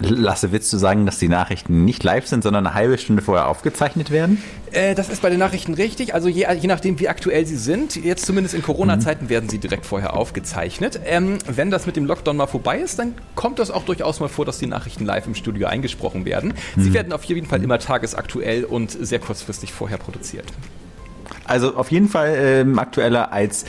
Lasse, 0.00 0.50
willst 0.50 0.72
du 0.72 0.78
sagen, 0.78 1.04
dass 1.04 1.18
die 1.18 1.28
Nachrichten 1.28 1.84
nicht 1.84 2.02
live 2.04 2.26
sind, 2.26 2.42
sondern 2.42 2.66
eine 2.66 2.74
halbe 2.74 2.96
Stunde 2.96 3.22
vorher 3.22 3.48
aufgezeichnet 3.48 4.10
werden? 4.10 4.42
Äh, 4.72 4.94
das 4.94 5.10
ist 5.10 5.20
bei 5.20 5.28
den 5.28 5.38
Nachrichten 5.38 5.74
richtig. 5.74 6.14
Also 6.14 6.28
je, 6.28 6.46
je, 6.58 6.68
nachdem, 6.68 6.98
wie 7.00 7.08
aktuell 7.08 7.44
sie 7.44 7.56
sind, 7.56 7.96
jetzt 7.96 8.24
zumindest 8.24 8.54
in 8.54 8.62
Corona-Zeiten 8.62 9.26
mhm. 9.26 9.30
werden 9.30 9.48
sie 9.48 9.58
direkt 9.58 9.84
vorher 9.84 10.16
aufgezeichnet. 10.16 11.00
Ähm, 11.04 11.38
wenn 11.46 11.70
das 11.70 11.86
mit 11.86 11.96
dem 11.96 12.06
Lockdown 12.06 12.36
mal 12.36 12.46
vorbei 12.46 12.69
ist, 12.76 12.98
dann 12.98 13.14
kommt 13.34 13.58
das 13.58 13.70
auch 13.70 13.84
durchaus 13.84 14.20
mal 14.20 14.28
vor, 14.28 14.44
dass 14.44 14.58
die 14.58 14.66
Nachrichten 14.66 15.04
live 15.04 15.26
im 15.26 15.34
Studio 15.34 15.68
eingesprochen 15.68 16.24
werden. 16.24 16.54
Mhm. 16.76 16.82
Sie 16.82 16.92
werden 16.92 17.12
auf 17.12 17.24
jeden 17.24 17.46
Fall 17.46 17.62
immer 17.62 17.78
tagesaktuell 17.78 18.64
und 18.64 18.90
sehr 18.90 19.18
kurzfristig 19.18 19.72
vorher 19.72 19.98
produziert. 19.98 20.46
Also 21.50 21.74
auf 21.74 21.90
jeden 21.90 22.08
Fall 22.08 22.34
ähm, 22.36 22.78
aktueller 22.78 23.32
als 23.32 23.64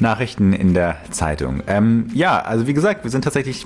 Nachrichten 0.00 0.52
in 0.52 0.74
der 0.74 0.96
Zeitung. 1.10 1.62
Ähm, 1.66 2.10
ja, 2.12 2.38
also 2.40 2.66
wie 2.66 2.74
gesagt, 2.74 3.04
wir 3.04 3.10
sind 3.10 3.22
tatsächlich 3.22 3.64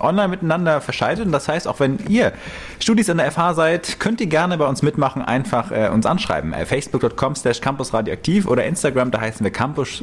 online 0.00 0.28
miteinander 0.28 0.80
verschaltet 0.80 1.26
und 1.26 1.32
das 1.32 1.46
heißt, 1.46 1.68
auch 1.68 1.78
wenn 1.78 1.98
ihr 2.08 2.32
Studis 2.80 3.08
an 3.08 3.18
der 3.18 3.30
FH 3.30 3.54
seid, 3.54 4.00
könnt 4.00 4.20
ihr 4.20 4.26
gerne 4.26 4.58
bei 4.58 4.66
uns 4.66 4.82
mitmachen, 4.82 5.22
einfach 5.22 5.70
äh, 5.70 5.90
uns 5.90 6.06
anschreiben. 6.06 6.52
Äh, 6.52 6.66
Facebook.com 6.66 7.36
slash 7.36 7.60
campusradioaktiv 7.60 8.48
oder 8.48 8.64
Instagram, 8.64 9.12
da 9.12 9.20
heißen 9.20 9.44
wir 9.44 9.52
campus, 9.52 10.02